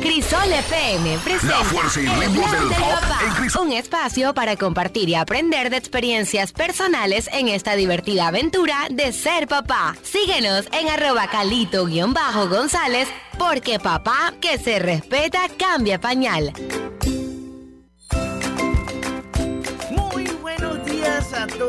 Crisol 0.00 0.50
FM 0.50 1.18
presenta 1.18 1.58
La 1.58 1.64
fuerza 1.64 2.00
y 2.00 2.06
El 2.06 2.20
ritmo 2.20 2.42
Blog 2.42 2.50
del 2.52 2.68
del 2.70 2.78
pop 2.78 3.00
Papá, 3.00 3.20
en 3.26 3.34
Crisol. 3.34 3.66
Un 3.66 3.72
espacio 3.72 4.34
para 4.34 4.56
compartir 4.56 5.08
y 5.10 5.14
aprender 5.14 5.68
de 5.68 5.76
experiencias 5.76 6.52
personales 6.52 7.28
en 7.32 7.48
esta 7.48 7.76
divertida 7.76 8.28
aventura 8.28 8.88
de 8.90 9.12
ser 9.12 9.46
papá. 9.46 9.94
Síguenos 10.02 10.66
en 10.72 10.88
arroba 10.88 11.28
calito-gonzález 11.28 13.08
porque 13.38 13.78
papá 13.78 14.32
que 14.40 14.58
se 14.58 14.78
respeta 14.78 15.40
cambia 15.58 16.00
pañal. 16.00 16.52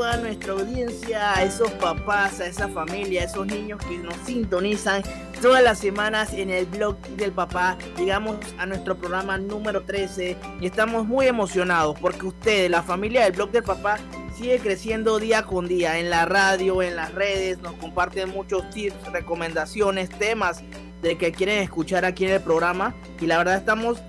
Toda 0.02 0.18
nuestra 0.18 0.54
audiencia, 0.54 1.38
a 1.38 1.44
esos 1.44 1.70
papás, 1.74 2.40
a 2.40 2.48
esa 2.48 2.68
familia, 2.68 3.22
a 3.22 3.26
esos 3.26 3.46
niños 3.46 3.80
que 3.88 4.00
nos 4.00 4.16
sintonizan 4.26 5.04
todas 5.44 5.62
las 5.62 5.78
semanas 5.78 6.34
en 6.34 6.50
el 6.50 6.66
blog 6.66 6.98
del 7.18 7.32
papá. 7.32 7.78
Llegamos 8.00 8.38
a 8.58 8.66
nuestro 8.66 8.98
programa 8.98 9.38
número 9.38 9.84
13 9.84 10.38
y 10.60 10.66
estamos 10.66 11.06
muy 11.06 11.28
emocionados 11.28 12.00
porque 12.00 12.26
ustedes, 12.26 12.72
la 12.72 12.82
familia 12.82 13.26
del 13.26 13.34
blog 13.34 13.52
del 13.52 13.62
papá, 13.62 14.00
sigue 14.36 14.58
creciendo 14.58 15.20
día 15.20 15.44
con 15.44 15.68
día 15.68 16.00
en 16.00 16.10
la 16.10 16.26
radio, 16.26 16.82
en 16.82 16.96
las 16.96 17.14
redes, 17.14 17.62
nos 17.62 17.74
comparten 17.74 18.32
muchos 18.32 18.68
tips, 18.72 19.12
recomendaciones, 19.12 20.10
temas 20.10 20.64
de 21.04 21.16
que 21.20 21.32
quieren 21.32 21.60
escuchar 21.62 22.06
aquí 22.06 22.26
en 22.26 22.32
el 22.32 22.42
programa 22.42 22.96
y 23.20 23.28
la 23.28 23.38
verdad 23.38 23.58
estamos 23.58 24.02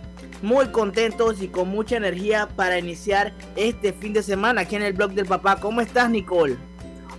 muy 0.43 0.67
contentos 0.69 1.41
y 1.41 1.49
con 1.49 1.69
mucha 1.69 1.97
energía 1.97 2.49
para 2.55 2.79
iniciar 2.79 3.33
este 3.57 3.93
fin 3.93 4.13
de 4.13 4.23
semana 4.23 4.63
aquí 4.63 4.77
en 4.77 4.83
el 4.83 4.93
blog 4.93 5.13
del 5.13 5.27
papá. 5.27 5.57
¿Cómo 5.57 5.81
estás, 5.81 6.11
Nicole? 6.11 6.57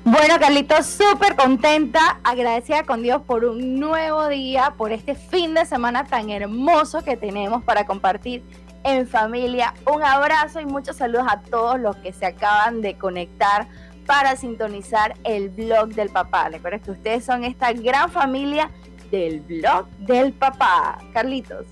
Bueno, 0.05 0.35
Carlitos, 0.37 0.85
súper 0.85 1.37
contenta, 1.37 2.19
agradecida 2.25 2.83
con 2.83 3.01
Dios 3.01 3.21
por 3.21 3.45
un 3.45 3.79
nuevo 3.79 4.27
día, 4.27 4.73
por 4.77 4.91
este 4.91 5.15
fin 5.15 5.53
de 5.53 5.65
semana 5.65 6.03
tan 6.03 6.29
hermoso 6.29 7.05
que 7.05 7.15
tenemos 7.15 7.63
para 7.63 7.85
compartir 7.85 8.43
en 8.83 9.07
familia. 9.07 9.73
Un 9.89 10.03
abrazo 10.03 10.59
y 10.59 10.65
muchos 10.65 10.97
saludos 10.97 11.27
a 11.29 11.39
todos 11.41 11.79
los 11.79 11.95
que 11.97 12.11
se 12.11 12.25
acaban 12.25 12.81
de 12.81 12.97
conectar 12.97 13.69
para 14.05 14.35
sintonizar 14.35 15.15
el 15.23 15.49
blog 15.49 15.93
del 15.93 16.09
papá. 16.09 16.49
Recuerden 16.49 16.81
que 16.81 16.91
ustedes 16.91 17.23
son 17.23 17.45
esta 17.45 17.71
gran 17.71 18.11
familia 18.11 18.69
del 19.09 19.39
blog 19.39 19.87
del 19.99 20.33
papá. 20.33 20.97
Carlitos. 21.13 21.65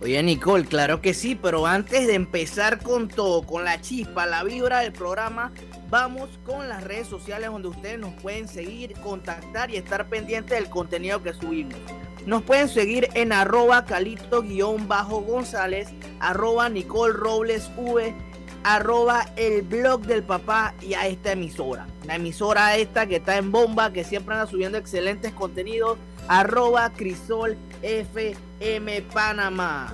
Oye, 0.00 0.22
Nicole, 0.22 0.64
claro 0.64 1.02
que 1.02 1.12
sí, 1.12 1.34
pero 1.34 1.66
antes 1.66 2.06
de 2.06 2.14
empezar 2.14 2.80
con 2.80 3.08
todo, 3.08 3.42
con 3.42 3.64
la 3.64 3.80
chispa, 3.80 4.26
la 4.26 4.44
vibra 4.44 4.78
del 4.80 4.92
programa, 4.92 5.50
vamos 5.90 6.38
con 6.46 6.68
las 6.68 6.84
redes 6.84 7.08
sociales 7.08 7.50
donde 7.50 7.66
ustedes 7.66 7.98
nos 7.98 8.14
pueden 8.22 8.46
seguir, 8.46 8.92
contactar 9.00 9.72
y 9.72 9.76
estar 9.76 10.08
pendientes 10.08 10.56
del 10.56 10.70
contenido 10.70 11.20
que 11.20 11.34
subimos. 11.34 11.74
Nos 12.26 12.44
pueden 12.44 12.68
seguir 12.68 13.08
en 13.14 13.32
arroba 13.32 13.86
calito-gonzález, 13.86 15.88
arroba 16.20 16.68
Nicole 16.68 17.14
Robles 17.14 17.68
V, 17.76 18.14
arroba 18.62 19.26
el 19.34 19.62
blog 19.62 20.02
del 20.02 20.22
papá 20.22 20.74
y 20.80 20.94
a 20.94 21.08
esta 21.08 21.32
emisora. 21.32 21.88
La 22.06 22.14
emisora 22.16 22.76
esta 22.76 23.06
que 23.06 23.16
está 23.16 23.36
en 23.36 23.50
bomba, 23.50 23.92
que 23.92 24.04
siempre 24.04 24.36
anda 24.36 24.46
subiendo 24.46 24.78
excelentes 24.78 25.32
contenidos, 25.32 25.98
arroba 26.28 26.90
Crisol 26.90 27.56
FM 28.60 29.02
Panamá. 29.12 29.92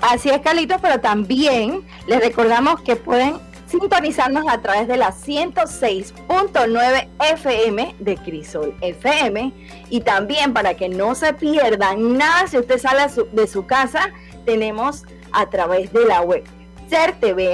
Así 0.00 0.30
es, 0.30 0.40
Carlitos, 0.40 0.80
pero 0.80 1.00
también 1.00 1.86
les 2.06 2.20
recordamos 2.20 2.80
que 2.82 2.96
pueden 2.96 3.36
sintonizarnos 3.66 4.44
a 4.48 4.60
través 4.60 4.88
de 4.88 4.96
la 4.96 5.12
106.9 5.12 7.08
FM 7.18 7.94
de 7.98 8.16
Crisol 8.16 8.74
FM 8.80 9.52
y 9.88 10.00
también 10.00 10.52
para 10.52 10.74
que 10.74 10.88
no 10.88 11.14
se 11.14 11.32
pierdan 11.32 12.18
nada 12.18 12.46
si 12.48 12.58
usted 12.58 12.78
sale 12.78 13.06
de 13.32 13.46
su 13.46 13.64
casa, 13.66 14.10
tenemos 14.44 15.04
a 15.32 15.48
través 15.48 15.92
de 15.92 16.04
la 16.04 16.20
web 16.20 16.44
certv.go.pa 16.88 17.44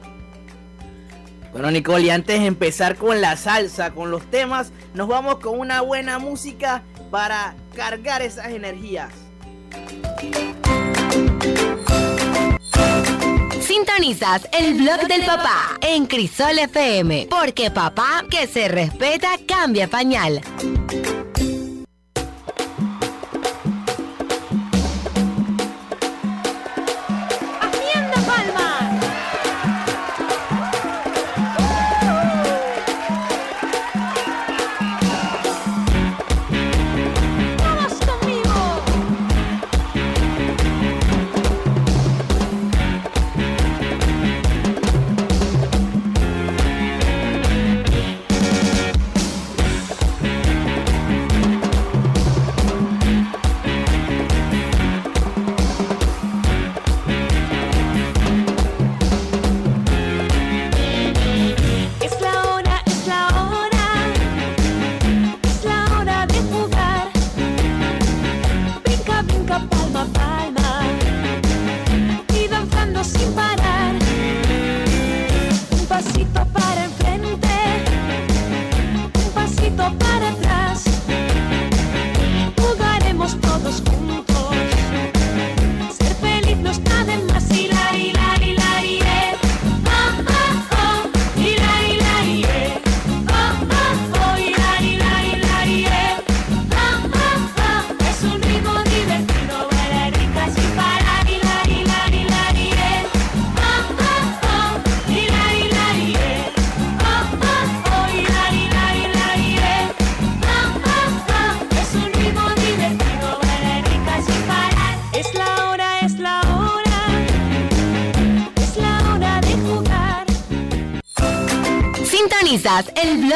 Bueno, 1.52 1.70
Nicole, 1.70 2.04
y 2.04 2.10
antes 2.10 2.40
de 2.40 2.46
empezar 2.46 2.96
con 2.96 3.20
la 3.20 3.36
salsa, 3.36 3.90
con 3.90 4.10
los 4.10 4.24
temas, 4.30 4.72
nos 4.94 5.06
vamos 5.06 5.36
con 5.40 5.58
una 5.58 5.82
buena 5.82 6.18
música 6.18 6.82
para 7.12 7.54
cargar 7.76 8.22
esas 8.22 8.46
energías. 8.46 9.12
Sintonizas 13.60 14.48
el 14.50 14.74
blog 14.74 15.06
del 15.06 15.24
papá 15.26 15.76
en 15.82 16.06
Crisol 16.06 16.58
FM 16.58 17.28
porque 17.28 17.70
papá 17.70 18.24
que 18.30 18.46
se 18.46 18.66
respeta 18.66 19.28
cambia 19.46 19.88
pañal. 19.88 20.40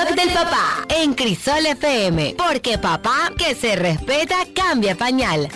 Del 0.05 0.29
papá 0.29 0.85
en 0.91 1.15
Crisol 1.15 1.65
FM 1.65 2.35
porque 2.37 2.77
papá 2.77 3.33
que 3.39 3.55
se 3.55 3.77
respeta 3.77 4.37
cambia 4.55 4.95
pañal. 4.95 5.49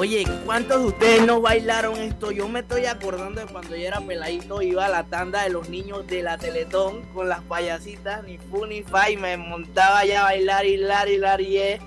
Oye, 0.00 0.24
¿cuántos 0.44 0.80
de 0.80 0.86
ustedes 0.88 1.26
no 1.26 1.40
bailaron 1.40 1.96
esto? 2.00 2.32
Yo 2.32 2.48
me 2.48 2.60
estoy 2.60 2.86
acordando 2.86 3.40
de 3.40 3.46
cuando 3.46 3.76
yo 3.76 3.86
era 3.86 4.00
peladito, 4.00 4.62
iba 4.62 4.86
a 4.86 4.88
la 4.88 5.04
tanda 5.04 5.44
de 5.44 5.50
los 5.50 5.68
niños 5.68 6.08
de 6.08 6.22
la 6.22 6.38
Teletón 6.38 7.02
con 7.14 7.28
las 7.28 7.42
payasitas, 7.42 8.24
ni 8.24 8.38
fu 8.38 8.66
y 8.66 9.16
me 9.16 9.36
montaba 9.36 10.04
ya 10.04 10.22
a 10.22 10.24
bailar, 10.24 10.66
hilar, 10.66 11.08
hilar, 11.08 11.40
y 11.40 11.56
eh. 11.58 11.80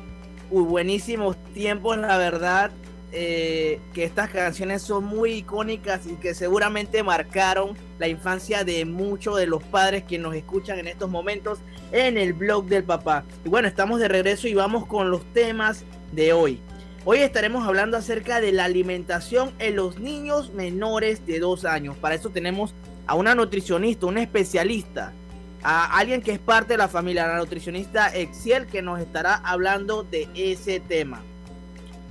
Uy, 0.50 0.64
buenísimos 0.64 1.36
tiempos, 1.54 1.98
la 1.98 2.18
verdad, 2.18 2.72
eh, 3.12 3.80
que 3.94 4.04
estas 4.04 4.30
canciones 4.30 4.82
son 4.82 5.06
muy 5.06 5.32
icónicas 5.32 6.06
y 6.08 6.16
que 6.16 6.34
seguramente 6.34 7.04
marcaron 7.04 7.78
la 8.00 8.08
infancia 8.08 8.64
de 8.64 8.84
muchos 8.84 9.38
de 9.38 9.48
los 9.48 9.64
padres 9.64 10.04
que 10.04 10.18
nos 10.18 10.36
escuchan 10.36 10.80
en 10.80 10.88
estos 10.88 11.10
momentos 11.10 11.60
en 11.92 12.18
el 12.18 12.34
blog 12.34 12.66
del 12.66 12.84
papá. 12.84 13.24
Y 13.46 13.50
bueno, 13.50 13.68
estamos 13.68 14.00
de 14.00 14.10
regreso 14.10 14.48
y 14.48 14.54
vamos 14.54 14.86
con 14.86 15.10
los 15.10 15.24
temas 15.34 15.86
de 16.12 16.34
hoy. 16.34 16.60
Hoy 17.06 17.20
estaremos 17.20 17.66
hablando 17.66 17.96
acerca 17.96 18.42
de 18.42 18.52
la 18.52 18.66
alimentación 18.66 19.54
en 19.60 19.78
los 19.78 19.98
niños 20.00 20.52
menores 20.54 21.26
de 21.26 21.40
dos 21.40 21.64
años. 21.64 21.96
Para 21.96 22.16
eso 22.16 22.30
tenemos 22.32 22.76
a 23.06 23.16
una 23.16 23.34
nutricionista, 23.34 24.06
un 24.06 24.18
especialista, 24.18 25.14
a 25.64 25.98
alguien 25.98 26.22
que 26.22 26.34
es 26.34 26.40
parte 26.40 26.74
de 26.74 26.78
la 26.78 26.90
familia, 26.90 27.26
la 27.26 27.38
nutricionista 27.38 28.14
Exiel, 28.14 28.68
que 28.68 28.82
nos 28.82 29.00
estará 29.00 29.36
hablando 29.36 30.04
de 30.04 30.28
ese 30.36 30.82
tema. 30.82 31.22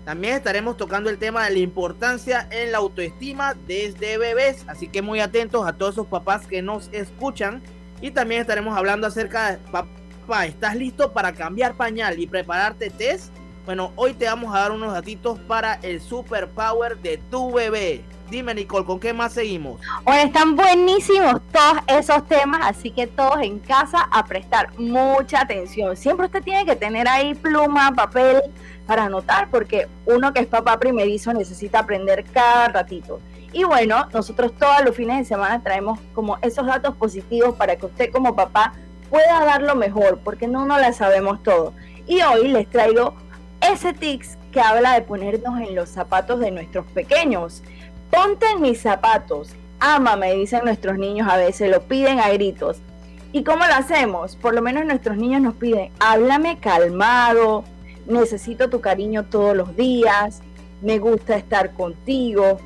También 0.06 0.34
estaremos 0.34 0.76
tocando 0.76 1.10
el 1.10 1.18
tema 1.18 1.46
de 1.46 1.50
la 1.50 1.58
importancia 1.58 2.46
en 2.52 2.70
la 2.70 2.78
autoestima 2.78 3.54
desde 3.66 4.18
bebés, 4.18 4.64
así 4.68 4.86
que 4.86 5.02
muy 5.02 5.18
atentos 5.18 5.66
a 5.66 5.72
todos 5.72 5.96
esos 5.96 6.06
papás 6.06 6.46
que 6.46 6.62
nos 6.62 6.88
escuchan. 6.92 7.60
Y 8.00 8.12
también 8.12 8.42
estaremos 8.42 8.78
hablando 8.78 9.08
acerca 9.08 9.50
de, 9.50 9.58
papá, 9.58 10.46
¿estás 10.46 10.76
listo 10.76 11.12
para 11.12 11.32
cambiar 11.32 11.74
pañal 11.74 12.20
y 12.20 12.28
prepararte 12.28 12.88
test? 12.88 13.32
Bueno, 13.64 13.92
hoy 13.96 14.14
te 14.14 14.26
vamos 14.26 14.54
a 14.54 14.60
dar 14.60 14.70
unos 14.70 14.92
datitos 14.92 15.40
para 15.40 15.74
el 15.82 16.00
superpower 16.00 16.98
de 16.98 17.18
tu 17.28 17.52
bebé. 17.52 18.04
Dime, 18.30 18.54
Nicole, 18.54 18.84
¿con 18.84 18.98
qué 18.98 19.12
más 19.12 19.34
seguimos? 19.34 19.80
Bueno, 20.02 20.22
están 20.22 20.56
buenísimos 20.56 21.40
todos 21.52 21.78
esos 21.86 22.26
temas, 22.26 22.60
así 22.64 22.90
que 22.90 23.06
todos 23.06 23.40
en 23.40 23.60
casa 23.60 24.08
a 24.10 24.24
prestar 24.24 24.76
mucha 24.78 25.42
atención. 25.42 25.96
Siempre 25.96 26.26
usted 26.26 26.42
tiene 26.42 26.64
que 26.64 26.74
tener 26.74 27.06
ahí 27.06 27.34
pluma, 27.34 27.92
papel 27.94 28.42
para 28.86 29.04
anotar, 29.04 29.48
porque 29.50 29.86
uno 30.06 30.32
que 30.32 30.40
es 30.40 30.46
papá 30.46 30.78
primerizo 30.78 31.32
necesita 31.32 31.80
aprender 31.80 32.24
cada 32.32 32.68
ratito. 32.68 33.20
Y 33.52 33.62
bueno, 33.62 34.08
nosotros 34.12 34.52
todos 34.58 34.84
los 34.84 34.96
fines 34.96 35.18
de 35.18 35.24
semana 35.24 35.62
traemos 35.62 36.00
como 36.12 36.38
esos 36.42 36.66
datos 36.66 36.96
positivos 36.96 37.54
para 37.54 37.76
que 37.76 37.86
usted 37.86 38.10
como 38.10 38.34
papá 38.34 38.72
pueda 39.08 39.44
dar 39.44 39.62
lo 39.62 39.76
mejor, 39.76 40.18
porque 40.24 40.48
no 40.48 40.66
no 40.66 40.78
la 40.78 40.92
sabemos 40.92 41.42
todo. 41.44 41.72
Y 42.08 42.22
hoy 42.22 42.48
les 42.48 42.68
traigo 42.68 43.14
ese 43.60 43.92
tics 43.92 44.36
que 44.52 44.60
habla 44.60 44.94
de 44.94 45.02
ponernos 45.02 45.60
en 45.60 45.74
los 45.74 45.88
zapatos 45.88 46.40
de 46.40 46.50
nuestros 46.50 46.86
pequeños. 46.86 47.62
Ponte 48.16 48.46
mis 48.58 48.80
zapatos, 48.80 49.50
ámame, 49.78 50.32
dicen 50.32 50.64
nuestros 50.64 50.96
niños 50.96 51.28
a 51.30 51.36
veces, 51.36 51.70
lo 51.70 51.82
piden 51.82 52.18
a 52.18 52.30
gritos. 52.30 52.78
¿Y 53.30 53.44
cómo 53.44 53.66
lo 53.66 53.74
hacemos? 53.74 54.36
Por 54.36 54.54
lo 54.54 54.62
menos 54.62 54.86
nuestros 54.86 55.18
niños 55.18 55.42
nos 55.42 55.54
piden, 55.56 55.92
háblame 56.00 56.58
calmado, 56.58 57.62
necesito 58.06 58.70
tu 58.70 58.80
cariño 58.80 59.26
todos 59.26 59.54
los 59.54 59.76
días, 59.76 60.40
me 60.80 60.98
gusta 60.98 61.36
estar 61.36 61.74
contigo. 61.74 62.58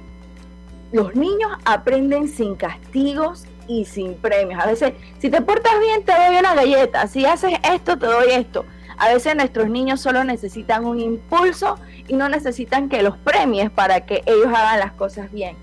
Los 0.92 1.16
niños 1.16 1.50
aprenden 1.64 2.28
sin 2.28 2.54
castigos 2.54 3.44
y 3.66 3.86
sin 3.86 4.14
premios. 4.14 4.62
A 4.62 4.68
veces, 4.68 4.92
si 5.18 5.30
te 5.30 5.42
portas 5.42 5.80
bien, 5.80 6.04
te 6.04 6.12
doy 6.12 6.36
una 6.38 6.54
galleta. 6.54 7.08
Si 7.08 7.26
haces 7.26 7.54
esto, 7.64 7.98
te 7.98 8.06
doy 8.06 8.30
esto. 8.30 8.64
A 8.98 9.12
veces 9.12 9.34
nuestros 9.34 9.68
niños 9.68 10.00
solo 10.00 10.22
necesitan 10.22 10.84
un 10.84 11.00
impulso 11.00 11.76
y 12.10 12.14
no 12.14 12.28
necesitan 12.28 12.88
que 12.88 13.02
los 13.02 13.16
premies 13.18 13.70
para 13.70 14.00
que 14.00 14.24
ellos 14.26 14.48
hagan 14.48 14.80
las 14.80 14.92
cosas 14.92 15.30
bien. 15.30 15.54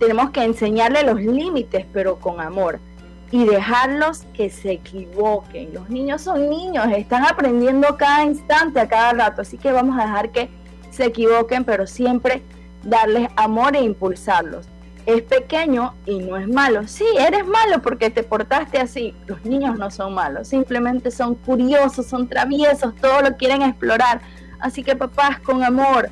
Tenemos 0.00 0.30
que 0.30 0.42
enseñarles 0.42 1.04
los 1.04 1.20
límites, 1.20 1.86
pero 1.92 2.16
con 2.16 2.40
amor. 2.40 2.80
Y 3.30 3.44
dejarlos 3.44 4.24
que 4.34 4.50
se 4.50 4.72
equivoquen. 4.72 5.72
Los 5.72 5.88
niños 5.88 6.22
son 6.22 6.50
niños, 6.50 6.88
están 6.96 7.24
aprendiendo 7.24 7.96
cada 7.96 8.24
instante, 8.24 8.80
a 8.80 8.88
cada 8.88 9.12
rato. 9.12 9.42
Así 9.42 9.56
que 9.56 9.70
vamos 9.70 9.96
a 9.96 10.02
dejar 10.02 10.30
que 10.30 10.50
se 10.90 11.04
equivoquen, 11.04 11.62
pero 11.64 11.86
siempre 11.86 12.42
darles 12.82 13.28
amor 13.36 13.76
e 13.76 13.82
impulsarlos. 13.82 14.66
Es 15.06 15.22
pequeño 15.22 15.94
y 16.06 16.18
no 16.18 16.36
es 16.36 16.48
malo. 16.48 16.88
Sí, 16.88 17.06
eres 17.20 17.46
malo 17.46 17.80
porque 17.82 18.10
te 18.10 18.24
portaste 18.24 18.78
así. 18.78 19.14
Los 19.26 19.44
niños 19.44 19.78
no 19.78 19.92
son 19.92 20.14
malos, 20.14 20.48
simplemente 20.48 21.12
son 21.12 21.36
curiosos, 21.36 22.06
son 22.06 22.28
traviesos, 22.28 22.96
todo 22.96 23.20
lo 23.22 23.36
quieren 23.36 23.62
explorar. 23.62 24.22
Así 24.58 24.82
que 24.82 24.96
papás, 24.96 25.40
con 25.40 25.62
amor, 25.62 26.10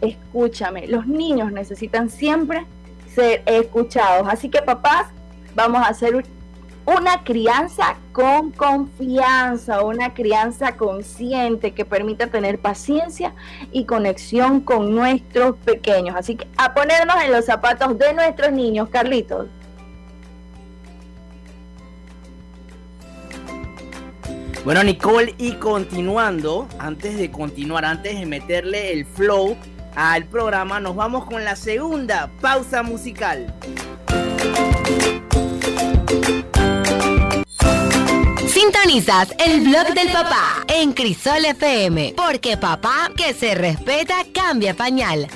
escúchame. 0.00 0.86
Los 0.86 1.06
niños 1.06 1.52
necesitan 1.52 2.10
siempre 2.10 2.66
ser 3.14 3.42
escuchados. 3.46 4.28
Así 4.28 4.48
que 4.48 4.62
papás, 4.62 5.06
vamos 5.54 5.82
a 5.82 5.88
hacer 5.88 6.24
una 6.86 7.22
crianza 7.22 7.96
con 8.12 8.50
confianza, 8.50 9.82
una 9.82 10.12
crianza 10.14 10.76
consciente 10.76 11.72
que 11.72 11.84
permita 11.84 12.26
tener 12.28 12.58
paciencia 12.58 13.34
y 13.70 13.84
conexión 13.84 14.60
con 14.60 14.94
nuestros 14.94 15.56
pequeños. 15.58 16.16
Así 16.16 16.36
que 16.36 16.48
a 16.56 16.74
ponernos 16.74 17.16
en 17.22 17.32
los 17.32 17.44
zapatos 17.44 17.98
de 17.98 18.12
nuestros 18.14 18.52
niños, 18.52 18.88
Carlitos. 18.88 19.46
Bueno, 24.64 24.84
Nicole, 24.84 25.34
y 25.38 25.52
continuando, 25.52 26.68
antes 26.78 27.16
de 27.16 27.30
continuar, 27.30 27.84
antes 27.86 28.18
de 28.18 28.26
meterle 28.26 28.92
el 28.92 29.06
flow 29.06 29.56
al 29.96 30.26
programa, 30.26 30.78
nos 30.80 30.94
vamos 30.94 31.24
con 31.24 31.44
la 31.44 31.56
segunda 31.56 32.30
pausa 32.42 32.82
musical. 32.82 33.54
Sintonizas 38.46 39.34
el 39.38 39.62
blog 39.62 39.94
del 39.94 40.12
papá 40.12 40.64
en 40.68 40.92
Crisol 40.92 41.46
FM, 41.46 42.14
porque 42.16 42.58
papá 42.58 43.10
que 43.16 43.32
se 43.32 43.54
respeta 43.54 44.16
cambia 44.34 44.74
pañal. 44.74 45.28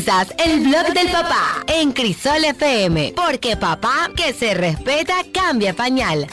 El 0.00 0.60
blog 0.60 0.94
del 0.94 1.12
papá 1.12 1.62
en 1.66 1.92
Crisol 1.92 2.42
FM, 2.42 3.12
porque 3.14 3.54
papá 3.54 4.08
que 4.16 4.32
se 4.32 4.54
respeta 4.54 5.12
cambia 5.30 5.74
pañal. 5.74 6.26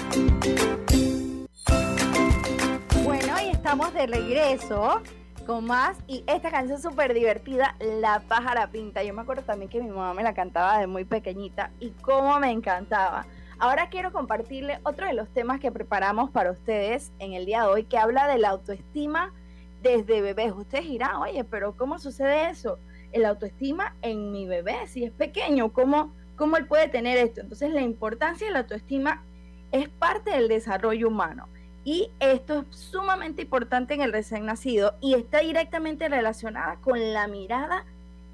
Bueno, 3.04 3.34
y 3.44 3.50
estamos 3.50 3.94
de 3.94 4.08
regreso 4.08 5.02
con 5.46 5.66
más 5.66 5.98
y 6.08 6.24
esta 6.28 6.50
canción 6.50 6.82
súper 6.82 7.14
divertida, 7.14 7.76
La 7.82 8.22
pájara 8.22 8.72
pinta. 8.72 9.04
Yo 9.04 9.14
me 9.14 9.24
acuerdo 9.24 9.44
también 9.44 9.70
que 9.70 9.82
mi 9.82 9.90
mamá 9.90 10.14
me 10.14 10.24
la 10.24 10.34
cantaba 10.34 10.80
de 10.80 10.88
muy 10.88 11.04
pequeñita 11.04 11.72
y 11.82 11.90
cómo 11.90 12.40
me 12.40 12.52
encantaba. 12.52 13.26
Ahora 13.60 13.90
quiero 13.90 14.14
compartirle 14.14 14.80
otro 14.84 15.08
de 15.08 15.14
los 15.14 15.28
temas 15.34 15.60
que 15.60 15.74
preparamos 15.74 16.32
para 16.32 16.52
ustedes 16.52 17.12
en 17.20 17.34
el 17.34 17.46
día 17.46 17.64
de 17.64 17.68
hoy, 17.68 17.84
que 17.84 17.98
habla 17.98 18.30
de 18.30 18.38
la 18.38 18.52
autoestima 18.52 19.34
desde 19.82 20.22
bebés. 20.22 20.54
Ustedes 20.54 20.86
dirán, 20.86 21.18
oye, 21.18 21.44
pero 21.44 21.76
¿cómo 21.76 22.00
sucede 22.00 22.50
eso? 22.50 22.80
El 23.12 23.26
autoestima 23.26 23.96
en 24.02 24.32
mi 24.32 24.46
bebé, 24.46 24.88
si 24.88 25.04
es 25.04 25.12
pequeño, 25.12 25.72
¿cómo, 25.74 26.14
cómo 26.36 26.58
él 26.58 26.66
puede 26.66 26.88
tener 26.88 27.18
esto? 27.18 27.42
Entonces 27.42 27.72
la 27.72 27.82
importancia 27.82 28.48
de 28.48 28.54
la 28.54 28.60
autoestima 28.60 29.24
es 29.72 29.90
parte 29.90 30.32
del 30.32 30.48
desarrollo 30.48 31.08
humano. 31.08 31.48
Y 31.84 32.12
esto 32.20 32.66
es 32.70 32.78
sumamente 32.78 33.44
importante 33.44 33.94
en 33.94 34.02
el 34.02 34.12
recién 34.12 34.46
nacido 34.46 34.96
y 35.00 35.14
está 35.14 35.40
directamente 35.40 36.10
relacionada 36.10 36.76
con 36.82 37.14
la 37.14 37.28
mirada 37.28 37.86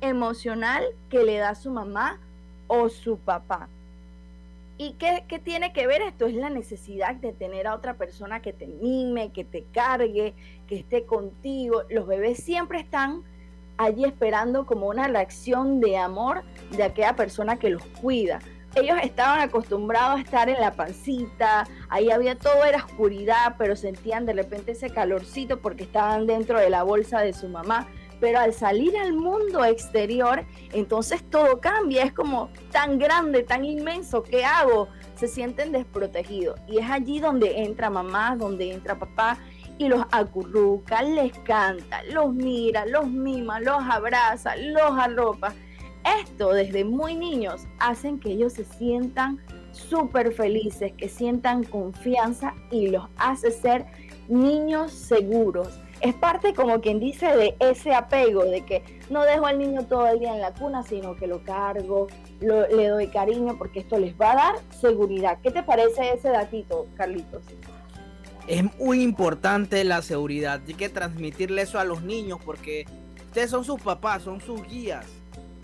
emocional 0.01 0.83
que 1.09 1.23
le 1.23 1.37
da 1.37 1.53
su 1.53 1.69
mamá 1.69 2.19
o 2.67 2.89
su 2.89 3.17
papá. 3.17 3.69
¿Y 4.79 4.93
qué, 4.93 5.23
qué, 5.27 5.37
tiene 5.37 5.71
que 5.71 5.85
ver 5.85 6.01
esto? 6.01 6.25
Es 6.25 6.33
la 6.33 6.49
necesidad 6.49 7.15
de 7.15 7.31
tener 7.31 7.67
a 7.67 7.75
otra 7.75 7.93
persona 7.93 8.41
que 8.41 8.53
te 8.53 8.65
mime, 8.65 9.31
que 9.31 9.43
te 9.43 9.63
cargue, 9.71 10.33
que 10.67 10.79
esté 10.79 11.05
contigo. 11.05 11.83
Los 11.89 12.07
bebés 12.07 12.43
siempre 12.43 12.79
están 12.79 13.21
allí 13.83 14.05
esperando 14.05 14.65
como 14.65 14.87
una 14.87 15.07
reacción 15.07 15.79
de 15.79 15.97
amor 15.97 16.43
de 16.71 16.83
aquella 16.83 17.15
persona 17.15 17.57
que 17.57 17.69
los 17.69 17.83
cuida. 18.01 18.39
Ellos 18.75 18.97
estaban 19.03 19.39
acostumbrados 19.41 20.17
a 20.17 20.21
estar 20.23 20.49
en 20.49 20.59
la 20.59 20.71
pancita, 20.71 21.67
ahí 21.89 22.09
había 22.09 22.35
todo, 22.35 22.63
era 22.65 22.83
oscuridad, 22.83 23.55
pero 23.59 23.75
sentían 23.75 24.25
de 24.25 24.33
repente 24.33 24.71
ese 24.71 24.89
calorcito 24.89 25.59
porque 25.59 25.83
estaban 25.83 26.25
dentro 26.25 26.59
de 26.59 26.71
la 26.71 26.81
bolsa 26.81 27.19
de 27.19 27.33
su 27.33 27.47
mamá 27.47 27.87
pero 28.23 28.39
al 28.39 28.53
salir 28.53 28.95
al 28.97 29.11
mundo 29.11 29.65
exterior, 29.65 30.45
entonces 30.71 31.29
todo 31.29 31.59
cambia, 31.59 32.03
es 32.03 32.13
como 32.13 32.49
tan 32.71 32.97
grande, 32.97 33.43
tan 33.43 33.65
inmenso, 33.65 34.23
¿qué 34.23 34.45
hago? 34.45 34.87
Se 35.15 35.27
sienten 35.27 35.73
desprotegidos 35.73 36.57
y 36.65 36.77
es 36.77 36.89
allí 36.89 37.19
donde 37.19 37.63
entra 37.63 37.89
mamá, 37.89 38.37
donde 38.37 38.71
entra 38.71 38.97
papá 38.97 39.39
y 39.77 39.87
los 39.87 40.05
acurruca, 40.11 41.01
les 41.01 41.37
canta, 41.39 42.03
los 42.11 42.33
mira, 42.33 42.85
los 42.85 43.07
mima, 43.07 43.59
los 43.59 43.81
abraza, 43.81 44.55
los 44.55 44.97
arropa. 44.97 45.53
Esto 46.21 46.51
desde 46.51 46.83
muy 46.83 47.15
niños 47.15 47.65
hacen 47.79 48.19
que 48.19 48.31
ellos 48.31 48.53
se 48.53 48.65
sientan 48.65 49.39
súper 49.71 50.33
felices, 50.33 50.91
que 50.97 51.09
sientan 51.09 51.63
confianza 51.63 52.53
y 52.71 52.87
los 52.87 53.07
hace 53.17 53.51
ser 53.51 53.85
niños 54.27 54.91
seguros 54.91 55.79
es 56.03 56.13
parte 56.15 56.53
como 56.53 56.81
quien 56.81 56.99
dice 56.99 57.25
de 57.37 57.55
ese 57.59 57.93
apego, 57.93 58.43
de 58.43 58.65
que 58.65 58.83
no 59.09 59.23
dejo 59.23 59.45
al 59.45 59.57
niño 59.57 59.85
todo 59.85 60.05
el 60.07 60.19
día 60.19 60.35
en 60.35 60.41
la 60.41 60.53
cuna, 60.53 60.83
sino 60.83 61.15
que 61.15 61.27
lo 61.27 61.41
cargo, 61.45 62.07
lo, 62.41 62.67
le 62.67 62.89
doy 62.89 63.07
cariño, 63.07 63.57
porque 63.57 63.79
esto 63.79 63.97
les 63.97 64.13
va 64.19 64.33
a 64.33 64.35
dar 64.35 64.55
seguridad. 64.69 65.39
¿Qué 65.41 65.49
te 65.49 65.63
parece 65.63 66.11
ese 66.13 66.27
datito, 66.27 66.87
Carlitos? 66.97 67.45
Es 68.47 68.63
muy 68.77 69.01
importante 69.01 69.83
la 69.83 70.01
seguridad, 70.01 70.61
hay 70.67 70.73
que 70.73 70.89
transmitirle 70.89 71.61
eso 71.61 71.79
a 71.79 71.85
los 71.85 72.01
niños 72.03 72.39
porque 72.43 72.85
ustedes 73.27 73.49
son 73.49 73.63
sus 73.63 73.81
papás, 73.81 74.23
son 74.23 74.41
sus 74.41 74.61
guías. 74.67 75.05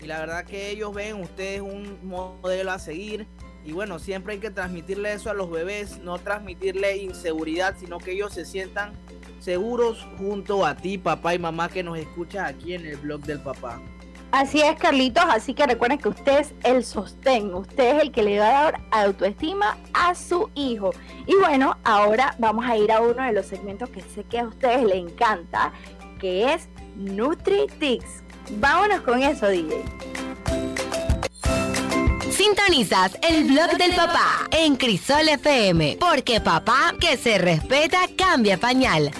Y 0.00 0.06
la 0.06 0.20
verdad 0.20 0.44
que 0.44 0.70
ellos 0.70 0.94
ven 0.94 1.20
ustedes 1.20 1.60
un 1.60 1.98
modelo 2.02 2.72
a 2.72 2.78
seguir. 2.78 3.26
Y 3.66 3.72
bueno, 3.72 3.98
siempre 3.98 4.34
hay 4.34 4.40
que 4.40 4.50
transmitirle 4.50 5.12
eso 5.12 5.28
a 5.28 5.34
los 5.34 5.50
bebés, 5.50 5.98
no 5.98 6.18
transmitirle 6.18 6.96
inseguridad, 6.96 7.76
sino 7.78 7.98
que 7.98 8.12
ellos 8.12 8.32
se 8.32 8.46
sientan 8.46 8.94
seguros 9.40 10.06
junto 10.16 10.64
a 10.64 10.74
ti, 10.74 10.96
papá 10.96 11.34
y 11.34 11.38
mamá 11.38 11.68
que 11.68 11.82
nos 11.82 11.98
escuchas 11.98 12.48
aquí 12.48 12.72
en 12.72 12.86
el 12.86 12.96
blog 12.96 13.20
del 13.20 13.40
papá. 13.40 13.80
Así 14.32 14.60
es, 14.60 14.76
Carlitos, 14.76 15.24
así 15.28 15.54
que 15.54 15.66
recuerden 15.66 15.98
que 15.98 16.08
usted 16.08 16.40
es 16.40 16.54
el 16.62 16.84
sostén, 16.84 17.52
usted 17.52 17.96
es 17.96 18.02
el 18.02 18.12
que 18.12 18.22
le 18.22 18.38
va 18.38 18.46
a 18.46 18.62
dar 18.62 18.80
autoestima 18.92 19.76
a 19.92 20.14
su 20.14 20.50
hijo. 20.54 20.92
Y 21.26 21.34
bueno, 21.34 21.76
ahora 21.82 22.36
vamos 22.38 22.64
a 22.64 22.76
ir 22.76 22.92
a 22.92 23.00
uno 23.00 23.22
de 23.22 23.32
los 23.32 23.46
segmentos 23.46 23.90
que 23.90 24.02
sé 24.02 24.22
que 24.24 24.38
a 24.38 24.44
ustedes 24.44 24.84
les 24.84 24.96
encanta, 24.96 25.72
que 26.20 26.54
es 26.54 26.68
NutriTix. 26.96 28.04
Vámonos 28.52 29.00
con 29.00 29.20
eso, 29.20 29.48
DJ. 29.48 29.84
Sintonizas 32.30 33.18
el 33.28 33.44
blog 33.44 33.76
del 33.76 33.94
papá 33.94 34.48
en 34.52 34.76
Crisol 34.76 35.28
FM, 35.28 35.98
porque 35.98 36.40
papá 36.40 36.94
que 37.00 37.16
se 37.16 37.36
respeta 37.38 37.98
cambia 38.16 38.58
pañal. 38.58 39.10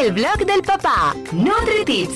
El 0.00 0.12
blog 0.12 0.46
del 0.46 0.62
papá, 0.62 1.14
NutriTips. 1.32 2.14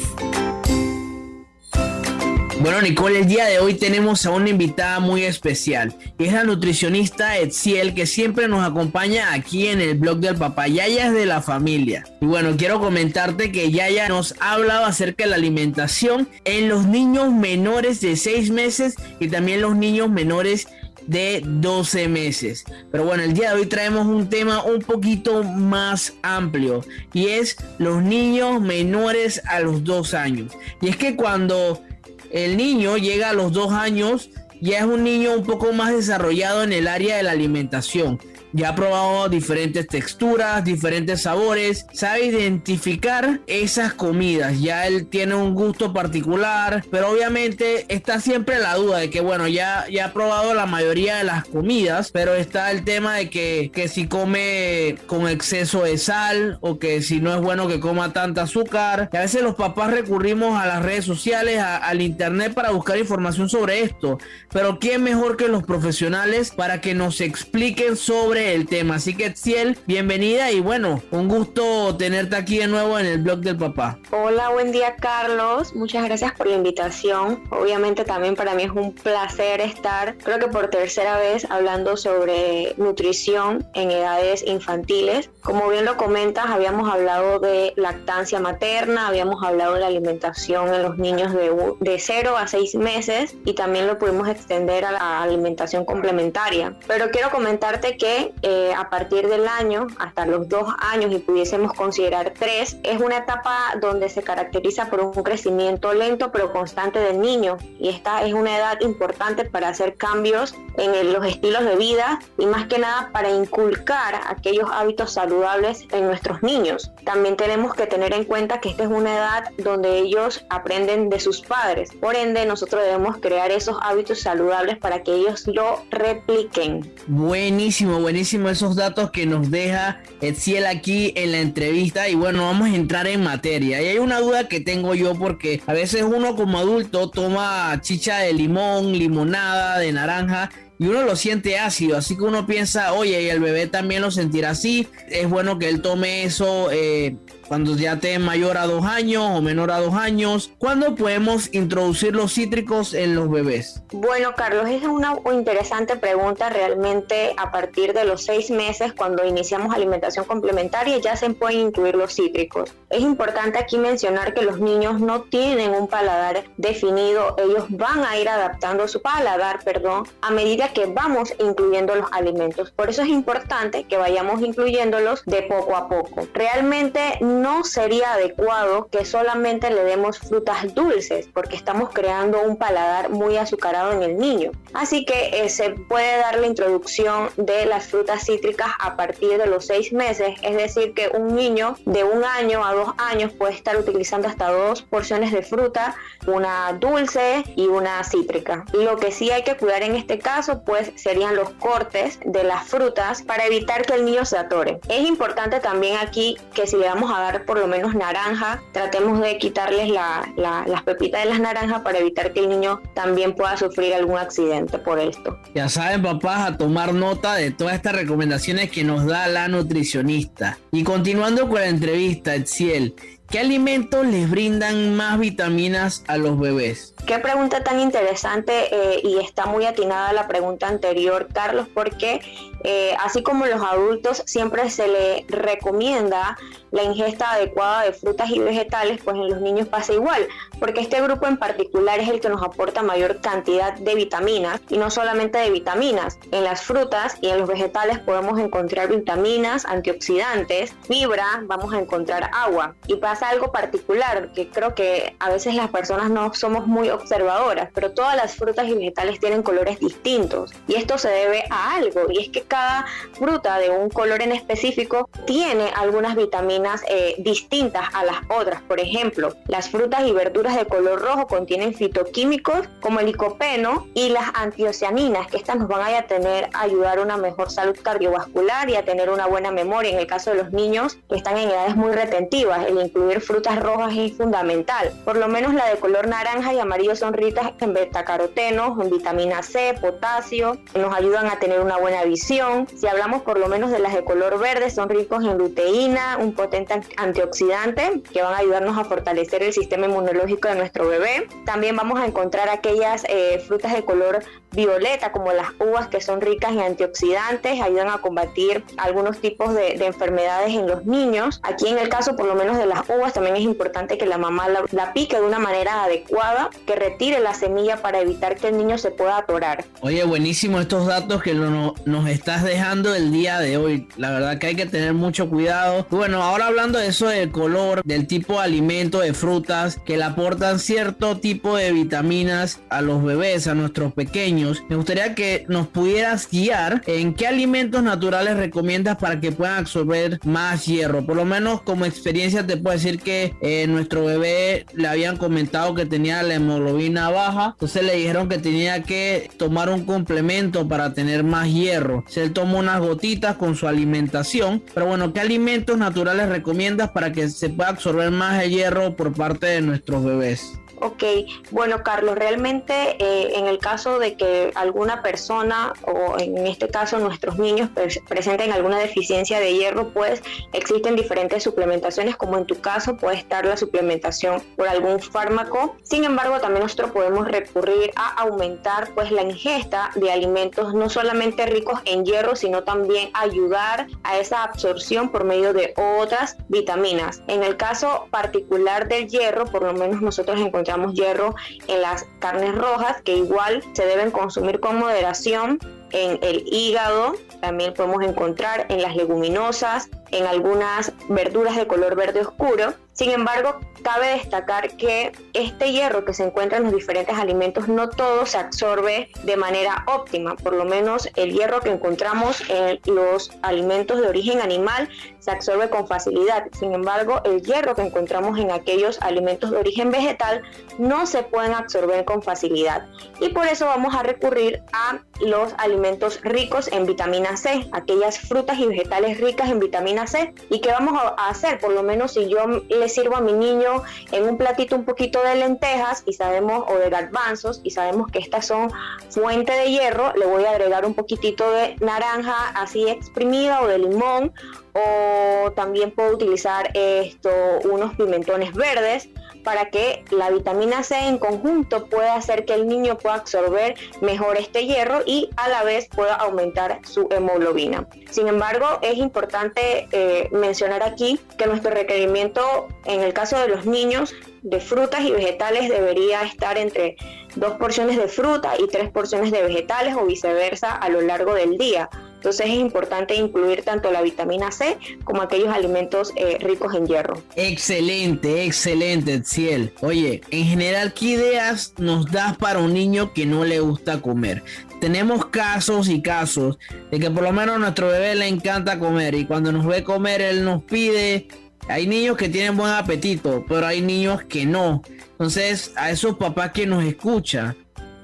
Bueno, 2.60 2.80
Nicole, 2.80 3.20
el 3.20 3.28
día 3.28 3.44
de 3.44 3.58
hoy 3.58 3.74
tenemos 3.74 4.24
a 4.24 4.30
una 4.30 4.48
invitada 4.48 4.98
muy 4.98 5.22
especial. 5.24 5.94
Es 6.18 6.32
la 6.32 6.42
nutricionista 6.42 7.36
Etziel, 7.38 7.94
que 7.94 8.06
siempre 8.06 8.48
nos 8.48 8.64
acompaña 8.64 9.34
aquí 9.34 9.66
en 9.66 9.80
el 9.80 9.96
blog 9.96 10.18
del 10.18 10.36
papá. 10.36 10.66
Yaya 10.66 11.08
es 11.08 11.12
de 11.12 11.26
la 11.26 11.42
familia. 11.42 12.04
Y 12.20 12.26
bueno, 12.26 12.56
quiero 12.56 12.80
comentarte 12.80 13.52
que 13.52 13.70
Yaya 13.70 14.08
nos 14.08 14.34
ha 14.40 14.52
hablado 14.52 14.86
acerca 14.86 15.24
de 15.24 15.30
la 15.30 15.36
alimentación 15.36 16.28
en 16.44 16.68
los 16.68 16.86
niños 16.86 17.32
menores 17.32 18.00
de 18.00 18.16
6 18.16 18.50
meses 18.50 18.96
y 19.20 19.28
también 19.28 19.60
los 19.60 19.76
niños 19.76 20.08
menores 20.10 20.66
de 20.66 20.85
12 21.06 22.08
meses. 22.08 22.64
Pero 22.90 23.04
bueno, 23.04 23.22
el 23.22 23.32
día 23.32 23.50
de 23.50 23.60
hoy 23.60 23.66
traemos 23.66 24.06
un 24.06 24.28
tema 24.28 24.62
un 24.62 24.80
poquito 24.80 25.42
más 25.44 26.14
amplio 26.22 26.84
y 27.12 27.28
es 27.28 27.56
los 27.78 28.02
niños 28.02 28.60
menores 28.60 29.42
a 29.46 29.60
los 29.60 29.84
2 29.84 30.14
años. 30.14 30.52
Y 30.80 30.88
es 30.88 30.96
que 30.96 31.16
cuando 31.16 31.82
el 32.30 32.56
niño 32.56 32.96
llega 32.96 33.30
a 33.30 33.32
los 33.32 33.52
dos 33.52 33.72
años, 33.72 34.30
ya 34.60 34.78
es 34.78 34.84
un 34.84 35.04
niño 35.04 35.32
un 35.34 35.44
poco 35.44 35.72
más 35.72 35.92
desarrollado 35.92 36.62
en 36.62 36.72
el 36.72 36.88
área 36.88 37.16
de 37.16 37.22
la 37.22 37.32
alimentación 37.32 38.18
ya 38.56 38.70
ha 38.70 38.74
probado 38.74 39.28
diferentes 39.28 39.86
texturas, 39.86 40.64
diferentes 40.64 41.22
sabores, 41.22 41.86
sabe 41.92 42.24
identificar 42.24 43.40
esas 43.46 43.92
comidas, 43.92 44.60
ya 44.60 44.86
él 44.86 45.06
tiene 45.08 45.34
un 45.34 45.54
gusto 45.54 45.92
particular, 45.92 46.82
pero 46.90 47.10
obviamente 47.10 47.84
está 47.88 48.18
siempre 48.18 48.58
la 48.58 48.74
duda 48.76 48.98
de 48.98 49.10
que 49.10 49.20
bueno, 49.20 49.46
ya, 49.46 49.84
ya 49.90 50.06
ha 50.06 50.12
probado 50.14 50.54
la 50.54 50.64
mayoría 50.64 51.16
de 51.16 51.24
las 51.24 51.44
comidas, 51.44 52.10
pero 52.12 52.34
está 52.34 52.70
el 52.70 52.84
tema 52.84 53.16
de 53.16 53.28
que, 53.28 53.70
que 53.72 53.88
si 53.88 54.08
come 54.08 54.96
con 55.06 55.28
exceso 55.28 55.82
de 55.82 55.98
sal 55.98 56.58
o 56.62 56.78
que 56.78 57.02
si 57.02 57.20
no 57.20 57.34
es 57.34 57.42
bueno 57.42 57.68
que 57.68 57.78
coma 57.78 58.14
tanta 58.14 58.42
azúcar, 58.42 59.10
y 59.12 59.16
a 59.16 59.20
veces 59.20 59.42
los 59.42 59.54
papás 59.54 59.90
recurrimos 59.90 60.58
a 60.58 60.66
las 60.66 60.82
redes 60.82 61.04
sociales, 61.04 61.60
al 61.60 62.00
internet 62.00 62.54
para 62.54 62.70
buscar 62.70 62.96
información 62.96 63.50
sobre 63.50 63.82
esto, 63.82 64.18
pero 64.50 64.78
¿quién 64.78 65.02
mejor 65.02 65.36
que 65.36 65.48
los 65.48 65.62
profesionales 65.62 66.50
para 66.50 66.80
que 66.80 66.94
nos 66.94 67.20
expliquen 67.20 67.96
sobre 67.96 68.45
el 68.54 68.66
tema. 68.66 68.96
Así 68.96 69.16
que, 69.16 69.34
Ciel, 69.34 69.78
bienvenida 69.86 70.50
y 70.52 70.60
bueno, 70.60 71.02
un 71.10 71.28
gusto 71.28 71.96
tenerte 71.96 72.36
aquí 72.36 72.58
de 72.58 72.66
nuevo 72.66 72.98
en 72.98 73.06
el 73.06 73.22
blog 73.22 73.40
del 73.40 73.56
papá. 73.56 73.98
Hola, 74.10 74.50
buen 74.50 74.72
día, 74.72 74.96
Carlos. 74.96 75.74
Muchas 75.74 76.04
gracias 76.04 76.32
por 76.32 76.46
la 76.46 76.54
invitación. 76.54 77.42
Obviamente, 77.50 78.04
también 78.04 78.36
para 78.36 78.54
mí 78.54 78.62
es 78.62 78.70
un 78.70 78.94
placer 78.94 79.60
estar, 79.60 80.16
creo 80.18 80.38
que 80.38 80.48
por 80.48 80.68
tercera 80.68 81.18
vez, 81.18 81.46
hablando 81.50 81.96
sobre 81.96 82.74
nutrición 82.76 83.66
en 83.74 83.90
edades 83.90 84.44
infantiles. 84.46 85.30
Como 85.40 85.68
bien 85.68 85.84
lo 85.84 85.96
comentas, 85.96 86.46
habíamos 86.46 86.90
hablado 86.90 87.40
de 87.40 87.72
lactancia 87.76 88.40
materna, 88.40 89.08
habíamos 89.08 89.42
hablado 89.42 89.74
de 89.74 89.80
la 89.80 89.86
alimentación 89.86 90.72
en 90.72 90.82
los 90.82 90.98
niños 90.98 91.32
de, 91.32 91.52
de 91.80 91.98
0 91.98 92.36
a 92.36 92.46
6 92.46 92.74
meses 92.76 93.34
y 93.44 93.54
también 93.54 93.86
lo 93.86 93.98
pudimos 93.98 94.28
extender 94.28 94.84
a 94.84 94.92
la 94.92 95.22
alimentación 95.22 95.84
complementaria. 95.84 96.76
Pero 96.86 97.10
quiero 97.10 97.30
comentarte 97.30 97.96
que 97.96 98.25
eh, 98.42 98.72
a 98.76 98.90
partir 98.90 99.28
del 99.28 99.46
año 99.48 99.86
hasta 99.98 100.26
los 100.26 100.48
dos 100.48 100.72
años 100.78 101.12
y 101.12 101.18
pudiésemos 101.18 101.72
considerar 101.72 102.32
tres, 102.38 102.76
es 102.82 103.00
una 103.00 103.18
etapa 103.18 103.74
donde 103.80 104.08
se 104.08 104.22
caracteriza 104.22 104.88
por 104.90 105.00
un 105.00 105.12
crecimiento 105.22 105.92
lento 105.92 106.30
pero 106.32 106.52
constante 106.52 106.98
del 106.98 107.20
niño 107.20 107.58
y 107.78 107.88
esta 107.88 108.24
es 108.24 108.34
una 108.34 108.56
edad 108.56 108.80
importante 108.80 109.44
para 109.44 109.68
hacer 109.68 109.96
cambios 109.96 110.54
en 110.76 111.12
los 111.12 111.24
estilos 111.24 111.64
de 111.64 111.76
vida 111.76 112.20
y 112.38 112.46
más 112.46 112.66
que 112.66 112.78
nada 112.78 113.10
para 113.12 113.30
inculcar 113.30 114.20
aquellos 114.28 114.68
hábitos 114.72 115.12
saludables 115.12 115.86
en 115.92 116.06
nuestros 116.06 116.42
niños. 116.42 116.92
También 117.04 117.36
tenemos 117.36 117.74
que 117.74 117.86
tener 117.86 118.12
en 118.12 118.24
cuenta 118.24 118.60
que 118.60 118.70
esta 118.70 118.84
es 118.84 118.90
una 118.90 119.14
edad 119.14 119.50
donde 119.58 119.98
ellos 119.98 120.44
aprenden 120.50 121.08
de 121.08 121.20
sus 121.20 121.40
padres. 121.40 121.90
Por 122.00 122.14
ende, 122.16 122.44
nosotros 122.46 122.82
debemos 122.82 123.16
crear 123.18 123.50
esos 123.50 123.76
hábitos 123.80 124.20
saludables 124.20 124.78
para 124.78 125.02
que 125.02 125.14
ellos 125.14 125.46
lo 125.46 125.82
repliquen. 125.90 126.92
Buenísimo, 127.06 128.00
buenísimo 128.00 128.15
esos 128.16 128.76
datos 128.76 129.10
que 129.10 129.26
nos 129.26 129.50
deja 129.50 130.00
Etziel 130.20 130.66
aquí 130.66 131.12
en 131.16 131.32
la 131.32 131.40
entrevista. 131.40 132.08
Y 132.08 132.14
bueno, 132.14 132.44
vamos 132.44 132.68
a 132.68 132.74
entrar 132.74 133.06
en 133.06 133.22
materia. 133.22 133.82
Y 133.82 133.86
hay 133.86 133.98
una 133.98 134.20
duda 134.20 134.48
que 134.48 134.60
tengo 134.60 134.94
yo 134.94 135.14
porque 135.14 135.60
a 135.66 135.72
veces 135.72 136.02
uno 136.02 136.36
como 136.36 136.58
adulto 136.58 137.10
toma 137.10 137.78
chicha 137.82 138.18
de 138.18 138.32
limón, 138.32 138.92
limonada, 138.92 139.78
de 139.78 139.92
naranja 139.92 140.50
y 140.78 140.86
uno 140.86 141.02
lo 141.04 141.16
siente 141.16 141.58
ácido, 141.58 141.96
así 141.96 142.16
que 142.16 142.22
uno 142.22 142.46
piensa, 142.46 142.92
oye, 142.92 143.22
y 143.22 143.28
el 143.28 143.40
bebé 143.40 143.66
también 143.66 144.02
lo 144.02 144.10
sentirá 144.10 144.50
así, 144.50 144.86
es 145.08 145.28
bueno 145.28 145.58
que 145.58 145.68
él 145.68 145.80
tome 145.80 146.24
eso 146.24 146.68
eh, 146.70 147.16
cuando 147.48 147.76
ya 147.76 147.94
esté 147.94 148.18
mayor 148.18 148.56
a 148.56 148.66
dos 148.66 148.84
años 148.84 149.24
o 149.24 149.40
menor 149.40 149.70
a 149.70 149.80
dos 149.80 149.94
años? 149.94 150.50
¿Cuándo 150.58 150.94
podemos 150.94 151.52
introducir 151.52 152.14
los 152.14 152.34
cítricos 152.34 152.94
en 152.94 153.14
los 153.14 153.30
bebés? 153.30 153.82
Bueno, 153.92 154.34
Carlos, 154.36 154.68
esa 154.68 154.86
es 154.86 154.90
una 154.90 155.16
interesante 155.32 155.96
pregunta. 155.96 156.50
Realmente, 156.50 157.34
a 157.36 157.50
partir 157.50 157.92
de 157.92 158.04
los 158.04 158.24
seis 158.24 158.50
meses, 158.50 158.92
cuando 158.92 159.24
iniciamos 159.24 159.74
alimentación 159.74 160.24
complementaria, 160.24 160.98
ya 160.98 161.16
se 161.16 161.30
pueden 161.30 161.60
incluir 161.60 161.94
los 161.94 162.14
cítricos. 162.14 162.72
Es 162.90 163.00
importante 163.00 163.58
aquí 163.58 163.78
mencionar 163.78 164.34
que 164.34 164.42
los 164.42 164.60
niños 164.60 165.00
no 165.00 165.22
tienen 165.22 165.70
un 165.70 165.88
paladar 165.88 166.44
definido, 166.56 167.36
ellos 167.38 167.66
van 167.68 168.04
a 168.04 168.18
ir 168.18 168.28
adaptando 168.28 168.88
su 168.88 169.02
paladar, 169.02 169.62
perdón, 169.64 170.06
a 170.20 170.30
medida 170.30 170.72
que 170.72 170.86
vamos 170.86 171.34
incluyendo 171.38 171.94
los 171.94 172.06
alimentos. 172.12 172.70
Por 172.70 172.90
eso 172.90 173.02
es 173.02 173.08
importante 173.08 173.84
que 173.84 173.96
vayamos 173.96 174.40
incluyéndolos 174.40 175.22
de 175.26 175.42
poco 175.42 175.76
a 175.76 175.88
poco. 175.88 176.26
Realmente 176.34 177.18
no 177.20 177.35
sería 177.64 178.14
adecuado 178.14 178.88
que 178.88 179.04
solamente 179.04 179.70
le 179.70 179.84
demos 179.84 180.18
frutas 180.18 180.74
dulces, 180.74 181.28
porque 181.32 181.56
estamos 181.56 181.90
creando 181.92 182.40
un 182.42 182.56
paladar 182.56 183.10
muy 183.10 183.36
azucarado 183.36 183.92
en 183.92 184.02
el 184.02 184.18
niño. 184.18 184.52
Así 184.74 185.04
que 185.04 185.44
eh, 185.44 185.48
se 185.48 185.70
puede 185.70 186.18
dar 186.18 186.38
la 186.38 186.46
introducción 186.46 187.30
de 187.36 187.66
las 187.66 187.86
frutas 187.86 188.24
cítricas 188.24 188.68
a 188.80 188.96
partir 188.96 189.38
de 189.38 189.46
los 189.46 189.66
seis 189.66 189.92
meses, 189.92 190.34
es 190.42 190.56
decir, 190.56 190.94
que 190.94 191.08
un 191.08 191.34
niño 191.34 191.76
de 191.84 192.04
un 192.04 192.24
año 192.24 192.64
a 192.64 192.74
dos 192.74 192.90
años 192.98 193.32
puede 193.32 193.54
estar 193.54 193.76
utilizando 193.76 194.28
hasta 194.28 194.50
dos 194.50 194.82
porciones 194.82 195.32
de 195.32 195.42
fruta, 195.42 195.96
una 196.26 196.72
dulce 196.72 197.44
y 197.56 197.66
una 197.66 198.02
cítrica. 198.04 198.64
Lo 198.72 198.96
que 198.96 199.12
sí 199.12 199.30
hay 199.30 199.42
que 199.42 199.56
cuidar 199.56 199.82
en 199.82 199.94
este 199.94 200.18
caso, 200.18 200.62
pues 200.64 200.92
serían 200.96 201.36
los 201.36 201.50
cortes 201.50 202.18
de 202.24 202.44
las 202.44 202.66
frutas 202.66 203.22
para 203.22 203.46
evitar 203.46 203.84
que 203.84 203.94
el 203.94 204.04
niño 204.04 204.24
se 204.24 204.38
atore. 204.38 204.80
Es 204.88 205.06
importante 205.06 205.60
también 205.60 205.96
aquí 205.96 206.36
que 206.54 206.66
si 206.66 206.76
le 206.76 206.86
vamos 206.86 207.10
a 207.10 207.20
dar 207.20 207.25
por 207.46 207.58
lo 207.58 207.66
menos 207.66 207.94
naranja, 207.94 208.62
tratemos 208.72 209.20
de 209.20 209.38
quitarles 209.38 209.90
las 209.90 210.82
pepitas 210.84 211.22
de 211.24 211.30
las 211.30 211.40
naranjas 211.40 211.82
para 211.82 211.98
evitar 211.98 212.32
que 212.32 212.40
el 212.40 212.48
niño 212.48 212.80
también 212.94 213.34
pueda 213.34 213.56
sufrir 213.56 213.94
algún 213.94 214.18
accidente 214.18 214.78
por 214.78 214.98
esto. 214.98 215.38
Ya 215.54 215.68
saben, 215.68 216.02
papás, 216.02 216.50
a 216.50 216.56
tomar 216.56 216.94
nota 216.94 217.34
de 217.34 217.50
todas 217.50 217.74
estas 217.74 217.94
recomendaciones 217.94 218.70
que 218.70 218.84
nos 218.84 219.06
da 219.06 219.26
la 219.28 219.48
nutricionista. 219.48 220.58
Y 220.72 220.84
continuando 220.84 221.48
con 221.48 221.60
la 221.60 221.68
entrevista, 221.68 222.34
Etziel, 222.34 222.94
¿qué 223.28 223.40
alimentos 223.40 224.06
les 224.06 224.30
brindan 224.30 224.96
más 224.96 225.18
vitaminas 225.18 226.04
a 226.08 226.16
los 226.16 226.38
bebés? 226.38 226.94
Qué 227.06 227.18
pregunta 227.18 227.62
tan 227.62 227.80
interesante 227.80 228.52
eh, 228.70 229.00
y 229.04 229.18
está 229.18 229.46
muy 229.46 229.64
atinada 229.64 230.12
la 230.12 230.26
pregunta 230.26 230.66
anterior, 230.68 231.28
Carlos, 231.32 231.68
porque 231.72 232.20
eh, 232.64 232.96
así 233.00 233.22
como 233.22 233.46
los 233.46 233.62
adultos 233.62 234.22
siempre 234.26 234.68
se 234.70 234.88
le 234.88 235.24
recomienda 235.28 236.36
la 236.72 236.82
ingesta 236.82 237.32
adecuada 237.32 237.84
de 237.84 237.92
frutas 237.92 238.28
y 238.30 238.40
vegetales, 238.40 239.00
pues 239.02 239.16
en 239.16 239.30
los 239.30 239.40
niños 239.40 239.68
pasa 239.68 239.92
igual, 239.92 240.26
porque 240.58 240.80
este 240.80 241.00
grupo 241.00 241.26
en 241.26 241.36
particular 241.36 242.00
es 242.00 242.08
el 242.08 242.20
que 242.20 242.28
nos 242.28 242.42
aporta 242.42 242.82
mayor 242.82 243.20
cantidad 243.20 243.74
de 243.74 243.94
vitaminas 243.94 244.60
y 244.68 244.76
no 244.76 244.90
solamente 244.90 245.38
de 245.38 245.50
vitaminas. 245.50 246.18
En 246.32 246.44
las 246.44 246.62
frutas 246.62 247.16
y 247.20 247.28
en 247.28 247.38
los 247.38 247.48
vegetales 247.48 247.98
podemos 248.00 248.38
encontrar 248.38 248.88
vitaminas, 248.88 249.64
antioxidantes, 249.64 250.74
fibra, 250.86 251.42
vamos 251.44 251.72
a 251.72 251.78
encontrar 251.78 252.30
agua. 252.34 252.74
Y 252.88 252.96
pasa 252.96 253.15
algo 253.22 253.52
particular, 253.52 254.32
que 254.32 254.48
creo 254.48 254.74
que 254.74 255.16
a 255.18 255.30
veces 255.30 255.54
las 255.54 255.70
personas 255.70 256.10
no 256.10 256.32
somos 256.34 256.66
muy 256.66 256.90
observadoras, 256.90 257.70
pero 257.74 257.92
todas 257.92 258.16
las 258.16 258.34
frutas 258.34 258.66
y 258.68 258.74
vegetales 258.74 259.20
tienen 259.20 259.42
colores 259.42 259.80
distintos 259.80 260.52
y 260.66 260.74
esto 260.74 260.98
se 260.98 261.08
debe 261.08 261.44
a 261.50 261.74
algo 261.74 262.10
y 262.10 262.22
es 262.22 262.28
que 262.28 262.42
cada 262.42 262.86
fruta 263.12 263.58
de 263.58 263.70
un 263.70 263.88
color 263.90 264.22
en 264.22 264.32
específico 264.32 265.08
tiene 265.26 265.70
algunas 265.76 266.16
vitaminas 266.16 266.82
eh, 266.88 267.14
distintas 267.18 267.88
a 267.94 268.04
las 268.04 268.16
otras. 268.28 268.62
Por 268.62 268.80
ejemplo, 268.80 269.34
las 269.48 269.68
frutas 269.68 270.02
y 270.06 270.12
verduras 270.12 270.56
de 270.56 270.66
color 270.66 271.00
rojo 271.00 271.26
contienen 271.26 271.74
fitoquímicos 271.74 272.68
como 272.80 273.00
el 273.00 273.06
licopeno 273.06 273.86
y 273.94 274.10
las 274.10 274.30
antiocianinas, 274.34 275.26
que 275.28 275.36
estas 275.36 275.56
nos 275.56 275.68
van 275.68 275.94
a 275.94 276.02
tener 276.02 276.48
a 276.52 276.62
ayudar 276.62 276.98
a 276.98 277.02
una 277.02 277.16
mejor 277.16 277.50
salud 277.50 277.76
cardiovascular 277.82 278.68
y 278.70 278.76
a 278.76 278.84
tener 278.84 279.10
una 279.10 279.26
buena 279.26 279.50
memoria. 279.50 279.90
En 279.90 279.98
el 279.98 280.06
caso 280.06 280.30
de 280.30 280.36
los 280.36 280.52
niños 280.52 280.98
que 281.08 281.16
están 281.16 281.36
en 281.36 281.50
edades 281.50 281.76
muy 281.76 281.92
retentivas, 281.92 282.66
el 282.66 282.80
incluir 282.80 283.05
frutas 283.20 283.60
rojas 283.60 283.94
es 283.96 284.16
fundamental. 284.16 284.92
Por 285.04 285.16
lo 285.16 285.28
menos 285.28 285.54
la 285.54 285.68
de 285.68 285.76
color 285.76 286.08
naranja 286.08 286.52
y 286.52 286.58
amarillo 286.58 286.96
son 286.96 287.14
ricas 287.14 287.52
en 287.60 287.74
betacarotenos, 287.74 288.78
en 288.80 288.90
vitamina 288.90 289.42
C, 289.42 289.74
potasio, 289.80 290.58
nos 290.74 290.94
ayudan 290.94 291.26
a 291.26 291.38
tener 291.38 291.60
una 291.60 291.78
buena 291.78 292.04
visión 292.04 292.66
si 292.74 292.86
hablamos 292.86 293.22
por 293.22 293.38
lo 293.38 293.48
menos 293.48 293.70
de 293.70 293.78
las 293.78 293.94
de 293.94 294.04
color 294.04 294.38
verde, 294.38 294.70
son 294.70 294.88
ricos 294.88 295.24
en 295.24 295.38
luteína, 295.38 296.18
un 296.20 296.34
potente 296.34 296.80
antioxidante 296.96 298.02
que 298.12 298.22
van 298.22 298.34
a 298.34 298.38
ayudarnos 298.38 298.78
a 298.78 298.84
fortalecer 298.84 299.42
el 299.42 299.52
sistema 299.52 299.86
inmunológico 299.86 300.48
de 300.48 300.56
nuestro 300.56 300.88
bebé. 300.88 301.28
También 301.44 301.76
vamos 301.76 301.98
a 301.98 302.06
encontrar 302.06 302.48
aquellas 302.48 303.04
eh, 303.08 303.42
frutas 303.46 303.72
de 303.72 303.84
color 303.84 304.24
violeta 304.52 305.12
como 305.12 305.32
las 305.32 305.48
uvas 305.60 305.88
que 305.88 306.00
son 306.00 306.20
ricas 306.20 306.52
en 306.52 306.60
antioxidantes, 306.60 307.60
ayudan 307.60 307.90
a 307.90 307.98
combatir 307.98 308.64
algunos 308.78 309.20
tipos 309.20 309.54
de, 309.54 309.76
enfermedades 309.86 310.54
en 310.54 310.66
los 310.66 310.84
niños. 310.84 311.40
Aquí 311.42 311.68
en 311.68 311.78
el 311.78 311.88
caso 311.88 312.16
por 312.16 312.26
lo 312.26 312.34
menos 312.34 312.56
de 312.56 312.66
las 312.66 312.80
uvas 312.88 312.95
también 313.12 313.36
es 313.36 313.42
importante 313.42 313.98
que 313.98 314.06
la 314.06 314.18
mamá 314.18 314.46
la, 314.48 314.92
pique 314.92 315.16
de 315.16 315.22
una 315.22 315.38
manera 315.38 315.84
adecuada, 315.84 316.50
que 316.66 316.74
retire 316.74 317.20
la 317.20 317.34
semilla 317.34 317.76
para 317.78 318.00
evitar 318.00 318.36
que 318.36 318.48
el 318.48 318.58
niño 318.58 318.78
se 318.78 318.90
pueda 318.90 319.18
atorar. 319.18 319.64
Oye, 319.80 320.04
buenísimo 320.04 320.60
estos 320.60 320.86
datos 320.86 321.22
que 321.22 321.34
nos 321.34 322.08
está 322.08 322.42
dejando 322.42 322.94
el 322.94 323.12
día 323.12 323.38
de 323.38 323.56
hoy. 323.56 323.88
La 323.96 324.10
verdad 324.10 324.38
que 324.38 324.48
hay 324.48 324.56
que 324.56 324.66
tener 324.66 324.94
mucho 324.94 325.28
cuidado. 325.28 325.86
Bueno, 325.90 326.22
ahora 326.22 326.46
hablando 326.46 326.78
de 326.78 326.88
eso 326.88 327.08
del 327.08 327.30
color, 327.30 327.82
del 327.84 328.06
tipo 328.06 328.34
de 328.34 328.44
alimento, 328.44 329.00
de 329.00 329.14
frutas 329.14 329.78
que 329.84 329.96
le 329.96 330.04
aportan 330.04 330.58
cierto 330.58 331.18
tipo 331.18 331.56
de 331.56 331.72
vitaminas 331.72 332.60
a 332.70 332.80
los 332.80 333.02
bebés, 333.02 333.46
a 333.46 333.54
nuestros 333.54 333.92
pequeños, 333.92 334.62
me 334.68 334.76
gustaría 334.76 335.14
que 335.14 335.44
nos 335.48 335.68
pudieras 335.68 336.28
guiar 336.30 336.82
en 336.86 337.14
qué 337.14 337.26
alimentos 337.26 337.82
naturales 337.82 338.36
recomiendas 338.36 338.96
para 338.96 339.20
que 339.20 339.32
puedan 339.32 339.58
absorber 339.58 340.18
más 340.24 340.66
hierro. 340.66 341.04
Por 341.04 341.16
lo 341.16 341.24
menos 341.24 341.62
como 341.62 341.84
experiencia 341.84 342.46
te 342.46 342.56
puedo 342.56 342.76
decir 342.76 342.85
que 342.94 343.34
eh, 343.40 343.66
nuestro 343.68 344.04
bebé 344.04 344.66
le 344.74 344.88
habían 344.88 345.16
comentado 345.16 345.74
que 345.74 345.86
tenía 345.86 346.22
la 346.22 346.34
hemoglobina 346.34 347.10
baja, 347.10 347.50
entonces 347.52 347.82
le 347.84 347.96
dijeron 347.96 348.28
que 348.28 348.38
tenía 348.38 348.82
que 348.82 349.30
tomar 349.36 349.70
un 349.70 349.84
complemento 349.84 350.68
para 350.68 350.94
tener 350.94 351.24
más 351.24 351.48
hierro. 351.52 352.04
Se 352.08 352.30
toma 352.30 352.58
unas 352.58 352.80
gotitas 352.80 353.36
con 353.36 353.56
su 353.56 353.66
alimentación. 353.66 354.62
Pero 354.74 354.86
bueno, 354.86 355.12
¿qué 355.12 355.20
alimentos 355.20 355.78
naturales 355.78 356.28
recomiendas 356.28 356.90
para 356.90 357.12
que 357.12 357.28
se 357.28 357.50
pueda 357.50 357.70
absorber 357.70 358.10
más 358.10 358.42
el 358.42 358.50
hierro 358.50 358.96
por 358.96 359.12
parte 359.12 359.46
de 359.46 359.60
nuestros 359.60 360.04
bebés? 360.04 360.52
Ok, 360.78 361.02
bueno 361.50 361.82
Carlos, 361.82 362.16
realmente 362.16 362.96
eh, 362.98 363.32
en 363.36 363.46
el 363.46 363.58
caso 363.58 363.98
de 363.98 364.14
que 364.14 364.52
alguna 364.54 365.02
persona 365.02 365.72
o 365.82 366.18
en 366.18 366.46
este 366.46 366.68
caso 366.68 366.98
nuestros 366.98 367.38
niños 367.38 367.70
presenten 368.06 368.52
alguna 368.52 368.78
deficiencia 368.78 369.40
de 369.40 369.54
hierro, 369.54 369.88
pues 369.88 370.22
existen 370.52 370.94
diferentes 370.94 371.42
suplementaciones, 371.42 372.16
como 372.16 372.36
en 372.36 372.44
tu 372.44 372.60
caso 372.60 372.96
puede 372.98 373.16
estar 373.16 373.46
la 373.46 373.56
suplementación 373.56 374.42
por 374.56 374.68
algún 374.68 375.00
fármaco. 375.00 375.76
Sin 375.82 376.04
embargo, 376.04 376.40
también 376.40 376.62
nosotros 376.62 376.90
podemos 376.90 377.26
recurrir 377.26 377.92
a 377.96 378.22
aumentar 378.22 378.90
pues 378.94 379.10
la 379.10 379.22
ingesta 379.22 379.90
de 379.94 380.12
alimentos 380.12 380.74
no 380.74 380.90
solamente 380.90 381.46
ricos 381.46 381.80
en 381.86 382.04
hierro, 382.04 382.36
sino 382.36 382.64
también 382.64 383.08
ayudar 383.14 383.86
a 384.02 384.18
esa 384.18 384.44
absorción 384.44 385.10
por 385.10 385.24
medio 385.24 385.54
de 385.54 385.72
otras 385.76 386.36
vitaminas. 386.48 387.22
En 387.28 387.42
el 387.42 387.56
caso 387.56 388.08
particular 388.10 388.88
del 388.88 389.08
hierro, 389.08 389.46
por 389.46 389.62
lo 389.62 389.72
menos 389.72 390.02
nosotros 390.02 390.38
encontramos 390.38 390.65
hierro 390.94 391.34
en 391.68 391.82
las 391.82 392.04
carnes 392.18 392.54
rojas, 392.54 393.00
que 393.02 393.16
igual 393.16 393.62
se 393.72 393.86
deben 393.86 394.10
consumir 394.10 394.60
con 394.60 394.78
moderación, 394.78 395.58
en 395.92 396.18
el 396.22 396.44
hígado, 396.46 397.14
también 397.40 397.72
podemos 397.74 398.02
encontrar 398.02 398.66
en 398.68 398.82
las 398.82 398.96
leguminosas, 398.96 399.88
en 400.10 400.26
algunas 400.26 400.92
verduras 401.08 401.56
de 401.56 401.66
color 401.66 401.94
verde 401.94 402.20
oscuro. 402.20 402.74
Sin 402.96 403.10
embargo, 403.10 403.60
cabe 403.82 404.08
destacar 404.14 404.76
que 404.78 405.12
este 405.34 405.70
hierro 405.70 406.06
que 406.06 406.14
se 406.14 406.24
encuentra 406.24 406.56
en 406.56 406.64
los 406.64 406.72
diferentes 406.72 407.16
alimentos 407.16 407.68
no 407.68 407.90
todo 407.90 408.24
se 408.24 408.38
absorbe 408.38 409.10
de 409.22 409.36
manera 409.36 409.84
óptima. 409.86 410.34
Por 410.34 410.54
lo 410.54 410.64
menos 410.64 411.08
el 411.14 411.34
hierro 411.34 411.60
que 411.60 411.68
encontramos 411.70 412.42
en 412.48 412.80
los 412.86 413.30
alimentos 413.42 414.00
de 414.00 414.08
origen 414.08 414.40
animal 414.40 414.88
se 415.18 415.30
absorbe 415.30 415.68
con 415.68 415.86
facilidad. 415.86 416.46
Sin 416.58 416.72
embargo, 416.72 417.20
el 417.24 417.42
hierro 417.42 417.74
que 417.74 417.82
encontramos 417.82 418.38
en 418.38 418.50
aquellos 418.50 419.00
alimentos 419.02 419.50
de 419.50 419.58
origen 419.58 419.90
vegetal 419.90 420.42
no 420.78 421.06
se 421.06 421.22
pueden 421.22 421.52
absorber 421.52 422.04
con 422.06 422.22
facilidad. 422.22 422.88
Y 423.20 423.28
por 423.28 423.46
eso 423.46 423.66
vamos 423.66 423.94
a 423.94 424.04
recurrir 424.04 424.62
a 424.72 425.00
los 425.20 425.52
alimentos 425.58 426.20
ricos 426.22 426.68
en 426.72 426.86
vitamina 426.86 427.34
aquellas 427.72 428.18
frutas 428.20 428.58
y 428.58 428.66
vegetales 428.66 429.20
ricas 429.20 429.50
en 429.50 429.58
vitamina 429.58 430.06
C. 430.06 430.32
¿Y 430.48 430.60
qué 430.60 430.70
vamos 430.70 430.94
a 430.94 431.28
hacer? 431.28 431.58
Por 431.58 431.72
lo 431.72 431.82
menos 431.82 432.12
si 432.12 432.28
yo 432.28 432.46
le 432.46 432.85
sirvo 432.88 433.16
a 433.16 433.20
mi 433.20 433.32
niño 433.32 433.82
en 434.12 434.28
un 434.28 434.36
platito 434.36 434.76
un 434.76 434.84
poquito 434.84 435.22
de 435.22 435.36
lentejas 435.36 436.02
y 436.06 436.12
sabemos, 436.12 436.64
o 436.68 436.78
de 436.78 436.90
garbanzos, 436.90 437.60
y 437.62 437.70
sabemos 437.70 438.10
que 438.10 438.18
estas 438.18 438.46
son 438.46 438.70
fuente 439.10 439.52
de 439.52 439.70
hierro, 439.70 440.12
le 440.14 440.26
voy 440.26 440.44
a 440.44 440.50
agregar 440.50 440.84
un 440.84 440.94
poquitito 440.94 441.50
de 441.50 441.76
naranja 441.80 442.48
así 442.54 442.88
exprimida 442.88 443.62
o 443.62 443.66
de 443.66 443.78
limón, 443.78 444.32
o 444.72 445.52
también 445.52 445.90
puedo 445.90 446.14
utilizar 446.14 446.70
esto, 446.74 447.30
unos 447.64 447.94
pimentones 447.94 448.52
verdes 448.52 449.08
para 449.46 449.70
que 449.70 450.02
la 450.10 450.28
vitamina 450.28 450.82
C 450.82 450.96
en 451.06 451.18
conjunto 451.18 451.86
pueda 451.86 452.16
hacer 452.16 452.44
que 452.46 452.54
el 452.54 452.66
niño 452.66 452.98
pueda 452.98 453.14
absorber 453.14 453.76
mejor 454.00 454.36
este 454.36 454.66
hierro 454.66 455.04
y 455.06 455.30
a 455.36 455.46
la 455.46 455.62
vez 455.62 455.86
pueda 455.86 456.16
aumentar 456.16 456.80
su 456.82 457.06
hemoglobina. 457.12 457.86
Sin 458.10 458.26
embargo, 458.26 458.66
es 458.82 458.98
importante 458.98 459.86
eh, 459.92 460.28
mencionar 460.32 460.82
aquí 460.82 461.20
que 461.38 461.46
nuestro 461.46 461.70
requerimiento 461.70 462.66
en 462.86 463.02
el 463.02 463.12
caso 463.12 463.38
de 463.38 463.46
los 463.46 463.66
niños 463.66 464.12
de 464.42 464.58
frutas 464.58 465.02
y 465.02 465.12
vegetales 465.12 465.68
debería 465.68 466.22
estar 466.22 466.58
entre 466.58 466.96
dos 467.36 467.52
porciones 467.52 467.98
de 467.98 468.08
fruta 468.08 468.54
y 468.58 468.66
tres 468.66 468.90
porciones 468.90 469.30
de 469.30 469.42
vegetales 469.42 469.94
o 469.94 470.06
viceversa 470.06 470.72
a 470.72 470.88
lo 470.88 471.02
largo 471.02 471.34
del 471.34 471.56
día. 471.56 471.88
Entonces 472.26 472.46
es 472.46 472.54
importante 472.54 473.14
incluir 473.14 473.62
tanto 473.62 473.92
la 473.92 474.02
vitamina 474.02 474.50
C 474.50 474.76
como 475.04 475.22
aquellos 475.22 475.54
alimentos 475.54 476.12
eh, 476.16 476.38
ricos 476.40 476.74
en 476.74 476.88
hierro. 476.88 477.22
Excelente, 477.36 478.44
excelente, 478.44 479.22
Ciel. 479.22 479.72
Oye, 479.80 480.22
en 480.32 480.44
general, 480.44 480.92
¿qué 480.92 481.04
ideas 481.04 481.72
nos 481.78 482.10
das 482.10 482.36
para 482.36 482.58
un 482.58 482.74
niño 482.74 483.12
que 483.14 483.26
no 483.26 483.44
le 483.44 483.60
gusta 483.60 484.02
comer? 484.02 484.42
Tenemos 484.80 485.26
casos 485.26 485.88
y 485.88 486.02
casos 486.02 486.58
de 486.90 486.98
que 486.98 487.12
por 487.12 487.22
lo 487.22 487.32
menos 487.32 487.54
a 487.54 487.58
nuestro 487.60 487.86
bebé 487.86 488.16
le 488.16 488.26
encanta 488.26 488.80
comer 488.80 489.14
y 489.14 489.24
cuando 489.24 489.52
nos 489.52 489.64
ve 489.64 489.84
comer 489.84 490.20
él 490.20 490.44
nos 490.44 490.64
pide 490.64 491.28
hay 491.68 491.86
niños 491.86 492.16
que 492.16 492.28
tienen 492.28 492.56
buen 492.56 492.72
apetito, 492.72 493.44
pero 493.48 493.68
hay 493.68 493.82
niños 493.82 494.22
que 494.24 494.46
no. 494.46 494.82
Entonces, 495.12 495.72
a 495.76 495.90
esos 495.90 496.16
papás 496.16 496.50
que 496.50 496.66
nos 496.66 496.84
escuchan, 496.84 497.56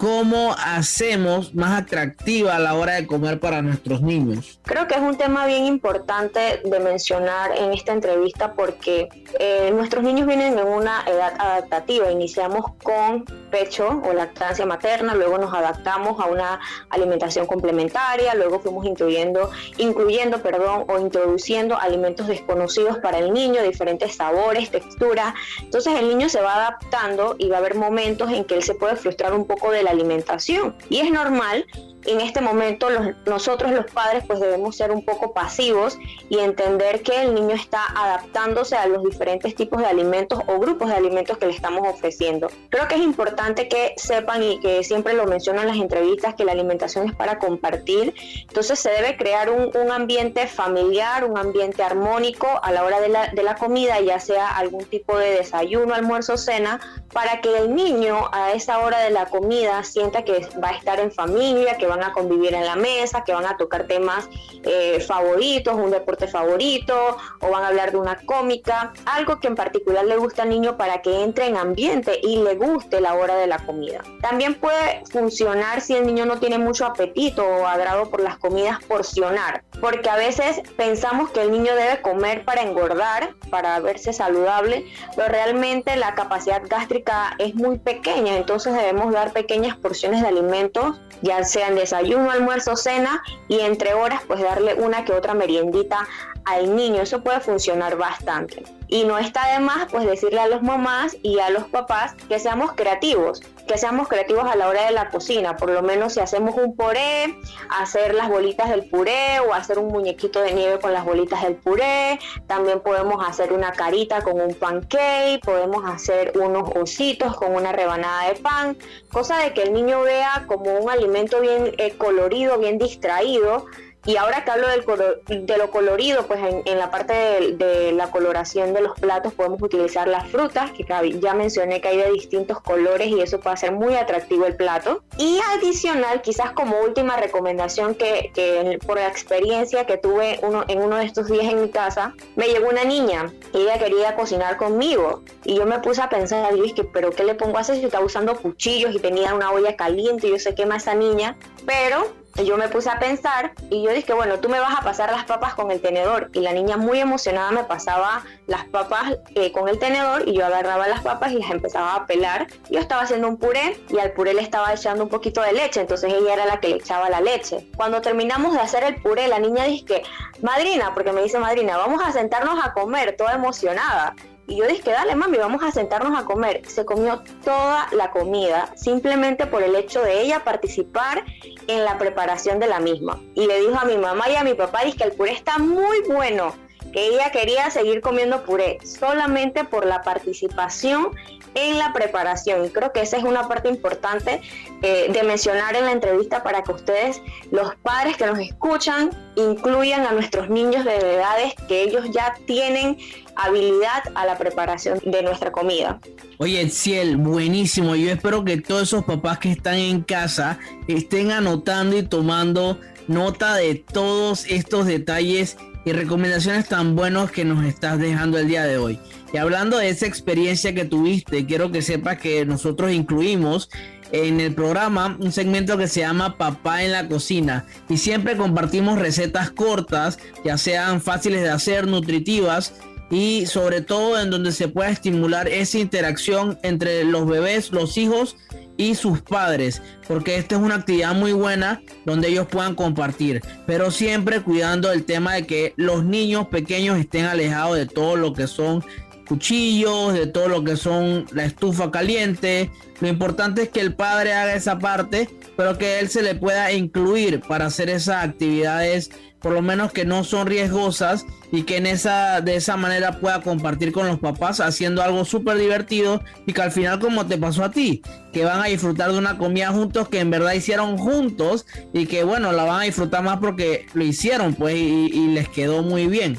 ¿cómo 0.03 0.57
hacemos 0.59 1.55
más 1.55 1.81
atractiva 1.81 2.57
a 2.57 2.59
la 2.59 2.75
hora 2.75 2.95
de 2.95 3.07
comer 3.07 3.39
para 3.39 3.63
nuestros 3.63 4.03
niños? 4.03 4.59
Creo 4.65 4.89
que 4.89 4.97
es 4.97 5.01
un 5.01 5.17
tema 5.17 5.47
bien 5.47 5.65
importante 5.65 6.61
de 6.65 6.81
mencionar 6.81 7.57
en 7.57 7.73
esta 7.73 7.93
entrevista 7.93 8.53
porque 8.55 9.09
eh, 9.39 9.71
nuestros 9.73 10.03
niños 10.03 10.27
vienen 10.27 10.59
en 10.59 10.67
una 10.67 11.05
edad 11.07 11.35
adaptativa. 11.39 12.11
Iniciamos 12.11 12.73
con 12.83 13.25
pecho 13.53 14.03
o 14.05 14.13
lactancia 14.13 14.67
materna, 14.67 15.15
luego 15.15 15.39
nos 15.39 15.55
adaptamos 15.55 16.21
a 16.21 16.27
una 16.27 16.59
alimentación 16.91 17.47
complementaria, 17.47 18.35
luego 18.35 18.59
fuimos 18.59 18.85
incluyendo, 18.85 19.53
incluyendo 19.79 20.43
perdón, 20.43 20.85
o 20.89 20.99
introduciendo 20.99 21.79
alimentos 21.79 22.27
desconocidos 22.27 22.99
para 22.99 23.19
el 23.19 23.33
niño, 23.33 23.63
diferentes 23.63 24.17
sabores, 24.17 24.69
texturas. 24.69 25.33
Entonces 25.61 25.95
el 25.95 26.09
niño 26.09 26.29
se 26.29 26.41
va 26.41 26.57
adaptando 26.57 27.37
y 27.39 27.49
va 27.49 27.59
a 27.59 27.61
haber 27.61 27.77
momentos 27.77 28.33
en 28.33 28.45
que 28.45 28.57
él 28.57 28.65
se 28.65 28.75
puede 28.75 28.97
frustrar 28.97 29.33
un 29.33 29.47
poco 29.47 29.71
de 29.71 29.85
la 29.85 29.92
alimentación. 29.93 30.75
Y 30.89 30.99
es 30.99 31.11
normal 31.11 31.67
en 32.07 32.21
este 32.21 32.41
momento 32.41 32.91
los- 32.91 33.17
nosotros 33.27 33.71
los 33.73 33.87
padres 33.91 34.25
pues 34.27 34.41
debemos 34.41 34.77
ser 34.77 34.91
un 34.93 35.05
poco 35.05 35.33
pasivos 35.33 35.97
y 36.29 36.39
entender 36.39 37.03
que 37.03 37.23
el 37.23 37.35
niño 37.35 37.55
está 37.55 37.81
adaptándose 37.97 38.77
a 38.77 38.87
los 38.87 39.03
diferentes 39.05 39.55
tipos 39.55 39.81
de 39.81 39.87
alimentos 39.87 40.39
o 40.47 40.59
grupos 40.59 40.89
de 40.89 40.95
alimentos 40.95 41.39
que 41.39 41.47
le 41.47 41.53
estamos 41.53 41.87
ofreciendo. 41.87 42.49
Creo 42.71 42.89
que 42.89 42.95
es 42.97 43.01
importante 43.03 43.69
que 43.69 43.95
sepan 43.97 44.43
y 44.43 44.61
que 44.61 44.83
siempre 44.85 45.15
lo 45.15 45.27
menciono 45.27 45.61
en 45.63 45.69
las 45.69 45.77
entrevistas 45.77 46.35
que 46.35 46.45
la 46.45 46.53
alimentación 46.53 47.09
es 47.09 47.15
para 47.15 47.39
compartir. 47.39 48.15
Entonces 48.49 48.79
se 48.79 48.91
debe 48.91 49.17
crear 49.17 49.51
un, 49.51 49.71
un 49.77 49.91
ambiente 49.91 50.47
familiar, 50.47 51.25
un 51.25 51.39
ambiente 51.39 51.83
armónico 51.83 52.47
a 52.63 52.73
la 52.73 52.85
hora 52.85 53.01
de 53.01 53.09
la, 53.09 53.29
de 53.29 53.43
la 53.43 53.55
comida, 53.57 54.01
ya 54.01 54.19
sea 54.21 54.49
algún 54.49 54.85
tipo 54.85 55.17
de 55.19 55.31
desayuno, 55.37 55.95
almuerzo, 55.95 56.37
cena, 56.37 56.81
para 57.13 57.41
que 57.41 57.57
el 57.59 57.75
niño 57.75 58.29
a 58.33 58.53
esa 58.53 58.79
hora 58.81 58.99
de 59.01 59.11
la 59.11 59.27
comida 59.27 59.83
sienta 59.85 60.25
que 60.25 60.47
va 60.63 60.71
a 60.71 60.77
estar 60.77 60.99
en 61.01 61.13
familia, 61.13 61.77
que 61.77 61.87
van 61.93 62.03
a 62.05 62.13
convivir 62.13 62.55
en 62.55 62.65
la 62.65 62.77
mesa, 62.77 63.23
que 63.25 63.33
van 63.33 63.47
a 63.47 63.57
tocar 63.57 63.87
temas 63.87 64.29
eh, 64.65 65.01
favoritos, 65.01 65.75
un 65.75 65.91
deporte 65.91 66.27
favorito, 66.27 67.17
o 67.41 67.51
van 67.51 67.65
a 67.65 67.69
hablar 67.69 67.93
de 67.93 67.99
una 67.99 68.17
cómica, 68.25 68.93
algo 69.05 69.41
que 69.41 69.49
en 69.49 69.55
particular 69.55 70.05
le 70.05 70.17
gusta 70.17 70.43
al 70.43 70.49
niño 70.49 70.77
para 70.77 71.03
que 71.03 71.23
entre 71.23 71.47
en 71.47 71.57
ambiente 71.57 72.19
y 72.23 72.37
le 72.37 72.55
guste 72.55 73.01
la 73.01 73.15
hora 73.15 73.37
de 73.37 73.47
la 73.47 73.59
comida. 73.59 74.01
También 74.21 74.55
puede 74.55 75.03
funcionar 75.11 75.81
si 75.81 75.95
el 75.95 76.07
niño 76.07 76.25
no 76.25 76.39
tiene 76.39 76.59
mucho 76.59 76.87
apetito 76.87 77.47
o 77.47 77.67
agrado 77.67 78.11
por 78.11 78.23
las 78.23 78.39
comidas 78.39 78.79
porcionar, 78.85 79.65
porque 79.81 80.09
a 80.09 80.17
veces 80.17 80.63
pensamos 80.77 81.31
que 81.31 81.43
el 81.43 81.51
niño 81.51 81.75
debe 81.75 82.01
comer 82.01 82.45
para 82.45 82.63
engordar, 82.63 83.35
para 83.51 83.79
verse 83.81 84.13
saludable, 84.13 84.87
pero 85.17 85.29
realmente 85.29 85.97
la 85.97 86.15
capacidad 86.15 86.63
gástrica 86.67 87.35
es 87.39 87.55
muy 87.55 87.79
pequeña, 87.79 88.37
entonces 88.37 88.73
debemos 88.75 89.13
dar 89.13 89.33
pequeñas 89.33 89.77
porciones 89.77 90.23
de 90.23 90.29
alimentos, 90.29 91.01
ya 91.23 91.45
sean 91.45 91.75
desayuno, 91.83 92.31
almuerzo, 92.31 92.77
cena, 92.77 93.23
y 93.49 93.61
entre 93.61 93.95
horas 93.95 94.23
pues 94.27 94.41
darle 94.41 94.75
una 94.75 95.05
que 95.05 95.13
otra 95.13 95.35
meriendita 95.35 96.09
al 96.45 96.75
niño, 96.75 97.03
eso 97.03 97.23
puede 97.23 97.41
funcionar 97.41 97.97
bastante. 97.97 98.65
Y 98.89 99.05
no 99.05 99.17
está 99.17 99.55
de 99.55 99.61
más 99.61 99.87
pues 99.91 100.05
decirle 100.05 100.41
a 100.41 100.49
los 100.49 100.63
mamás 100.63 101.17
y 101.23 101.39
a 101.39 101.51
los 101.51 101.65
papás 101.65 102.15
que 102.29 102.39
seamos 102.39 102.73
creativos, 102.73 103.41
que 103.67 103.79
seamos 103.79 104.09
creativos 104.09 104.45
a 104.45 104.55
la 104.55 104.69
hora 104.69 104.85
de 104.85 104.93
la 104.93 105.09
cocina, 105.09 105.57
por 105.57 105.71
lo 105.71 105.83
menos 105.83 106.15
si 106.15 106.21
hacemos 106.21 106.57
un 106.57 106.77
puré, 106.77 107.39
hacer 107.71 108.15
las 108.15 108.29
bolitas 108.29 108.69
del 108.69 108.89
puré 108.91 109.41
o 109.41 109.55
hacer 109.55 109.79
un 109.79 109.89
muñequito 109.89 110.43
de 110.43 110.53
nieve 110.53 110.79
con 110.79 110.93
las 110.93 111.07
bolitas 111.07 111.43
del 111.43 111.55
puré, 111.55 112.19
también 112.47 112.81
podemos 112.81 113.27
hacer 113.27 113.53
una 113.53 113.73
carita 113.73 114.21
con 114.23 114.39
un 114.41 114.55
pancake, 114.55 115.41
podemos 115.43 115.85
hacer 115.87 116.33
unos 116.39 116.69
ositos 116.75 117.35
con 117.37 117.55
una 117.55 117.73
rebanada 117.73 118.29
de 118.29 118.35
pan, 118.35 118.77
cosa 119.11 119.39
de 119.39 119.55
que 119.55 119.63
el 119.63 119.73
niño 119.73 120.03
vea 120.03 120.45
como 120.47 120.71
un 120.79 120.91
alimento 120.91 121.41
bien 121.41 121.72
eh, 121.79 121.95
colorido, 121.97 122.59
bien 122.59 122.79
distraído. 122.79 123.67
Y 124.05 124.17
ahora 124.17 124.45
que 124.45 124.51
hablo 124.51 124.67
del 124.69 125.47
de 125.47 125.57
lo 125.57 125.71
colorido, 125.71 126.27
pues 126.27 126.41
en, 126.41 126.63
en 126.65 126.79
la 126.79 126.91
parte 126.91 127.13
de, 127.13 127.93
la 127.93 128.11
coloración 128.11 128.75
de 128.75 128.81
los 128.81 128.99
platos 128.99 129.33
podemos 129.33 129.63
utilizar 129.63 130.09
las 130.09 130.29
frutas, 130.29 130.73
que 130.73 130.85
ya 131.21 131.35
mencioné 131.35 131.81
que 131.81 131.89
hay 131.89 131.97
de 131.99 132.11
distintos 132.11 132.61
colores 132.61 133.09
y 133.09 133.21
eso 133.21 133.39
puede 133.41 133.55
hacer 133.55 133.73
muy 133.73 133.95
atractivo 133.95 134.47
el 134.47 134.57
plato. 134.57 135.03
Y 135.19 135.39
adicional, 135.57 136.23
quizás 136.23 136.53
como 136.53 136.81
última 136.81 137.17
recomendación 137.17 137.95
que, 137.95 138.33
que 138.35 138.79
por 138.87 138.97
la 138.97 139.09
experiencia 139.09 139.87
que 139.87 139.99
tuve 139.99 140.41
uno, 140.43 140.65
en 140.69 140.81
uno 140.81 140.97
de 140.97 141.05
estos 141.05 141.29
días 141.29 141.53
en 141.53 141.63
mi 141.63 141.71
casa, 141.71 142.15
me 142.35 142.47
llegó 142.49 142.69
una 142.69 142.85
niña 142.85 143.33
y 143.53 143.59
ella 143.59 143.79
quería 143.79 144.17
cocinar 144.17 144.57
conmigo. 144.57 145.23
Y 145.45 145.57
yo 145.57 145.67
me 145.67 145.79
puse 145.79 146.03
a 146.03 146.09
pensar, 146.09 146.57
y 146.57 146.61
dije, 146.61 146.85
pero 146.85 147.11
¿qué 147.11 147.25
le 147.25 147.35
pongo 147.35 147.59
a 147.59 147.61
hacer 147.61 147.77
si 147.77 147.85
está 147.85 148.01
usando 148.01 148.37
cuchillos 148.37 148.95
y 148.95 148.99
tenía 148.99 149.35
una 149.35 149.53
olla 149.53 149.77
caliente 149.77 150.27
y 150.27 150.31
yo 150.31 150.39
sé 150.39 150.55
quema 150.55 150.77
esa 150.77 150.95
niña? 150.95 151.37
Pero 151.67 152.22
yo 152.37 152.57
me 152.57 152.69
puse 152.69 152.91
a 152.91 152.99
pensar 152.99 153.53
y 153.71 153.83
yo 153.83 153.91
dije, 153.93 154.13
bueno, 154.15 154.39
tú 154.41 154.49
me 154.49 154.59
vas 154.59 154.79
a 154.79 154.83
pasar 154.83 155.11
las 155.11 155.25
papas 155.25 155.55
con 155.55 155.71
el 155.71 155.81
tenedor. 155.81 156.31
Y 156.33 156.41
la 156.41 156.53
niña 156.53 156.77
muy 156.77 156.99
emocionada 156.99 157.51
me 157.51 157.65
pasaba 157.65 158.25
las 158.47 158.65
papas 158.67 159.19
eh, 159.35 159.53
con 159.53 159.69
el 159.69 159.79
tenedor 159.79 160.27
y 160.27 160.35
yo 160.35 160.47
agarraba 160.47 160.89
las 160.89 161.01
papas 161.01 161.33
y 161.33 161.39
las 161.39 161.51
empezaba 161.51 161.95
a 161.95 162.07
pelar. 162.07 162.47
Yo 162.71 162.81
estaba 162.81 163.03
haciendo 163.03 163.29
un 163.29 163.37
puré 163.37 163.79
y 163.91 163.99
al 163.99 164.13
puré 164.13 164.35
le 164.35 164.43
estaba 164.43 164.73
echando 164.73 165.05
un 165.05 165.11
poquito 165.11 165.43
de 165.43 165.53
leche, 165.53 165.81
entonces 165.81 166.13
ella 166.13 166.33
era 166.33 166.47
la 166.47 166.61
que 166.61 166.69
le 166.69 166.77
echaba 166.77 167.11
la 167.11 167.21
leche. 167.21 167.69
Cuando 167.77 168.01
terminamos 168.01 168.55
de 168.55 168.61
hacer 168.61 168.85
el 168.85 168.97
puré, 169.03 169.29
la 169.29 169.39
niña 169.39 169.65
dice 169.65 170.03
madrina, 170.41 170.93
porque 170.95 171.13
me 171.13 171.23
dice 171.23 171.39
madrina, 171.39 171.77
vamos 171.77 172.03
a 172.03 172.13
sentarnos 172.13 172.65
a 172.65 172.73
comer, 172.73 173.17
toda 173.17 173.35
emocionada. 173.35 174.15
Y 174.49 174.57
yo 174.57 174.67
dije, 174.67 174.91
dale 174.91 175.15
mami, 175.15 175.39
vamos 175.39 175.63
a 175.63 175.71
sentarnos 175.71 176.19
a 176.19 176.25
comer. 176.25 176.63
Se 176.69 176.85
comió 176.85 177.23
toda 177.45 177.87
la 177.93 178.11
comida, 178.11 178.73
simplemente 178.77 179.47
por 179.47 179.63
el 179.63 179.75
hecho 179.77 180.03
de 180.03 180.21
ella 180.21 180.43
participar 180.45 181.25
en 181.69 181.85
la 181.85 181.99
preparación 181.99 182.59
de 182.59 182.67
la 182.67 182.81
misma. 182.81 183.21
Y 183.35 183.47
le 183.47 183.61
dijo 183.61 183.79
a 183.79 183.85
mi 183.85 183.97
mamá 183.97 184.29
y 184.29 184.37
a 184.37 184.45
mi 184.45 184.55
papá, 184.55 184.85
dice 184.85 184.99
que 184.99 185.05
el 185.05 185.13
puré 185.13 185.33
está 185.33 185.59
muy 185.59 186.01
bueno, 186.03 186.55
que 186.93 187.07
ella 187.07 187.31
quería 187.31 187.71
seguir 187.71 188.01
comiendo 188.01 188.45
puré, 188.45 188.79
solamente 188.85 189.65
por 189.65 189.87
la 189.87 190.03
participación 190.03 191.09
en 191.55 191.79
la 191.79 191.93
preparación. 191.93 192.65
Y 192.65 192.71
creo 192.71 192.93
que 192.93 193.03
esa 193.03 193.17
es 193.17 193.25
una 193.25 193.49
parte 193.49 193.69
importante 193.69 194.41
eh, 194.83 195.07
de 195.13 195.23
mencionar 195.23 195.77
en 195.77 195.85
la 195.85 195.93
entrevista 195.93 196.43
para 196.43 196.63
que 196.63 196.73
ustedes, 196.73 197.21
los 197.51 197.75
padres 197.77 198.17
que 198.17 198.27
nos 198.27 198.39
escuchan, 198.39 199.11
incluyan 199.37 200.07
a 200.07 200.13
nuestros 200.13 200.49
niños 200.49 200.85
de 200.85 200.97
edades 200.97 201.55
que 201.69 201.83
ellos 201.83 202.07
ya 202.13 202.35
tienen 202.47 202.99
habilidad 203.37 204.03
a 204.15 204.27
la 204.27 204.37
preparación 204.37 205.01
de 205.05 205.23
nuestra 205.23 205.53
comida. 205.53 205.99
Oye, 206.39 206.69
Ciel, 206.69 207.17
buenísimo. 207.17 207.95
Yo 207.95 208.11
espero 208.11 208.45
que 208.45 208.59
todos 208.59 208.83
esos 208.83 209.05
papás 209.05 209.39
que 209.39 209.53
están 209.53 209.77
en 209.77 210.03
casa 210.03 210.59
estén 210.87 211.31
anotando 211.31 211.97
y 211.97 212.03
tomando 212.03 212.79
nota 213.09 213.55
de 213.55 213.75
todos 213.75 214.47
estos 214.47 214.87
detalles 214.87 215.57
y 215.85 215.93
recomendaciones 215.93 216.69
tan 216.69 216.95
buenos 216.95 217.31
que 217.31 217.45
nos 217.45 217.65
estás 217.65 217.99
dejando 217.99 218.39
el 218.39 218.49
día 218.49 218.65
de 218.65 218.79
hoy. 218.79 218.99
Y 219.33 219.37
hablando 219.39 219.79
de 219.79 219.89
esa 219.89 220.07
experiencia 220.07 220.75
que 220.75 220.85
tuviste, 220.85 221.47
quiero 221.47 221.73
que 221.73 221.83
sepas 221.83 222.19
que 222.19 222.45
nosotros 222.45 222.93
incluimos 222.93 223.71
en 224.13 224.41
el 224.41 224.55
programa 224.55 225.17
un 225.19 225.33
segmento 225.33 225.79
que 225.79 225.89
se 225.89 226.01
llama 226.01 226.37
Papá 226.37 226.85
en 226.85 226.93
la 226.93 227.09
cocina 227.09 227.65
y 227.89 227.97
siempre 227.97 228.37
compartimos 228.37 228.99
recetas 228.99 229.51
cortas, 229.51 230.19
ya 230.45 230.59
sean 230.59 231.01
fáciles 231.01 231.43
de 231.43 231.51
hacer, 231.51 231.87
nutritivas 231.87 232.75
y 233.13 233.45
sobre 233.45 233.83
todo 233.83 234.19
en 234.19 234.31
donde 234.31 234.53
se 234.53 234.69
pueda 234.69 234.89
estimular 234.89 235.47
esa 235.47 235.79
interacción 235.79 236.59
entre 236.63 237.05
los 237.05 237.29
bebés, 237.29 237.71
los 237.71 237.99
hijos 237.99 238.37
y 238.79 238.95
sus 238.95 239.21
padres, 239.21 239.83
porque 240.09 240.39
esta 240.39 240.57
es 240.57 240.63
una 240.63 240.77
actividad 240.77 241.15
muy 241.15 241.33
buena 241.33 241.83
donde 242.07 242.29
ellos 242.29 242.47
puedan 242.51 242.75
compartir, 242.75 243.43
pero 243.67 243.91
siempre 243.91 244.41
cuidando 244.41 244.91
el 244.91 245.05
tema 245.05 245.35
de 245.35 245.47
que 245.47 245.75
los 245.77 246.05
niños 246.05 246.49
pequeños 246.49 246.99
estén 246.99 247.27
alejados 247.27 247.77
de 247.77 247.85
todo 247.85 248.17
lo 248.17 248.33
que 248.33 248.47
son 248.47 248.83
cuchillos, 249.29 250.15
de 250.15 250.27
todo 250.27 250.49
lo 250.49 250.65
que 250.65 250.77
son 250.77 251.27
la 251.33 251.45
estufa 251.45 251.91
caliente. 251.91 252.71
Lo 253.01 253.09
importante 253.09 253.63
es 253.63 253.69
que 253.69 253.81
el 253.81 253.95
padre 253.95 254.35
haga 254.35 254.55
esa 254.55 254.79
parte, 254.79 255.29
pero 255.57 255.79
que 255.79 256.01
él 256.01 256.09
se 256.09 256.23
le 256.23 256.35
pueda 256.35 256.73
incluir 256.73 257.41
para 257.41 257.67
hacer 257.67 257.89
esas 257.89 258.25
actividades, 258.25 259.11
por 259.43 259.53
lo 259.53 259.63
menos 259.63 259.93
que 259.93 260.05
no 260.05 260.25
son 260.25 260.47
riesgosas 260.47 261.27
y 261.51 261.65
que 261.65 261.77
en 261.77 261.87
esa 261.87 262.41
de 262.41 262.57
esa 262.57 262.77
manera 262.77 263.21
pueda 263.21 263.43
compartir 263.43 263.93
con 263.93 264.07
los 264.07 264.19
papás 264.19 264.61
haciendo 264.61 265.03
algo 265.03 265.25
súper 265.25 265.59
divertido 265.59 266.23
y 266.47 266.53
que 266.53 266.63
al 266.63 266.73
final 266.73 266.99
como 266.99 267.27
te 267.27 267.39
pasó 267.39 267.65
a 267.65 267.71
ti, 267.71 268.03
que 268.33 268.45
van 268.45 268.61
a 268.61 268.67
disfrutar 268.67 269.13
de 269.13 269.19
una 269.19 269.39
comida 269.39 269.71
juntos 269.71 270.09
que 270.09 270.21
en 270.21 270.31
verdad 270.31 270.53
hicieron 270.53 270.97
juntos 270.97 271.67
y 271.93 272.07
que 272.07 272.25
bueno, 272.25 272.53
la 272.53 272.65
van 272.65 272.81
a 272.81 272.85
disfrutar 272.85 273.23
más 273.23 273.39
porque 273.39 273.87
lo 273.95 274.05
hicieron 274.05 274.55
pues 274.55 274.77
y, 274.77 275.11
y 275.13 275.29
les 275.29 275.49
quedó 275.49 275.83
muy 275.83 276.07
bien. 276.07 276.39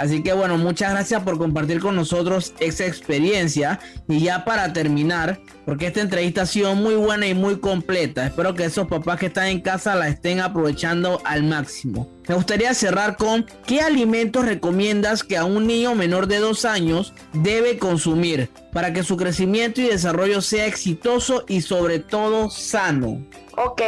Así 0.00 0.22
que 0.22 0.32
bueno, 0.32 0.56
muchas 0.56 0.92
gracias 0.92 1.22
por 1.24 1.36
compartir 1.36 1.78
con 1.78 1.94
nosotros 1.94 2.54
esa 2.58 2.86
experiencia. 2.86 3.80
Y 4.08 4.20
ya 4.20 4.46
para 4.46 4.72
terminar, 4.72 5.42
porque 5.66 5.88
esta 5.88 6.00
entrevista 6.00 6.42
ha 6.42 6.46
sido 6.46 6.74
muy 6.74 6.94
buena 6.94 7.26
y 7.26 7.34
muy 7.34 7.60
completa, 7.60 8.24
espero 8.24 8.54
que 8.54 8.64
esos 8.64 8.88
papás 8.88 9.18
que 9.18 9.26
están 9.26 9.48
en 9.48 9.60
casa 9.60 9.94
la 9.96 10.08
estén 10.08 10.40
aprovechando 10.40 11.20
al 11.26 11.42
máximo. 11.42 12.08
Me 12.26 12.34
gustaría 12.34 12.72
cerrar 12.72 13.18
con 13.18 13.44
qué 13.66 13.82
alimentos 13.82 14.46
recomiendas 14.46 15.22
que 15.22 15.36
a 15.36 15.44
un 15.44 15.66
niño 15.66 15.94
menor 15.94 16.28
de 16.28 16.38
dos 16.38 16.64
años 16.64 17.12
debe 17.34 17.76
consumir 17.76 18.48
para 18.72 18.94
que 18.94 19.02
su 19.02 19.18
crecimiento 19.18 19.82
y 19.82 19.88
desarrollo 19.88 20.40
sea 20.40 20.64
exitoso 20.64 21.44
y 21.46 21.60
sobre 21.60 21.98
todo 21.98 22.48
sano. 22.48 23.22
Ok, 23.58 23.82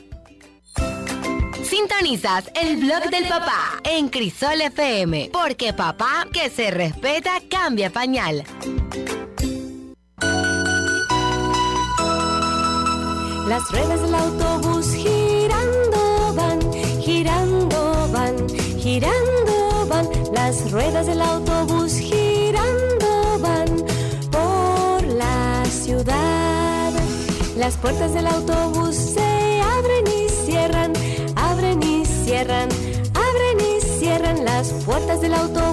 Sintonizas 1.63 2.51
el 2.53 2.77
blog 2.77 3.09
del 3.09 3.27
papá 3.27 3.81
en 3.83 4.09
Crisol 4.09 4.61
FM, 4.61 5.31
porque 5.33 5.73
papá 5.73 6.27
que 6.31 6.51
se 6.51 6.69
respeta 6.69 7.31
cambia 7.49 7.89
pañal. 7.89 8.45
Las 13.49 13.71
ruedas 13.71 13.99
del 14.03 14.13
autobús 14.13 14.93
girando 14.93 16.33
van, 16.35 16.59
girando 17.01 18.07
van, 18.13 18.47
girando 18.77 19.87
van. 19.89 20.07
Las 20.31 20.69
ruedas 20.71 21.07
del 21.07 21.19
autobús 21.19 21.93
girando 21.93 23.39
van 23.39 23.83
por 24.29 25.03
la 25.07 25.63
Las 27.57 27.75
puertas 27.77 28.13
del 28.13 28.27
autobús 28.27 28.95
se 28.95 29.61
abren 29.61 30.05
y 30.05 30.29
cierran, 30.29 30.93
abren 31.35 31.81
y 31.81 32.05
cierran, 32.05 32.69
abren 33.15 33.59
y 33.59 33.81
cierran. 33.81 34.45
Las 34.45 34.67
puertas 34.85 35.21
del 35.21 35.33
autobús 35.33 35.68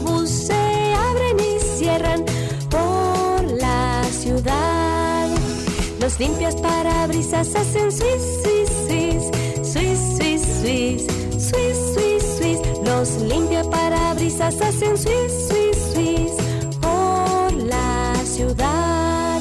Los 6.06 6.20
limpias 6.20 6.54
parabrisas 6.54 7.52
hacen 7.56 7.90
swiss, 7.90 8.40
swiss, 8.40 8.70
swiss, 8.86 9.30
swiss, 9.72 9.98
swiss, 10.16 10.42
swiss, 10.60 11.06
swiss, 11.50 11.94
swiss, 11.94 12.36
swiss. 12.38 12.60
Los 12.84 13.16
limpia 13.22 13.64
parabrisas 13.68 14.54
hacen 14.60 14.96
swiss, 14.96 15.48
swiss, 15.48 15.92
swiss 15.92 16.32
por 16.80 17.52
la 17.54 18.14
ciudad. 18.24 19.40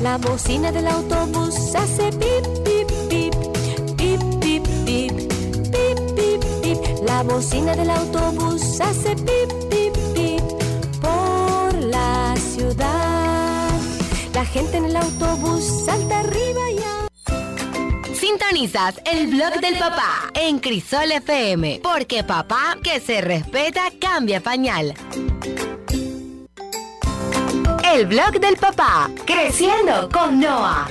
La 0.00 0.16
bocina 0.16 0.72
del 0.72 0.86
autobús 0.86 1.74
hace 1.74 2.10
pip, 2.12 2.46
pip, 2.64 2.88
pip, 3.10 3.34
pip, 3.98 4.20
pip, 4.40 4.66
pip, 4.86 5.12
pip, 5.70 6.16
pip, 6.16 6.44
pip. 6.62 6.78
La 7.04 7.22
bocina 7.24 7.76
del 7.76 7.90
autobús 7.90 8.80
hace 8.80 9.14
pip 9.16 9.55
gente 14.56 14.78
en 14.78 14.86
el 14.86 14.96
autobús 14.96 15.84
salta 15.84 16.20
arriba 16.20 16.70
y 16.70 16.78
abajo. 16.78 18.14
Sintonizas 18.14 19.02
el 19.04 19.26
blog 19.26 19.60
del 19.60 19.76
papá 19.76 20.30
en 20.34 20.60
Crisol 20.60 21.12
FM, 21.12 21.80
porque 21.82 22.24
papá 22.24 22.78
que 22.82 22.98
se 22.98 23.20
respeta 23.20 23.82
cambia 24.00 24.40
pañal. 24.40 24.94
El 27.92 28.06
blog 28.06 28.40
del 28.40 28.56
papá, 28.56 29.10
creciendo 29.26 30.08
con 30.08 30.40
Noah. 30.40 30.88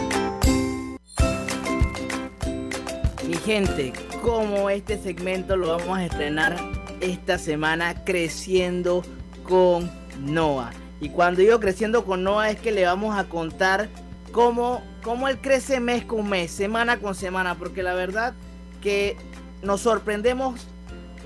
Mi 3.27 3.33
gente, 3.37 3.93
como 4.21 4.69
este 4.69 5.01
segmento 5.01 5.57
lo 5.57 5.77
vamos 5.77 5.97
a 5.97 6.05
estrenar 6.05 6.55
esta 7.01 7.39
semana 7.39 8.03
creciendo 8.05 9.01
con 9.43 9.91
Noah. 10.19 10.84
Y 10.99 11.09
cuando 11.09 11.41
digo 11.41 11.59
creciendo 11.59 12.05
con 12.05 12.23
Noah 12.23 12.51
es 12.51 12.59
que 12.59 12.71
le 12.71 12.85
vamos 12.85 13.17
a 13.17 13.25
contar 13.25 13.89
cómo, 14.31 14.81
cómo 15.03 15.27
él 15.27 15.39
crece 15.39 15.79
mes 15.79 16.05
con 16.05 16.27
mes, 16.29 16.51
semana 16.51 16.99
con 16.99 17.15
semana, 17.15 17.55
porque 17.55 17.83
la 17.83 17.93
verdad 17.93 18.33
que 18.81 19.17
nos 19.61 19.81
sorprendemos 19.81 20.67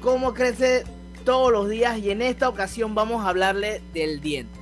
cómo 0.01 0.33
crece 0.33 0.83
todos 1.25 1.51
los 1.51 1.69
días 1.69 1.97
y 1.99 2.11
en 2.11 2.21
esta 2.21 2.49
ocasión 2.49 2.95
vamos 2.95 3.23
a 3.23 3.29
hablarle 3.29 3.81
del 3.93 4.21
diente. 4.21 4.57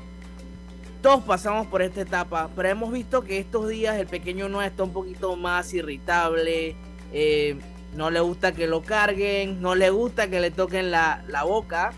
Todos 1.02 1.24
pasamos 1.24 1.67
por 1.67 1.82
esta 1.82 2.02
etapa, 2.02 2.50
pero 2.56 2.70
hemos 2.70 2.91
visto 2.91 3.24
que 3.24 3.38
estos 3.38 3.70
días 3.70 3.98
el 3.98 4.08
pequeño 4.08 4.50
Noah 4.50 4.65
está 4.65 4.84
un 4.84 4.91
poquito 4.91 5.36
más 5.36 5.74
irritable, 5.74 6.76
eh, 7.13 7.56
no 7.96 8.10
le 8.10 8.20
gusta 8.20 8.52
que 8.52 8.67
lo 8.67 8.82
carguen, 8.82 9.62
no 9.62 9.76
le 9.76 9.89
gusta 9.89 10.30
que 10.30 10.39
le 10.39 10.52
toquen 10.52 10.91
la, 10.91 11.24
la 11.28 11.43
boca. 11.43 11.93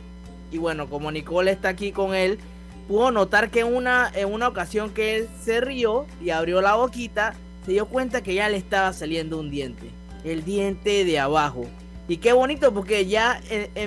Y 0.51 0.57
bueno, 0.57 0.89
como 0.89 1.11
Nicole 1.11 1.51
está 1.51 1.69
aquí 1.69 1.91
con 1.91 2.13
él, 2.13 2.39
pudo 2.89 3.11
notar 3.11 3.51
que 3.51 3.63
una, 3.63 4.11
en 4.15 4.33
una 4.33 4.47
ocasión 4.47 4.89
que 4.89 5.15
él 5.15 5.29
se 5.43 5.61
rió 5.61 6.07
y 6.19 6.31
abrió 6.31 6.59
la 6.59 6.73
boquita, 6.73 7.35
se 7.63 7.73
dio 7.73 7.85
cuenta 7.85 8.23
que 8.23 8.33
ya 8.33 8.49
le 8.49 8.57
estaba 8.57 8.91
saliendo 8.93 9.39
un 9.39 9.51
diente. 9.51 9.91
El 10.23 10.43
diente 10.43 11.05
de 11.05 11.19
abajo. 11.19 11.65
Y 12.07 12.17
qué 12.17 12.33
bonito 12.33 12.73
porque 12.73 13.05
ya 13.05 13.39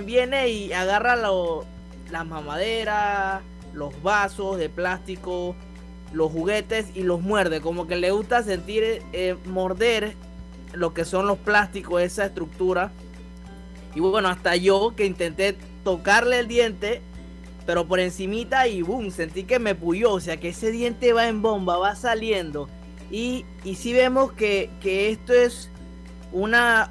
viene 0.07 0.49
y 0.51 0.73
agarra 0.73 1.17
lo- 1.17 1.65
las 2.13 2.25
mamaderas, 2.25 3.43
los 3.75 4.01
vasos 4.05 4.57
de 4.57 4.69
plástico, 4.69 5.57
los 6.13 6.31
juguetes 6.31 6.87
y 6.95 7.03
los 7.03 7.23
muerde. 7.23 7.61
Como 7.61 7.89
que 7.89 7.97
le 7.97 8.13
gusta 8.13 8.45
sentir, 8.45 9.03
eh, 9.13 9.35
morder 9.47 10.15
lo 10.75 10.95
que 10.95 11.05
son 11.05 11.27
los 11.27 11.39
plásticos, 11.39 12.03
esa 12.03 12.27
estructura. 12.27 12.93
Y 13.97 14.01
bueno, 14.01 14.29
hasta 14.29 14.55
yo 14.55 14.95
que 14.97 15.07
intenté 15.07 15.57
tocarle 15.83 16.39
el 16.39 16.47
diente, 16.47 17.03
pero 17.67 17.87
por 17.87 18.01
encimita 18.01 18.67
y 18.67 18.83
boom, 18.83 19.11
sentí 19.11 19.45
que 19.45 19.59
me 19.59 19.75
puyó. 19.75 20.13
O 20.13 20.21
sea 20.21 20.39
que 20.39 20.51
ese 20.51 20.71
diente 20.71 21.13
va 21.13 21.29
en 21.29 21.43
bomba, 21.43 21.79
va 21.79 21.95
saliendo. 21.97 22.69
Y, 23.11 23.45
y 23.65 23.75
sí 23.75 23.93
vemos 23.93 24.33
que, 24.33 24.71
que 24.81 25.11
esto 25.11 25.33
es 25.33 25.71
una, 26.33 26.91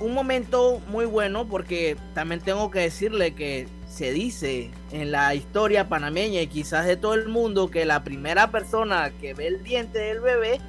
un 0.00 0.12
momento 0.12 0.80
muy 0.88 1.06
bueno 1.06 1.48
porque 1.48 1.96
también 2.14 2.40
tengo 2.40 2.70
que 2.70 2.80
decirle 2.80 3.34
que 3.34 3.66
se 3.88 4.12
dice 4.12 4.70
en 4.90 5.12
la 5.12 5.34
historia 5.34 5.88
panameña 5.88 6.42
y 6.42 6.48
quizás 6.48 6.84
de 6.84 6.96
todo 6.96 7.14
el 7.14 7.28
mundo 7.28 7.70
que 7.70 7.84
la 7.84 8.02
primera 8.02 8.50
persona 8.50 9.12
que 9.20 9.34
ve 9.34 9.46
el 9.46 9.62
diente 9.62 10.00
del 10.00 10.20
bebé 10.20 10.60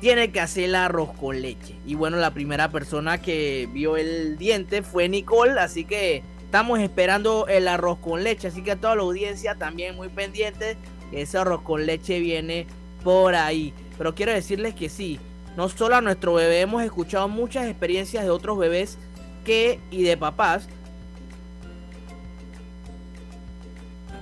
tiene 0.00 0.32
que 0.32 0.40
hacer 0.40 0.74
arroz 0.74 1.12
con 1.12 1.40
leche. 1.40 1.76
Y 1.86 1.94
bueno, 1.94 2.16
la 2.16 2.34
primera 2.34 2.70
persona 2.70 3.22
que 3.22 3.68
vio 3.72 3.96
el 3.96 4.36
diente 4.36 4.82
fue 4.82 5.08
Nicole, 5.08 5.60
así 5.60 5.84
que 5.84 6.24
estamos 6.52 6.80
esperando 6.80 7.46
el 7.48 7.66
arroz 7.66 7.96
con 7.96 8.22
leche. 8.22 8.48
Así 8.48 8.62
que 8.62 8.72
a 8.72 8.76
toda 8.76 8.94
la 8.94 9.00
audiencia 9.00 9.54
también 9.54 9.96
muy 9.96 10.10
pendiente, 10.10 10.76
ese 11.10 11.38
arroz 11.38 11.62
con 11.62 11.86
leche 11.86 12.20
viene 12.20 12.66
por 13.02 13.34
ahí. 13.34 13.72
Pero 13.96 14.14
quiero 14.14 14.32
decirles 14.32 14.74
que 14.74 14.90
sí, 14.90 15.18
no 15.56 15.70
solo 15.70 15.96
a 15.96 16.02
nuestro 16.02 16.34
bebé, 16.34 16.60
hemos 16.60 16.82
escuchado 16.82 17.26
muchas 17.26 17.68
experiencias 17.68 18.22
de 18.24 18.28
otros 18.28 18.58
bebés 18.58 18.98
que 19.46 19.80
y 19.90 20.02
de 20.02 20.18
papás 20.18 20.68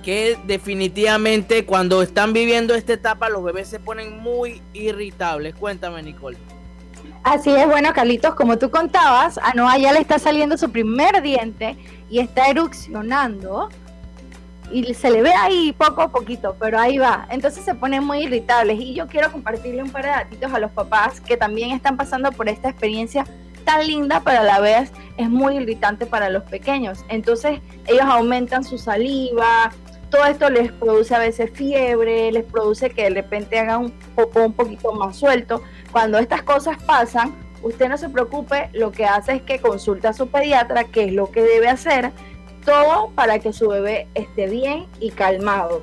que 0.01 0.39
definitivamente 0.45 1.65
cuando 1.65 2.01
están 2.01 2.31
viviendo 2.31 2.75
esta 2.75 2.93
etapa 2.93 3.27
los 3.27 3.43
bebés 3.43 3.67
se 3.67 3.81
ponen 3.81 4.19
muy 4.19 4.61
irritables. 4.71 5.53
Cuéntame, 5.53 6.01
Nicole. 6.01 6.37
Así 7.23 7.51
es, 7.51 7.67
bueno, 7.67 7.93
Carlitos, 7.93 8.33
como 8.35 8.57
tú 8.57 8.71
contabas, 8.71 9.37
a 9.37 9.53
Noah 9.53 9.77
ya 9.77 9.91
le 9.93 9.99
está 9.99 10.17
saliendo 10.17 10.57
su 10.57 10.71
primer 10.71 11.21
diente 11.21 11.77
y 12.11 12.19
está 12.19 12.49
erupcionando. 12.49 13.69
Y 14.69 14.93
se 14.93 15.09
le 15.09 15.21
ve 15.21 15.33
ahí 15.33 15.73
poco 15.73 16.01
a 16.01 16.11
poquito, 16.11 16.55
pero 16.59 16.79
ahí 16.79 16.97
va. 16.97 17.27
Entonces 17.29 17.65
se 17.65 17.73
ponen 17.73 18.03
muy 18.03 18.23
irritables. 18.23 18.79
Y 18.79 18.93
yo 18.93 19.07
quiero 19.07 19.31
compartirle 19.31 19.81
un 19.81 19.89
par 19.89 20.03
de 20.03 20.11
datitos 20.11 20.53
a 20.53 20.59
los 20.59 20.71
papás 20.71 21.19
que 21.19 21.35
también 21.35 21.71
están 21.71 21.97
pasando 21.97 22.31
por 22.31 22.47
esta 22.47 22.69
experiencia 22.69 23.25
tan 23.65 23.85
linda, 23.85 24.21
pero 24.23 24.39
a 24.39 24.43
la 24.43 24.59
vez 24.59 24.91
es 25.17 25.29
muy 25.29 25.57
irritante 25.57 26.05
para 26.05 26.29
los 26.29 26.43
pequeños. 26.43 27.03
Entonces 27.09 27.59
ellos 27.85 28.05
aumentan 28.05 28.63
su 28.63 28.77
saliva, 28.77 29.71
todo 30.09 30.25
esto 30.25 30.49
les 30.49 30.71
produce 30.71 31.15
a 31.15 31.19
veces 31.19 31.51
fiebre, 31.53 32.31
les 32.31 32.43
produce 32.43 32.89
que 32.89 33.03
de 33.03 33.09
repente 33.11 33.59
hagan 33.59 33.85
un 33.85 33.91
popó 34.15 34.45
un 34.45 34.53
poquito 34.53 34.93
más 34.93 35.17
suelto. 35.17 35.61
Cuando 35.91 36.17
estas 36.17 36.43
cosas 36.43 36.81
pasan, 36.83 37.33
usted 37.63 37.89
no 37.89 37.97
se 37.97 38.09
preocupe, 38.09 38.69
lo 38.73 38.91
que 38.91 39.05
hace 39.05 39.33
es 39.33 39.41
que 39.41 39.59
consulte 39.59 40.07
a 40.07 40.13
su 40.13 40.27
pediatra, 40.27 40.85
qué 40.85 41.05
es 41.05 41.13
lo 41.13 41.31
que 41.31 41.41
debe 41.41 41.67
hacer, 41.67 42.11
todo 42.65 43.09
para 43.15 43.39
que 43.39 43.53
su 43.53 43.67
bebé 43.67 44.07
esté 44.13 44.47
bien 44.47 44.85
y 44.99 45.11
calmado. 45.11 45.81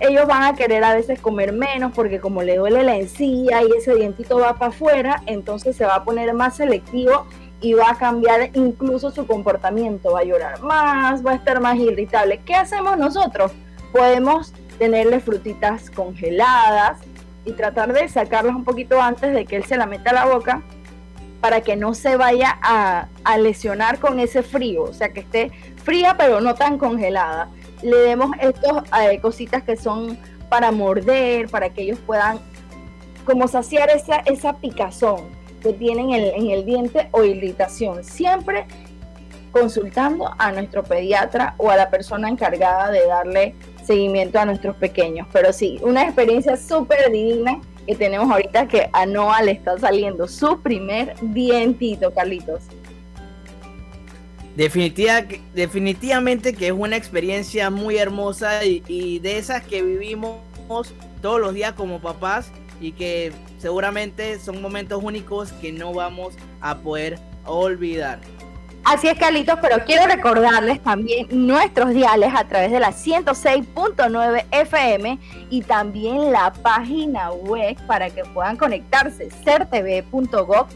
Ellos 0.00 0.26
van 0.26 0.42
a 0.42 0.54
querer 0.54 0.82
a 0.82 0.94
veces 0.94 1.20
comer 1.20 1.52
menos 1.52 1.92
porque 1.94 2.20
como 2.20 2.42
le 2.42 2.56
duele 2.56 2.82
la 2.82 2.96
encía 2.96 3.62
y 3.62 3.70
ese 3.76 3.94
dientito 3.94 4.38
va 4.38 4.58
para 4.58 4.70
afuera, 4.70 5.22
entonces 5.26 5.76
se 5.76 5.84
va 5.84 5.96
a 5.96 6.04
poner 6.04 6.32
más 6.34 6.56
selectivo 6.56 7.26
y 7.60 7.74
va 7.74 7.90
a 7.90 7.94
cambiar 7.94 8.50
incluso 8.54 9.12
su 9.12 9.26
comportamiento, 9.26 10.12
va 10.12 10.20
a 10.20 10.24
llorar 10.24 10.60
más, 10.62 11.24
va 11.24 11.32
a 11.32 11.34
estar 11.36 11.60
más 11.60 11.76
irritable. 11.78 12.40
¿Qué 12.44 12.54
hacemos 12.54 12.98
nosotros? 12.98 13.52
Podemos 13.92 14.52
tenerle 14.78 15.20
frutitas 15.20 15.88
congeladas 15.90 16.98
y 17.44 17.52
tratar 17.52 17.92
de 17.92 18.08
sacarlas 18.08 18.56
un 18.56 18.64
poquito 18.64 19.00
antes 19.00 19.32
de 19.32 19.44
que 19.44 19.56
él 19.56 19.64
se 19.64 19.76
la 19.76 19.86
meta 19.86 20.10
a 20.10 20.14
la 20.14 20.24
boca 20.26 20.62
para 21.42 21.60
que 21.60 21.74
no 21.74 21.92
se 21.92 22.16
vaya 22.16 22.56
a, 22.62 23.08
a 23.24 23.36
lesionar 23.36 23.98
con 23.98 24.20
ese 24.20 24.44
frío, 24.44 24.84
o 24.84 24.92
sea 24.92 25.12
que 25.12 25.20
esté 25.20 25.50
fría 25.82 26.14
pero 26.16 26.40
no 26.40 26.54
tan 26.54 26.78
congelada. 26.78 27.48
Le 27.82 27.96
demos 27.96 28.30
estos 28.40 28.84
eh, 29.00 29.18
cositas 29.20 29.64
que 29.64 29.76
son 29.76 30.16
para 30.48 30.70
morder, 30.70 31.48
para 31.48 31.70
que 31.70 31.82
ellos 31.82 31.98
puedan 32.06 32.38
como 33.24 33.48
saciar 33.48 33.90
esa, 33.90 34.18
esa 34.18 34.52
picazón 34.58 35.30
que 35.60 35.72
tienen 35.72 36.10
en, 36.10 36.32
en 36.32 36.50
el 36.52 36.64
diente 36.64 37.08
o 37.10 37.24
irritación. 37.24 38.04
Siempre 38.04 38.66
consultando 39.50 40.30
a 40.38 40.52
nuestro 40.52 40.84
pediatra 40.84 41.56
o 41.58 41.70
a 41.70 41.76
la 41.76 41.90
persona 41.90 42.28
encargada 42.28 42.92
de 42.92 43.04
darle 43.04 43.56
seguimiento 43.84 44.38
a 44.38 44.44
nuestros 44.44 44.76
pequeños. 44.76 45.26
Pero 45.32 45.52
sí, 45.52 45.80
una 45.82 46.04
experiencia 46.04 46.56
súper 46.56 47.10
divina 47.10 47.60
que 47.86 47.94
tenemos 47.94 48.30
ahorita 48.30 48.68
que 48.68 48.88
a 48.92 49.06
Noah 49.06 49.42
le 49.42 49.52
está 49.52 49.78
saliendo 49.78 50.28
su 50.28 50.60
primer 50.60 51.14
dientito, 51.20 52.12
Carlitos. 52.12 52.62
Definitiva, 54.56 55.24
definitivamente 55.54 56.52
que 56.52 56.66
es 56.66 56.72
una 56.72 56.96
experiencia 56.96 57.70
muy 57.70 57.96
hermosa 57.96 58.64
y, 58.64 58.82
y 58.86 59.18
de 59.18 59.38
esas 59.38 59.62
que 59.62 59.82
vivimos 59.82 60.40
todos 61.20 61.40
los 61.40 61.54
días 61.54 61.72
como 61.72 62.00
papás 62.00 62.52
y 62.80 62.92
que 62.92 63.32
seguramente 63.58 64.38
son 64.38 64.60
momentos 64.60 65.02
únicos 65.02 65.52
que 65.52 65.72
no 65.72 65.94
vamos 65.94 66.34
a 66.60 66.78
poder 66.78 67.18
olvidar. 67.44 68.20
Así 68.84 69.06
es, 69.06 69.16
Carlitos, 69.16 69.58
pero 69.62 69.84
quiero 69.84 70.06
recordarles 70.06 70.82
también 70.82 71.28
nuestros 71.30 71.90
diales 71.90 72.32
a 72.34 72.48
través 72.48 72.72
de 72.72 72.80
la 72.80 72.90
106.9 72.90 74.44
FM 74.50 75.20
y 75.50 75.62
también 75.62 76.32
la 76.32 76.52
página 76.52 77.30
web 77.30 77.76
para 77.86 78.10
que 78.10 78.24
puedan 78.24 78.56
conectarse 78.56 79.30
certv.gov.pa 79.44 80.72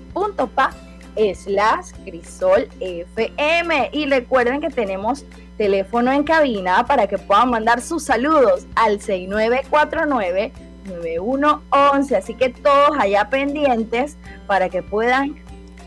slash 1.35 1.93
crisol 2.05 2.69
FM. 2.81 3.91
Y 3.93 4.07
recuerden 4.07 4.61
que 4.61 4.69
tenemos 4.69 5.25
teléfono 5.59 6.13
en 6.13 6.23
cabina 6.23 6.87
para 6.87 7.09
que 7.09 7.19
puedan 7.19 7.51
mandar 7.51 7.81
sus 7.81 8.05
saludos 8.05 8.67
al 8.77 9.01
6949 9.01 10.53
9111. 10.87 12.17
Así 12.17 12.35
que 12.35 12.51
todos 12.51 12.91
allá 12.99 13.29
pendientes 13.31 14.17
para 14.47 14.69
que 14.69 14.83
puedan 14.83 15.35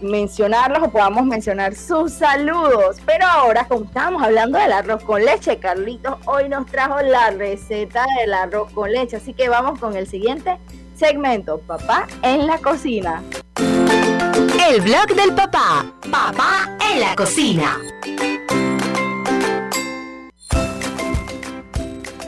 mencionarlos 0.01 0.83
o 0.83 0.91
podamos 0.91 1.25
mencionar 1.25 1.75
sus 1.75 2.13
saludos. 2.13 2.97
Pero 3.05 3.25
ahora, 3.25 3.65
como 3.67 3.85
estábamos 3.85 4.23
hablando 4.23 4.57
del 4.57 4.71
arroz 4.71 5.03
con 5.03 5.23
leche, 5.23 5.57
Carlitos 5.59 6.15
hoy 6.25 6.49
nos 6.49 6.65
trajo 6.65 7.01
la 7.01 7.31
receta 7.31 8.05
del 8.19 8.33
arroz 8.33 8.71
con 8.73 8.91
leche. 8.91 9.17
Así 9.17 9.33
que 9.33 9.49
vamos 9.49 9.79
con 9.79 9.95
el 9.95 10.07
siguiente 10.07 10.57
segmento, 10.95 11.59
papá 11.59 12.07
en 12.23 12.47
la 12.47 12.57
cocina. 12.57 13.23
El 14.69 14.81
blog 14.81 15.07
del 15.15 15.33
papá. 15.33 15.85
Papá 16.11 16.77
en 16.91 16.99
la 16.99 17.15
cocina. 17.15 17.77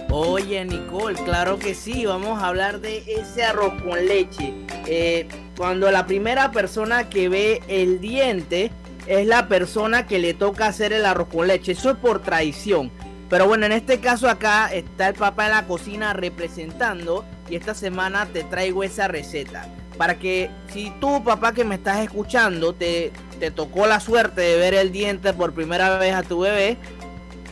Oye, 0.10 0.66
Nicole, 0.66 1.16
claro 1.24 1.58
que 1.58 1.74
sí, 1.74 2.06
vamos 2.06 2.42
a 2.42 2.48
hablar 2.48 2.80
de 2.80 3.04
ese 3.08 3.44
arroz 3.44 3.74
con 3.82 4.06
leche. 4.06 4.54
Eh, 4.86 5.28
cuando 5.58 5.92
la 5.92 6.06
primera 6.06 6.52
persona 6.52 7.10
que 7.10 7.30
ve 7.30 7.62
el 7.68 8.00
diente 8.00 8.72
es 9.08 9.28
la 9.28 9.48
persona 9.48 10.08
que 10.08 10.20
le 10.20 10.34
toca 10.34 10.68
hacer 10.68 10.94
el 10.94 11.06
arroz 11.06 11.28
con 11.28 11.48
leche, 11.48 11.74
eso 11.74 11.92
es 11.92 11.98
por 11.98 12.22
tradición. 12.22 12.92
Pero 13.30 13.48
bueno, 13.48 13.66
en 13.66 13.72
este 13.72 14.00
caso 14.00 14.30
acá 14.30 14.74
está 14.74 15.08
el 15.08 15.16
papá 15.16 15.46
en 15.46 15.52
la 15.52 15.66
cocina 15.66 16.14
representando 16.14 17.24
y 17.50 17.56
esta 17.56 17.74
semana 17.74 18.26
te 18.26 18.44
traigo 18.44 18.84
esa 18.84 19.08
receta. 19.08 19.68
Para 19.98 20.20
que 20.20 20.50
si 20.74 20.92
tú, 21.00 21.24
papá 21.24 21.54
que 21.54 21.64
me 21.64 21.76
estás 21.76 22.00
escuchando, 22.00 22.74
te, 22.74 23.12
te 23.40 23.52
tocó 23.52 23.88
la 23.88 24.00
suerte 24.00 24.42
de 24.42 24.58
ver 24.58 24.74
el 24.74 24.92
diente 24.92 25.34
por 25.34 25.54
primera 25.54 25.98
vez 25.98 26.14
a 26.14 26.24
tu 26.24 26.40
bebé, 26.40 26.78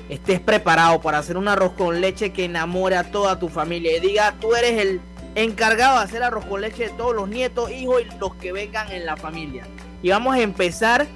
estés 0.09 0.39
preparado 0.39 0.99
para 0.99 1.19
hacer 1.19 1.37
un 1.37 1.47
arroz 1.47 1.73
con 1.73 2.01
leche 2.01 2.31
que 2.31 2.45
enamore 2.45 2.97
a 2.97 3.11
toda 3.11 3.39
tu 3.39 3.47
familia 3.47 3.95
y 3.95 3.99
diga, 3.99 4.35
tú 4.41 4.55
eres 4.55 4.81
el 4.81 4.99
encargado 5.36 5.97
de 5.99 6.05
hacer 6.05 6.23
arroz 6.23 6.45
con 6.45 6.61
leche 6.61 6.84
de 6.84 6.89
todos 6.89 7.15
los 7.15 7.30
nietos, 7.30 7.71
hijos 7.71 8.01
y 8.01 8.19
los 8.19 8.36
que 8.36 8.51
vengan 8.51 8.91
en 8.91 9.05
la 9.05 9.17
familia. 9.17 9.63
Y 10.01 10.09
vamos 10.09 10.36
a 10.36 10.41
empezar 10.41 11.07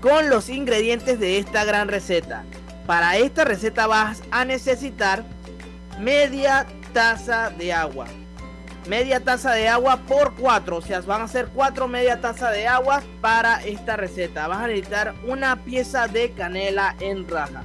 con 0.00 0.28
los 0.30 0.48
ingredientes 0.48 1.18
de 1.20 1.38
esta 1.38 1.64
gran 1.64 1.88
receta. 1.88 2.44
Para 2.86 3.16
esta 3.16 3.44
receta 3.44 3.86
vas 3.86 4.22
a 4.30 4.44
necesitar 4.44 5.24
media 6.00 6.66
taza 6.92 7.50
de 7.50 7.72
agua. 7.72 8.06
Media 8.88 9.20
taza 9.20 9.52
de 9.52 9.68
agua 9.68 9.98
por 10.08 10.34
4, 10.34 10.76
o 10.76 10.82
sea, 10.82 11.00
van 11.02 11.22
a 11.22 11.28
ser 11.28 11.46
4 11.54 11.86
media 11.86 12.20
taza 12.20 12.50
de 12.50 12.66
agua 12.66 13.00
para 13.20 13.62
esta 13.62 13.96
receta. 13.96 14.48
Vas 14.48 14.58
a 14.58 14.66
necesitar 14.66 15.14
una 15.24 15.62
pieza 15.62 16.08
de 16.08 16.32
canela 16.32 16.96
en 16.98 17.28
raja. 17.28 17.62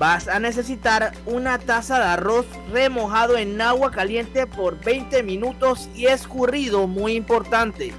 Vas 0.00 0.28
a 0.28 0.40
necesitar 0.40 1.12
una 1.26 1.58
taza 1.58 1.98
de 1.98 2.06
arroz 2.06 2.46
remojado 2.72 3.36
en 3.36 3.60
agua 3.60 3.90
caliente 3.90 4.46
por 4.46 4.82
20 4.82 5.22
minutos 5.22 5.90
y 5.94 6.06
escurrido, 6.06 6.86
muy 6.86 7.12
importante. 7.12 7.92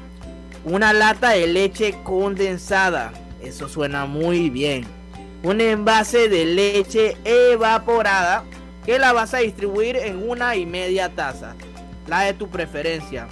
Una 0.65 0.93
lata 0.93 1.29
de 1.29 1.45
leche 1.45 1.95
condensada, 2.03 3.13
eso 3.43 3.69
suena 3.69 4.07
muy 4.07 4.49
bien. 4.49 4.87
Un 5.43 5.61
envase 5.61 6.27
de 6.27 6.45
leche 6.45 7.17
evaporada 7.23 8.45
que 8.83 8.97
la 8.97 9.13
vas 9.13 9.35
a 9.35 9.37
distribuir 9.37 9.95
en 9.95 10.27
una 10.27 10.55
y 10.55 10.65
media 10.65 11.09
taza, 11.09 11.53
la 12.07 12.21
de 12.21 12.33
tu 12.33 12.49
preferencia. 12.49 13.27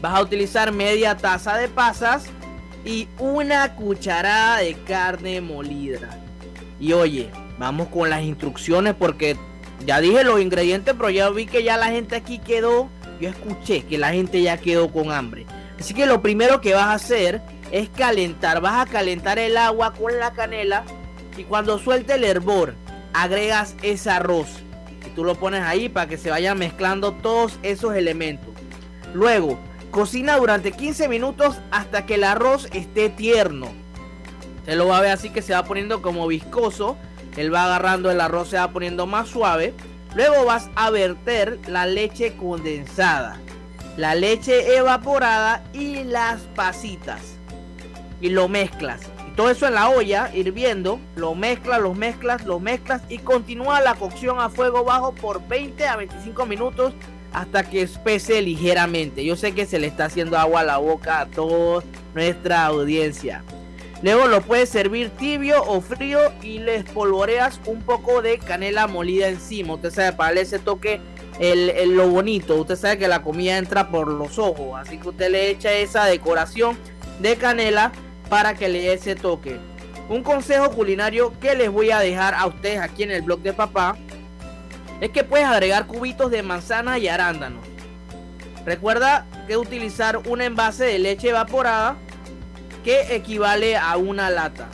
Vas 0.00 0.14
a 0.14 0.22
utilizar 0.22 0.70
media 0.70 1.16
taza 1.16 1.56
de 1.56 1.66
pasas 1.66 2.26
y 2.84 3.08
una 3.18 3.74
cucharada 3.74 4.58
de 4.58 4.74
carne 4.74 5.40
molida. 5.40 6.20
Y 6.78 6.92
oye, 6.92 7.30
Vamos 7.58 7.88
con 7.88 8.10
las 8.10 8.22
instrucciones 8.22 8.94
porque 8.94 9.36
ya 9.86 10.00
dije 10.00 10.24
los 10.24 10.40
ingredientes, 10.40 10.94
pero 10.94 11.10
ya 11.10 11.30
vi 11.30 11.46
que 11.46 11.62
ya 11.62 11.76
la 11.76 11.86
gente 11.86 12.16
aquí 12.16 12.38
quedó. 12.38 12.88
Yo 13.20 13.28
escuché 13.28 13.82
que 13.82 13.98
la 13.98 14.12
gente 14.12 14.42
ya 14.42 14.56
quedó 14.56 14.90
con 14.90 15.12
hambre. 15.12 15.46
Así 15.78 15.94
que 15.94 16.06
lo 16.06 16.20
primero 16.22 16.60
que 16.60 16.74
vas 16.74 16.86
a 16.86 16.94
hacer 16.94 17.42
es 17.70 17.88
calentar. 17.88 18.60
Vas 18.60 18.86
a 18.86 18.90
calentar 18.90 19.38
el 19.38 19.56
agua 19.56 19.92
con 19.92 20.18
la 20.18 20.32
canela 20.32 20.84
y 21.36 21.44
cuando 21.44 21.78
suelte 21.78 22.14
el 22.14 22.24
hervor, 22.24 22.74
agregas 23.12 23.74
ese 23.82 24.10
arroz. 24.10 24.48
Y 25.06 25.10
tú 25.10 25.24
lo 25.24 25.34
pones 25.34 25.62
ahí 25.62 25.88
para 25.88 26.08
que 26.08 26.16
se 26.16 26.30
vayan 26.30 26.58
mezclando 26.58 27.12
todos 27.12 27.58
esos 27.62 27.94
elementos. 27.94 28.54
Luego, 29.12 29.58
cocina 29.90 30.36
durante 30.36 30.72
15 30.72 31.08
minutos 31.08 31.56
hasta 31.70 32.06
que 32.06 32.14
el 32.14 32.24
arroz 32.24 32.68
esté 32.72 33.10
tierno. 33.10 33.68
Se 34.64 34.76
lo 34.76 34.88
va 34.88 34.98
a 34.98 35.02
ver 35.02 35.10
así 35.10 35.30
que 35.30 35.42
se 35.42 35.52
va 35.52 35.64
poniendo 35.64 36.02
como 36.02 36.26
viscoso 36.26 36.96
él 37.36 37.52
va 37.52 37.64
agarrando 37.64 38.10
el 38.10 38.20
arroz, 38.20 38.48
se 38.48 38.58
va 38.58 38.70
poniendo 38.70 39.06
más 39.06 39.28
suave. 39.28 39.74
Luego 40.14 40.44
vas 40.44 40.70
a 40.76 40.90
verter 40.90 41.58
la 41.66 41.86
leche 41.86 42.36
condensada, 42.36 43.38
la 43.96 44.14
leche 44.14 44.76
evaporada 44.76 45.64
y 45.72 46.04
las 46.04 46.42
pasitas. 46.54 47.20
Y 48.20 48.28
lo 48.28 48.48
mezclas. 48.48 49.00
Y 49.28 49.34
todo 49.34 49.50
eso 49.50 49.66
en 49.66 49.74
la 49.74 49.88
olla, 49.90 50.30
hirviendo. 50.32 51.00
Lo 51.16 51.34
mezclas, 51.34 51.80
lo 51.80 51.94
mezclas, 51.94 52.44
lo 52.44 52.60
mezclas. 52.60 53.02
Y 53.08 53.18
continúa 53.18 53.80
la 53.80 53.96
cocción 53.96 54.38
a 54.40 54.48
fuego 54.48 54.84
bajo 54.84 55.12
por 55.12 55.46
20 55.48 55.86
a 55.86 55.96
25 55.96 56.46
minutos 56.46 56.94
hasta 57.34 57.68
que 57.68 57.82
espese 57.82 58.40
ligeramente. 58.40 59.24
Yo 59.24 59.36
sé 59.36 59.52
que 59.52 59.66
se 59.66 59.80
le 59.80 59.88
está 59.88 60.06
haciendo 60.06 60.38
agua 60.38 60.60
a 60.60 60.64
la 60.64 60.78
boca 60.78 61.20
a 61.20 61.26
toda 61.26 61.82
nuestra 62.14 62.64
audiencia. 62.64 63.42
Luego 64.04 64.26
lo 64.26 64.42
puedes 64.42 64.68
servir 64.68 65.08
tibio 65.16 65.64
o 65.64 65.80
frío 65.80 66.18
y 66.42 66.58
le 66.58 66.74
espolvoreas 66.76 67.58
un 67.64 67.80
poco 67.80 68.20
de 68.20 68.38
canela 68.38 68.86
molida 68.86 69.28
encima. 69.28 69.76
Usted 69.76 69.90
sabe, 69.90 70.12
para 70.12 70.28
darle 70.28 70.42
ese 70.42 70.58
toque, 70.58 71.00
el, 71.40 71.96
lo 71.96 72.10
bonito. 72.10 72.54
Usted 72.56 72.76
sabe 72.76 72.98
que 72.98 73.08
la 73.08 73.22
comida 73.22 73.56
entra 73.56 73.88
por 73.88 74.08
los 74.08 74.38
ojos. 74.38 74.78
Así 74.78 74.98
que 74.98 75.08
usted 75.08 75.30
le 75.30 75.48
echa 75.48 75.72
esa 75.72 76.04
decoración 76.04 76.76
de 77.20 77.36
canela 77.36 77.92
para 78.28 78.52
que 78.52 78.68
le 78.68 78.82
dé 78.82 78.92
ese 78.92 79.14
toque. 79.14 79.56
Un 80.10 80.22
consejo 80.22 80.70
culinario 80.72 81.32
que 81.40 81.54
les 81.54 81.70
voy 81.70 81.90
a 81.90 82.00
dejar 82.00 82.34
a 82.34 82.44
ustedes 82.44 82.80
aquí 82.80 83.04
en 83.04 83.10
el 83.10 83.22
blog 83.22 83.40
de 83.40 83.54
papá 83.54 83.96
es 85.00 85.08
que 85.12 85.24
puedes 85.24 85.46
agregar 85.46 85.86
cubitos 85.86 86.30
de 86.30 86.42
manzana 86.42 86.98
y 86.98 87.08
arándanos. 87.08 87.64
Recuerda 88.66 89.24
que 89.48 89.56
utilizar 89.56 90.18
un 90.28 90.42
envase 90.42 90.84
de 90.84 90.98
leche 90.98 91.30
evaporada 91.30 91.96
que 92.84 93.16
equivale 93.16 93.76
a 93.76 93.96
una 93.96 94.30
lata. 94.30 94.68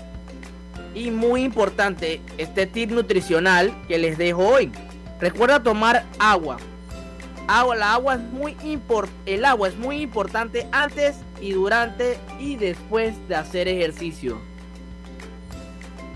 Y 0.94 1.11
muy 1.11 1.44
importante, 1.44 2.20
este 2.36 2.66
tip 2.66 2.90
nutricional 2.90 3.72
que 3.86 3.98
les 3.98 4.18
dejo 4.18 4.46
hoy. 4.46 4.72
Recuerda 5.20 5.62
tomar 5.62 6.04
agua. 6.18 6.58
Agua, 7.46 7.76
la 7.76 7.94
agua 7.94 8.14
es 8.14 8.20
muy 8.20 8.56
el 9.26 9.44
agua 9.44 9.68
es 9.68 9.76
muy 9.76 10.02
importante 10.02 10.66
antes 10.72 11.16
y 11.40 11.52
durante 11.52 12.18
y 12.38 12.56
después 12.56 13.14
de 13.28 13.36
hacer 13.36 13.68
ejercicio. 13.68 14.40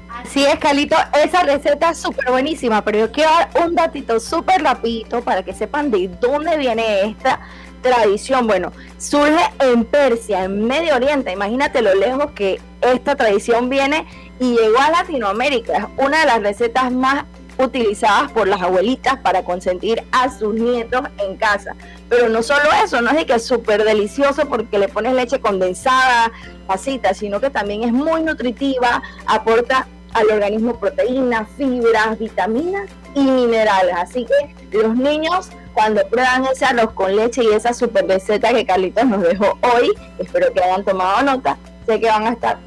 Así 0.08 0.44
es, 0.44 0.56
Calito, 0.60 0.96
esa 1.24 1.42
receta 1.42 1.90
es 1.90 1.98
súper 1.98 2.30
buenísima, 2.30 2.84
pero 2.84 2.98
yo 2.98 3.10
quiero 3.10 3.30
dar 3.30 3.50
un 3.64 3.74
datito 3.74 4.20
súper 4.20 4.62
rapidito 4.62 5.22
para 5.22 5.42
que 5.42 5.52
sepan 5.52 5.90
de 5.90 6.08
dónde 6.20 6.56
viene 6.56 7.02
esta 7.10 7.40
tradición. 7.84 8.46
Bueno, 8.46 8.72
surge 8.98 9.44
en 9.60 9.84
Persia, 9.84 10.44
en 10.44 10.66
Medio 10.66 10.96
Oriente. 10.96 11.30
Imagínate 11.30 11.82
lo 11.82 11.94
lejos 11.94 12.32
que 12.32 12.60
esta 12.80 13.14
tradición 13.14 13.68
viene 13.68 14.06
y 14.40 14.54
llegó 14.54 14.78
a 14.80 14.90
Latinoamérica. 14.90 15.76
Es 15.76 15.84
una 15.98 16.20
de 16.20 16.26
las 16.26 16.42
recetas 16.42 16.90
más 16.90 17.24
utilizadas 17.56 18.32
por 18.32 18.48
las 18.48 18.60
abuelitas 18.60 19.18
para 19.20 19.44
consentir 19.44 20.02
a 20.10 20.28
sus 20.28 20.54
nietos 20.54 21.02
en 21.18 21.36
casa. 21.36 21.76
Pero 22.08 22.28
no 22.28 22.42
solo 22.42 22.64
eso, 22.84 23.00
no 23.00 23.10
es 23.10 23.16
de 23.16 23.26
que 23.26 23.34
es 23.34 23.46
súper 23.46 23.84
delicioso 23.84 24.48
porque 24.48 24.78
le 24.78 24.88
pones 24.88 25.14
leche 25.14 25.38
condensada, 25.38 26.32
pasita, 26.66 27.14
sino 27.14 27.40
que 27.40 27.50
también 27.50 27.84
es 27.84 27.92
muy 27.92 28.22
nutritiva, 28.22 29.02
aporta 29.26 29.86
al 30.14 30.30
organismo 30.30 30.78
proteínas, 30.78 31.46
fibras, 31.56 32.18
vitaminas 32.18 32.88
y 33.14 33.20
minerales. 33.20 33.94
Así 33.96 34.24
que 34.24 34.78
los 34.78 34.96
niños 34.96 35.50
cuando 35.74 36.06
prueban 36.08 36.46
ese 36.46 36.64
arroz 36.64 36.92
con 36.92 37.14
leche 37.14 37.42
y 37.42 37.48
esa 37.48 37.74
super 37.74 38.06
receta 38.06 38.52
que 38.52 38.64
Carlitos 38.64 39.04
nos 39.04 39.22
dejó 39.22 39.58
hoy, 39.74 39.92
espero 40.18 40.52
que 40.52 40.62
hayan 40.62 40.84
tomado 40.84 41.22
nota, 41.22 41.58
sé 41.86 42.00
que 42.00 42.06
van 42.06 42.28
a 42.28 42.30
estar 42.30 42.58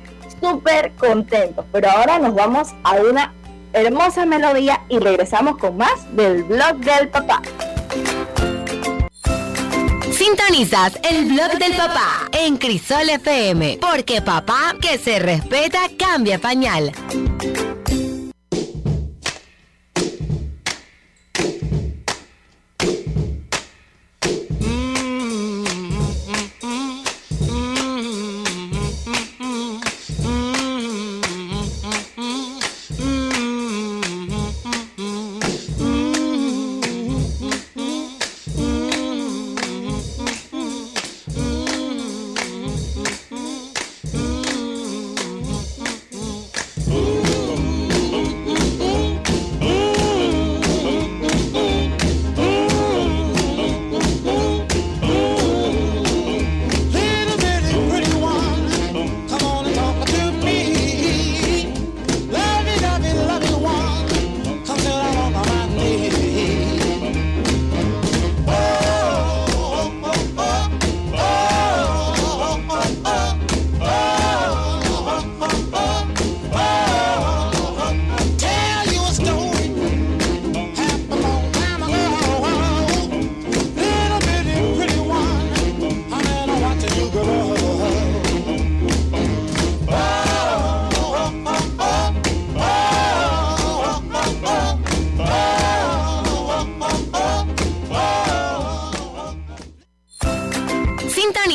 súper 0.42 0.92
contentos. 0.94 1.66
Pero 1.72 1.90
ahora 1.90 2.20
nos 2.20 2.36
vamos 2.36 2.74
a 2.84 2.96
una 2.96 3.34
hermosa 3.74 4.26
melodía 4.26 4.82
y 4.90 5.00
regresamos 5.00 5.58
con 5.58 5.78
más 5.78 6.16
del 6.16 6.44
blog 6.44 6.78
del 6.78 7.10
papá. 7.10 7.42
Sintonizas 10.18 10.98
el 11.04 11.26
blog 11.26 11.60
del 11.60 11.74
papá 11.74 12.28
en 12.32 12.58
Crisol 12.58 13.08
FM, 13.08 13.78
porque 13.80 14.20
papá 14.24 14.74
que 14.82 14.98
se 14.98 15.20
respeta 15.20 15.82
cambia 15.96 16.40
pañal. 16.40 16.92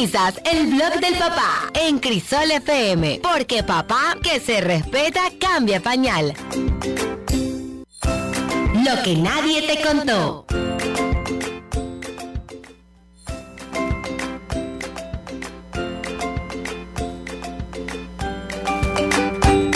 Sintonizas 0.02 0.40
el 0.50 0.66
blog 0.66 1.00
del 1.00 1.14
papá 1.14 1.70
en 1.74 2.00
Crisol 2.00 2.50
FM, 2.50 3.20
porque 3.22 3.62
papá 3.62 4.16
que 4.20 4.40
se 4.40 4.60
respeta 4.60 5.20
cambia 5.38 5.80
pañal. 5.80 6.34
Lo 8.02 9.02
que 9.04 9.16
nadie 9.16 9.62
te 9.62 9.80
contó. 9.80 10.44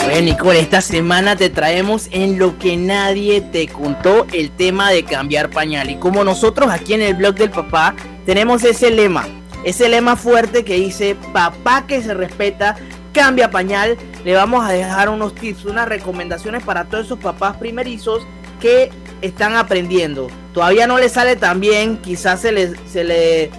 Bueno, 0.03 0.21
Nicole, 0.21 0.59
esta 0.59 0.81
semana 0.81 1.37
te 1.37 1.49
traemos 1.49 2.09
en 2.11 2.37
lo 2.37 2.59
que 2.59 2.75
nadie 2.75 3.39
te 3.39 3.69
contó 3.69 4.27
el 4.33 4.51
tema 4.51 4.91
de 4.91 5.05
cambiar 5.05 5.49
pañal. 5.49 5.89
Y 5.89 5.95
como 5.95 6.25
nosotros 6.25 6.69
aquí 6.69 6.95
en 6.95 7.01
el 7.01 7.13
blog 7.13 7.35
del 7.35 7.51
papá 7.51 7.95
tenemos 8.25 8.65
ese 8.65 8.91
lema, 8.91 9.25
ese 9.67 9.89
lema 9.89 10.15
fuerte 10.15 10.63
que 10.63 10.75
dice, 10.75 11.17
papá 11.33 11.85
que 11.87 12.01
se 12.01 12.13
respeta, 12.13 12.77
cambia 13.11 13.51
pañal, 13.51 13.97
le 14.23 14.33
vamos 14.33 14.63
a 14.63 14.71
dejar 14.71 15.09
unos 15.09 15.35
tips, 15.35 15.65
unas 15.65 15.89
recomendaciones 15.89 16.63
para 16.63 16.85
todos 16.85 17.07
esos 17.07 17.19
papás 17.19 17.57
primerizos 17.57 18.25
que 18.61 18.89
están 19.21 19.57
aprendiendo. 19.57 20.29
Todavía 20.53 20.87
no 20.87 20.97
le 20.97 21.09
sale 21.09 21.35
tan 21.35 21.59
bien, 21.59 21.97
quizás 21.97 22.39
se 22.39 22.53
le, 22.53 22.75
se 22.87 23.51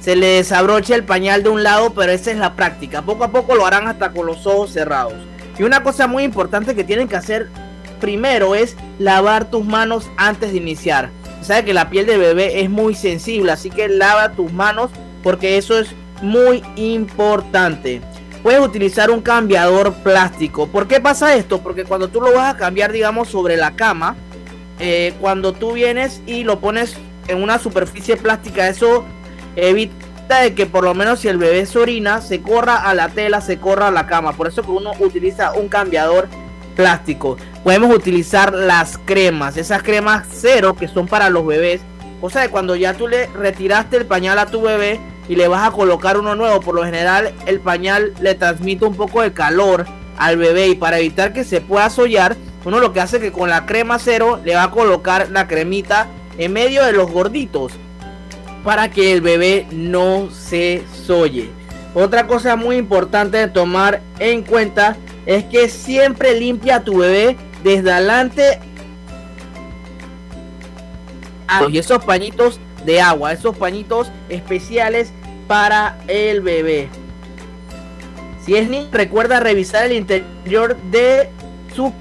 se 0.00 0.16
le 0.16 0.26
desabroche 0.26 0.92
el 0.92 1.04
pañal 1.04 1.44
de 1.44 1.50
un 1.50 1.62
lado, 1.62 1.94
pero 1.94 2.10
esa 2.10 2.32
es 2.32 2.36
la 2.36 2.56
práctica. 2.56 3.02
Poco 3.02 3.22
a 3.22 3.30
poco 3.30 3.54
lo 3.54 3.64
harán 3.64 3.86
hasta 3.86 4.10
con 4.10 4.26
los 4.26 4.48
ojos 4.48 4.72
cerrados. 4.72 5.14
Y 5.56 5.62
una 5.62 5.84
cosa 5.84 6.08
muy 6.08 6.24
importante 6.24 6.74
que 6.74 6.82
tienen 6.82 7.06
que 7.06 7.14
hacer 7.14 7.48
primero 8.00 8.56
es 8.56 8.76
lavar 8.98 9.44
tus 9.44 9.64
manos 9.64 10.10
antes 10.16 10.50
de 10.50 10.58
iniciar. 10.58 11.10
Sabes 11.42 11.64
que 11.64 11.74
la 11.74 11.90
piel 11.90 12.06
de 12.06 12.18
bebé 12.18 12.60
es 12.62 12.70
muy 12.70 12.96
sensible, 12.96 13.52
así 13.52 13.70
que 13.70 13.88
lava 13.88 14.32
tus 14.32 14.52
manos 14.52 14.90
porque 15.24 15.56
eso 15.56 15.76
es 15.78 15.88
muy 16.22 16.62
importante. 16.76 18.00
Puedes 18.44 18.60
utilizar 18.60 19.10
un 19.10 19.22
cambiador 19.22 19.94
plástico. 19.94 20.68
¿Por 20.68 20.86
qué 20.86 21.00
pasa 21.00 21.34
esto? 21.34 21.62
Porque 21.62 21.84
cuando 21.84 22.08
tú 22.08 22.20
lo 22.20 22.32
vas 22.34 22.54
a 22.54 22.58
cambiar, 22.58 22.92
digamos, 22.92 23.28
sobre 23.28 23.56
la 23.56 23.74
cama, 23.74 24.16
eh, 24.78 25.14
cuando 25.20 25.54
tú 25.54 25.72
vienes 25.72 26.20
y 26.26 26.44
lo 26.44 26.60
pones 26.60 26.96
en 27.26 27.42
una 27.42 27.58
superficie 27.58 28.18
plástica, 28.18 28.68
eso 28.68 29.06
evita 29.56 30.40
de 30.42 30.54
que 30.54 30.66
por 30.66 30.84
lo 30.84 30.94
menos 30.94 31.20
si 31.20 31.28
el 31.28 31.38
bebé 31.38 31.64
se 31.64 31.78
orina, 31.78 32.20
se 32.20 32.42
corra 32.42 32.76
a 32.76 32.92
la 32.92 33.08
tela, 33.08 33.40
se 33.40 33.58
corra 33.58 33.88
a 33.88 33.90
la 33.90 34.06
cama. 34.06 34.34
Por 34.34 34.46
eso 34.46 34.62
que 34.62 34.70
uno 34.70 34.92
utiliza 34.98 35.52
un 35.54 35.68
cambiador 35.68 36.28
plástico. 36.76 37.38
Podemos 37.62 37.94
utilizar 37.96 38.52
las 38.52 38.98
cremas, 38.98 39.56
esas 39.56 39.82
cremas 39.82 40.26
cero 40.30 40.76
que 40.78 40.86
son 40.86 41.06
para 41.06 41.30
los 41.30 41.46
bebés. 41.46 41.80
O 42.20 42.28
sea, 42.28 42.50
cuando 42.50 42.76
ya 42.76 42.92
tú 42.92 43.08
le 43.08 43.26
retiraste 43.28 43.96
el 43.96 44.06
pañal 44.06 44.38
a 44.38 44.46
tu 44.46 44.60
bebé 44.60 45.00
y 45.28 45.36
le 45.36 45.48
vas 45.48 45.66
a 45.66 45.70
colocar 45.70 46.18
uno 46.18 46.34
nuevo, 46.34 46.60
por 46.60 46.74
lo 46.74 46.84
general 46.84 47.32
el 47.46 47.60
pañal 47.60 48.12
le 48.20 48.34
transmite 48.34 48.84
un 48.84 48.94
poco 48.94 49.22
de 49.22 49.32
calor 49.32 49.86
al 50.18 50.36
bebé 50.36 50.68
y 50.68 50.74
para 50.74 50.98
evitar 50.98 51.32
que 51.32 51.44
se 51.44 51.60
pueda 51.60 51.88
sollar, 51.90 52.36
uno 52.64 52.78
lo 52.78 52.92
que 52.92 53.00
hace 53.00 53.16
es 53.16 53.22
que 53.22 53.32
con 53.32 53.48
la 53.50 53.66
crema 53.66 53.98
cero 53.98 54.40
le 54.44 54.54
va 54.54 54.64
a 54.64 54.70
colocar 54.70 55.28
la 55.30 55.46
cremita 55.48 56.06
en 56.38 56.52
medio 56.52 56.84
de 56.84 56.92
los 56.92 57.10
gorditos 57.10 57.72
para 58.62 58.90
que 58.90 59.12
el 59.12 59.20
bebé 59.20 59.66
no 59.70 60.28
se 60.30 60.82
solle. 61.06 61.50
Otra 61.94 62.26
cosa 62.26 62.56
muy 62.56 62.76
importante 62.76 63.36
de 63.38 63.48
tomar 63.48 64.00
en 64.18 64.42
cuenta 64.42 64.96
es 65.26 65.44
que 65.44 65.68
siempre 65.68 66.38
limpia 66.38 66.76
a 66.76 66.80
tu 66.84 66.98
bebé 66.98 67.36
desde 67.62 67.92
adelante 67.92 68.58
a- 71.46 71.66
y 71.70 71.78
esos 71.78 72.04
pañitos 72.04 72.58
de 72.84 73.00
agua, 73.00 73.32
esos 73.32 73.56
pañitos 73.56 74.10
especiales 74.28 75.12
para 75.46 75.98
el 76.08 76.40
bebé. 76.40 76.88
Si 78.44 78.54
es 78.56 78.68
niño, 78.68 78.88
recuerda 78.92 79.40
revisar 79.40 79.86
el 79.86 79.92
interior 79.92 80.76
de 80.90 81.30
su 81.74 81.92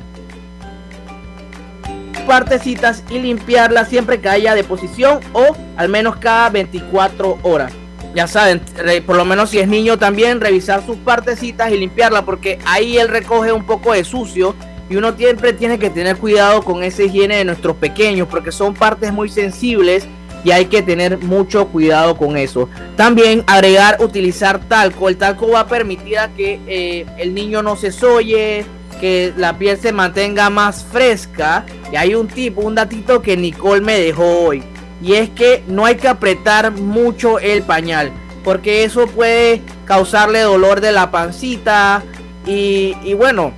partecitas 2.27 3.03
y 3.09 3.19
limpiarlas 3.19 3.89
siempre 3.89 4.19
que 4.19 4.29
haya 4.29 4.55
deposición 4.55 5.19
o 5.33 5.55
al 5.75 5.89
menos 5.89 6.15
cada 6.17 6.49
24 6.49 7.39
horas. 7.43 7.73
Ya 8.15 8.27
saben, 8.27 8.61
por 9.05 9.15
lo 9.15 9.25
menos 9.25 9.49
si 9.49 9.59
es 9.59 9.67
niño 9.67 9.97
también 9.97 10.39
revisar 10.39 10.85
sus 10.85 10.97
partecitas 10.97 11.71
y 11.71 11.77
limpiarla 11.77 12.23
porque 12.23 12.59
ahí 12.65 12.97
él 12.97 13.07
recoge 13.07 13.51
un 13.51 13.65
poco 13.65 13.93
de 13.93 14.03
sucio 14.03 14.55
y 14.89 14.95
uno 14.95 15.13
siempre 15.13 15.53
tiene 15.53 15.79
que 15.79 15.89
tener 15.89 16.17
cuidado 16.17 16.61
con 16.61 16.83
esa 16.83 17.03
higiene 17.03 17.37
de 17.37 17.45
nuestros 17.45 17.75
pequeños 17.75 18.27
porque 18.27 18.51
son 18.51 18.73
partes 18.73 19.11
muy 19.11 19.29
sensibles 19.29 20.07
y 20.43 20.51
hay 20.51 20.65
que 20.65 20.81
tener 20.81 21.19
mucho 21.19 21.67
cuidado 21.67 22.17
con 22.17 22.37
eso. 22.37 22.69
También 22.95 23.43
agregar, 23.47 23.97
utilizar 24.01 24.59
talco. 24.67 25.09
El 25.09 25.17
talco 25.17 25.49
va 25.49 25.61
a 25.61 25.67
permitir 25.67 26.17
a 26.19 26.29
que 26.29 26.59
eh, 26.67 27.05
el 27.17 27.33
niño 27.33 27.63
no 27.63 27.75
se 27.75 27.91
solle, 27.91 28.65
que 28.99 29.33
la 29.37 29.57
piel 29.57 29.77
se 29.77 29.93
mantenga 29.93 30.49
más 30.49 30.83
fresca. 30.83 31.65
Y 31.91 31.95
hay 31.95 32.15
un 32.15 32.27
tipo, 32.27 32.61
un 32.61 32.75
datito 32.75 33.21
que 33.21 33.37
Nicole 33.37 33.81
me 33.81 33.99
dejó 33.99 34.45
hoy. 34.45 34.63
Y 35.01 35.13
es 35.13 35.29
que 35.29 35.63
no 35.67 35.85
hay 35.85 35.95
que 35.95 36.07
apretar 36.07 36.71
mucho 36.71 37.39
el 37.39 37.63
pañal. 37.63 38.11
Porque 38.43 38.83
eso 38.83 39.07
puede 39.07 39.61
causarle 39.85 40.41
dolor 40.41 40.81
de 40.81 40.91
la 40.91 41.11
pancita. 41.11 42.03
Y 42.45 43.13
bueno, 43.13 43.53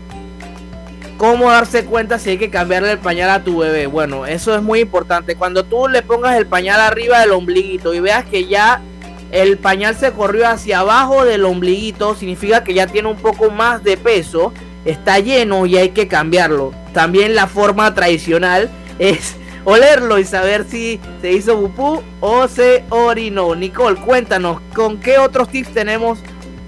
¿Cómo 1.18 1.49
darse 1.49 1.86
cuenta 1.86 2.20
si 2.20 2.32
hay 2.32 2.38
que 2.38 2.49
cambiarle 2.49 2.91
el 2.91 2.99
pañal 2.99 3.30
a 3.30 3.43
tu 3.43 3.59
bebé? 3.59 3.88
Bueno, 3.88 4.26
eso 4.26 4.53
es 4.53 4.61
muy 4.61 4.82
importante. 4.82 5.36
Cuando 5.38 5.63
tú 5.63 5.88
le 5.88 6.01
pongas 6.01 6.36
el 6.36 6.45
pañal 6.45 6.82
arriba 6.82 7.22
del 7.22 7.32
ombliguito 7.32 7.93
y 7.93 8.01
veas 8.01 8.26
que 8.26 8.47
ya 8.47 8.82
el 9.32 9.57
pañal 9.57 9.95
se 9.95 10.11
corrió 10.11 10.47
hacia 10.47 10.80
abajo 10.80 11.24
del 11.24 11.45
ombliguito, 11.45 12.16
significa 12.16 12.66
que 12.66 12.74
ya 12.74 12.88
tiene 12.88 13.07
un 13.07 13.16
poco 13.16 13.49
más 13.49 13.82
de 13.82 13.95
peso, 13.95 14.51
está 14.84 15.20
lleno 15.20 15.66
y 15.66 15.78
hay 15.78 15.89
que 15.89 16.09
cambiarlo. 16.09 16.74
También 16.93 17.34
la 17.34 17.47
forma 17.47 17.93
tradicional 17.93 18.70
es 18.99 19.38
olerlo 19.63 20.20
y 20.20 20.26
saber 20.26 20.66
si 20.70 20.99
se 21.22 21.32
hizo 21.32 21.57
pupú 21.61 22.03
o 22.20 22.49
se 22.49 22.84
orinó. 22.89 23.55
Nicole, 23.55 24.01
cuéntanos, 24.01 24.59
¿con 24.76 24.99
qué 24.99 25.18
otros 25.18 25.47
tips 25.47 25.74
tenemos 25.74 26.20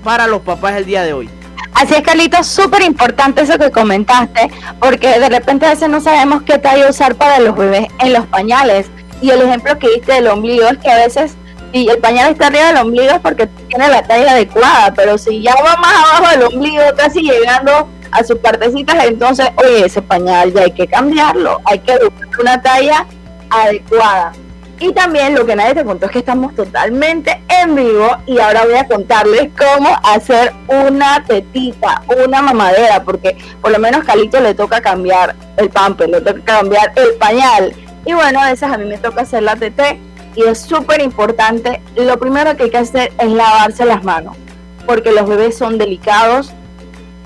para 0.06 0.26
los 0.26 0.42
papás 0.42 0.78
el 0.78 0.86
día 0.86 1.04
de 1.04 1.12
hoy? 1.12 1.30
Así 1.78 1.94
es, 1.94 2.02
Carlitos, 2.02 2.48
súper 2.48 2.82
importante 2.82 3.44
eso 3.44 3.56
que 3.60 3.70
comentaste, 3.70 4.50
porque 4.80 5.20
de 5.20 5.30
repente 5.30 5.68
a 5.68 5.70
veces 5.70 5.88
no 5.88 6.02
sabemos 6.02 6.42
qué 6.42 6.58
talla 6.58 6.90
usar 6.90 7.14
para 7.14 7.38
los 7.38 7.56
bebés 7.56 7.88
en 8.00 8.14
los 8.14 8.26
pañales. 8.26 8.88
Y 9.22 9.30
el 9.30 9.44
ejemplo 9.44 9.78
que 9.78 9.88
diste 9.90 10.14
del 10.14 10.28
ombligo 10.28 10.68
es 10.68 10.80
que 10.80 10.90
a 10.90 10.96
veces 10.96 11.36
si 11.72 11.88
el 11.88 12.00
pañal 12.00 12.32
está 12.32 12.48
arriba 12.48 12.66
del 12.70 12.78
ombligo 12.78 13.12
es 13.12 13.20
porque 13.20 13.46
tiene 13.68 13.90
la 13.90 14.02
talla 14.02 14.32
adecuada, 14.32 14.92
pero 14.96 15.20
si 15.20 15.44
ya 15.44 15.54
va 15.54 15.78
más 15.78 15.94
abajo 15.94 16.32
del 16.32 16.44
ombligo, 16.56 16.82
casi 16.98 17.22
llegando 17.22 17.88
a 18.10 18.24
sus 18.24 18.40
partecitas, 18.40 19.06
entonces, 19.06 19.48
oye, 19.58 19.86
ese 19.86 20.02
pañal 20.02 20.52
ya 20.54 20.62
hay 20.62 20.72
que 20.72 20.88
cambiarlo, 20.88 21.62
hay 21.66 21.78
que 21.78 21.94
buscar 21.94 22.42
una 22.42 22.60
talla 22.60 23.06
adecuada. 23.52 24.32
Y 24.80 24.94
también 24.94 25.34
lo 25.34 25.46
que 25.46 25.56
nadie 25.56 25.74
te 25.74 25.84
contó 25.84 26.06
es 26.06 26.12
que 26.12 26.20
estamos 26.20 26.54
totalmente 26.54 27.42
en 27.50 27.76
vivo 27.76 28.16
y 28.28 28.38
ahora 28.38 28.64
voy 28.66 28.76
a 28.76 28.88
contarles 28.88 29.50
cómo 29.58 29.90
hacer 30.04 30.54
una 30.68 31.24
tetita, 31.26 32.04
una 32.24 32.44
mamadera, 32.44 33.04
porque 33.04 33.36
por 33.60 33.72
lo 33.72 33.80
menos 33.80 34.06
Calito 34.06 34.40
le 34.40 34.54
toca 34.54 34.80
cambiar 34.80 35.36
el 35.58 35.70
pamper, 35.70 36.10
le 36.10 36.22
toca 36.22 36.42
cambiar 36.44 36.94
el 36.96 37.16
pañal. 37.16 37.74
Y 38.06 38.14
bueno, 38.14 38.40
a 38.40 38.52
veces 38.52 38.70
a 38.70 38.78
mí 38.78 38.86
me 38.86 39.00
toca 39.00 39.22
hacer 39.22 39.42
la 39.42 39.56
tete 39.56 40.00
y 40.36 40.44
es 40.44 40.60
súper 40.60 41.02
importante. 41.02 41.82
Lo 41.96 42.20
primero 42.20 42.56
que 42.56 42.64
hay 42.64 42.70
que 42.70 42.78
hacer 42.78 43.12
es 43.18 43.32
lavarse 43.32 43.84
las 43.84 44.04
manos, 44.04 44.38
porque 44.86 45.12
los 45.12 45.28
bebés 45.28 45.58
son 45.58 45.80
delicados 45.80 46.54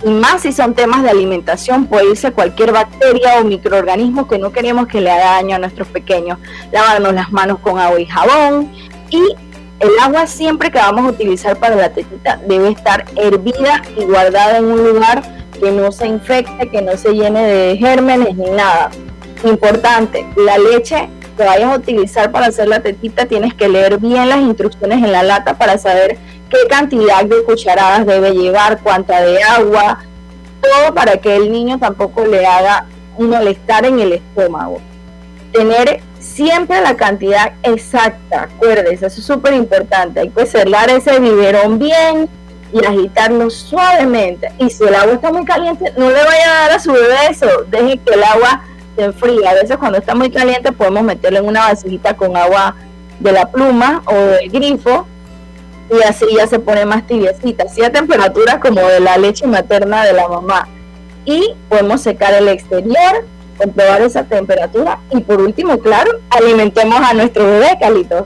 y 0.03 0.09
más 0.09 0.41
si 0.41 0.51
son 0.51 0.73
temas 0.73 1.03
de 1.03 1.09
alimentación, 1.09 1.85
puede 1.85 2.11
irse 2.11 2.31
cualquier 2.31 2.71
bacteria 2.71 3.39
o 3.39 3.43
microorganismo 3.43 4.27
que 4.27 4.39
no 4.39 4.51
queremos 4.51 4.87
que 4.87 5.01
le 5.01 5.11
haga 5.11 5.35
daño 5.35 5.55
a 5.55 5.59
nuestros 5.59 5.87
pequeños. 5.87 6.39
Lavarnos 6.71 7.13
las 7.13 7.31
manos 7.31 7.59
con 7.59 7.79
agua 7.79 7.99
y 7.99 8.05
jabón 8.05 8.71
y 9.09 9.21
el 9.79 9.89
agua 10.01 10.27
siempre 10.27 10.71
que 10.71 10.79
vamos 10.79 11.05
a 11.05 11.09
utilizar 11.09 11.57
para 11.57 11.75
la 11.75 11.89
tetita 11.89 12.39
debe 12.47 12.69
estar 12.69 13.05
hervida 13.15 13.81
y 13.97 14.05
guardada 14.05 14.57
en 14.57 14.65
un 14.65 14.83
lugar 14.83 15.21
que 15.59 15.71
no 15.71 15.91
se 15.91 16.07
infecte, 16.07 16.69
que 16.69 16.81
no 16.81 16.97
se 16.97 17.13
llene 17.13 17.43
de 17.43 17.77
gérmenes 17.77 18.35
ni 18.35 18.49
nada. 18.49 18.89
Importante, 19.43 20.25
la 20.35 20.57
leche 20.57 21.09
que 21.37 21.43
vayas 21.43 21.71
a 21.71 21.77
utilizar 21.77 22.31
para 22.31 22.47
hacer 22.47 22.67
la 22.67 22.81
tetita 22.81 23.25
tienes 23.25 23.53
que 23.53 23.69
leer 23.69 23.97
bien 23.99 24.29
las 24.29 24.39
instrucciones 24.39 25.03
en 25.03 25.11
la 25.11 25.23
lata 25.23 25.57
para 25.57 25.77
saber 25.77 26.17
qué 26.51 26.67
cantidad 26.67 27.23
de 27.23 27.43
cucharadas 27.43 28.05
debe 28.05 28.31
llevar, 28.31 28.79
cuánta 28.83 29.21
de 29.21 29.41
agua, 29.41 29.99
todo 30.61 30.93
para 30.93 31.17
que 31.17 31.35
el 31.35 31.51
niño 31.51 31.79
tampoco 31.79 32.25
le 32.25 32.45
haga 32.45 32.85
un 33.17 33.29
malestar 33.29 33.85
en 33.85 33.99
el 33.99 34.13
estómago. 34.13 34.81
Tener 35.53 36.01
siempre 36.19 36.81
la 36.81 36.95
cantidad 36.95 37.53
exacta, 37.63 38.43
acuérdense, 38.43 39.07
eso 39.07 39.19
es 39.19 39.25
súper 39.25 39.53
importante. 39.53 40.19
Hay 40.19 40.29
que 40.29 40.45
cerrar 40.45 40.89
ese 40.89 41.19
biberón 41.19 41.79
bien 41.79 42.29
y 42.73 42.85
agitarlo 42.85 43.49
suavemente. 43.49 44.51
Y 44.59 44.69
si 44.69 44.83
el 44.83 44.95
agua 44.95 45.13
está 45.13 45.31
muy 45.31 45.45
caliente, 45.45 45.91
no 45.97 46.09
le 46.09 46.23
vaya 46.23 46.45
a 46.45 46.61
dar 46.61 46.71
a 46.71 46.79
su 46.79 46.91
bebé 46.91 47.15
eso, 47.29 47.47
deje 47.69 47.97
que 47.97 48.13
el 48.13 48.23
agua 48.23 48.63
se 48.95 49.03
enfríe. 49.03 49.47
A 49.47 49.53
veces 49.53 49.77
cuando 49.77 49.97
está 49.97 50.15
muy 50.15 50.29
caliente 50.29 50.71
podemos 50.71 51.03
meterlo 51.03 51.39
en 51.39 51.47
una 51.47 51.67
vasijita 51.67 52.15
con 52.15 52.35
agua 52.35 52.75
de 53.19 53.31
la 53.31 53.49
pluma 53.49 54.03
o 54.05 54.13
del 54.13 54.49
grifo 54.49 55.07
y 55.91 56.01
así 56.03 56.25
ya 56.35 56.47
se 56.47 56.59
pone 56.59 56.85
más 56.85 57.05
tibiecita, 57.05 57.65
así 57.65 57.83
a 57.83 57.91
temperaturas 57.91 58.57
como 58.59 58.81
de 58.81 58.99
la 58.99 59.17
leche 59.17 59.45
materna 59.45 60.05
de 60.05 60.13
la 60.13 60.27
mamá. 60.27 60.67
Y 61.25 61.53
podemos 61.69 62.01
secar 62.01 62.33
el 62.33 62.47
exterior, 62.47 63.25
comprobar 63.57 64.01
esa 64.01 64.23
temperatura 64.23 64.99
y 65.11 65.19
por 65.21 65.41
último, 65.41 65.77
claro, 65.79 66.11
alimentemos 66.29 66.99
a 66.99 67.13
nuestro 67.13 67.43
bebé, 67.45 67.77
Calito. 67.79 68.25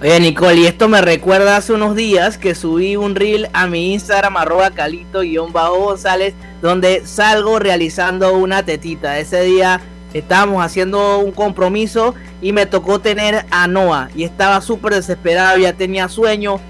Oye 0.00 0.20
Nicole, 0.20 0.56
y 0.56 0.66
esto 0.66 0.86
me 0.88 1.00
recuerda 1.00 1.56
hace 1.56 1.72
unos 1.72 1.96
días 1.96 2.36
que 2.36 2.54
subí 2.54 2.94
un 2.96 3.14
reel 3.14 3.48
a 3.52 3.66
mi 3.66 3.94
Instagram 3.94 4.36
arroba 4.36 4.70
calito-gonzález 4.70 6.34
donde 6.60 7.06
salgo 7.06 7.58
realizando 7.58 8.34
una 8.34 8.64
tetita. 8.64 9.18
Ese 9.18 9.42
día 9.42 9.80
estábamos 10.14 10.64
haciendo 10.64 11.18
un 11.18 11.32
compromiso 11.32 12.14
y 12.40 12.52
me 12.52 12.64
tocó 12.64 13.00
tener 13.00 13.44
a 13.50 13.66
Noah 13.66 14.08
y 14.14 14.24
estaba 14.24 14.60
súper 14.60 14.94
desesperado, 14.94 15.58
ya 15.58 15.74
tenía 15.74 16.08
sueño. 16.08 16.60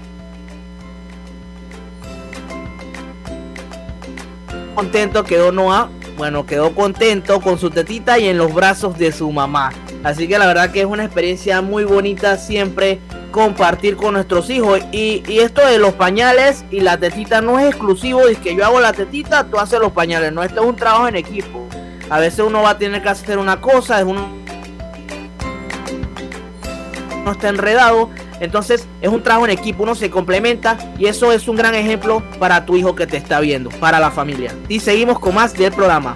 Contento 4.73 5.23
quedó 5.23 5.53
Noah, 5.53 5.89
bueno, 6.17 6.45
quedó 6.45 6.73
contento 6.75 7.39
con 7.39 7.57
su 7.57 7.69
tetita 7.69 8.19
y 8.19 8.27
en 8.27 8.37
los 8.37 8.53
brazos 8.53 8.97
de 8.97 9.11
su 9.11 9.31
mamá. 9.31 9.71
Así 10.03 10.27
que 10.27 10.37
la 10.37 10.47
verdad 10.47 10.71
que 10.71 10.81
es 10.81 10.85
una 10.85 11.05
experiencia 11.05 11.61
muy 11.61 11.83
bonita 11.83 12.37
siempre 12.37 12.99
compartir 13.31 13.95
con 13.95 14.13
nuestros 14.13 14.49
hijos. 14.49 14.79
Y, 14.91 15.23
y 15.27 15.39
esto 15.39 15.65
de 15.65 15.77
los 15.77 15.93
pañales 15.93 16.65
y 16.71 16.81
la 16.81 16.97
tetita 16.97 17.41
no 17.41 17.59
es 17.59 17.67
exclusivo 17.67 18.25
de 18.25 18.35
que 18.35 18.55
yo 18.55 18.65
hago 18.65 18.79
la 18.79 18.93
tetita, 18.93 19.45
tú 19.45 19.57
haces 19.57 19.79
los 19.79 19.91
pañales. 19.91 20.31
No, 20.31 20.43
esto 20.43 20.61
es 20.61 20.67
un 20.67 20.75
trabajo 20.75 21.07
en 21.07 21.15
equipo. 21.15 21.64
A 22.09 22.19
veces 22.19 22.39
uno 22.39 22.61
va 22.61 22.71
a 22.71 22.77
tener 22.77 23.01
que 23.01 23.09
hacer 23.09 23.37
una 23.37 23.61
cosa, 23.61 23.99
es 23.99 24.05
uno 24.05 24.27
no 27.25 27.31
está 27.31 27.49
enredado. 27.49 28.09
Entonces 28.39 28.87
es 29.01 29.09
un 29.09 29.23
trabajo 29.23 29.45
en 29.45 29.51
equipo, 29.51 29.83
uno 29.83 29.95
se 29.95 30.09
complementa 30.09 30.77
y 30.97 31.07
eso 31.07 31.31
es 31.31 31.47
un 31.47 31.55
gran 31.55 31.73
ejemplo 31.73 32.21
para 32.37 32.65
tu 32.65 32.75
hijo 32.77 32.95
que 32.95 33.07
te 33.07 33.17
está 33.17 33.39
viendo, 33.39 33.69
para 33.71 33.99
la 33.99 34.11
familia. 34.11 34.53
Y 34.69 34.79
seguimos 34.79 35.19
con 35.19 35.35
más 35.35 35.53
del 35.53 35.71
programa. 35.71 36.15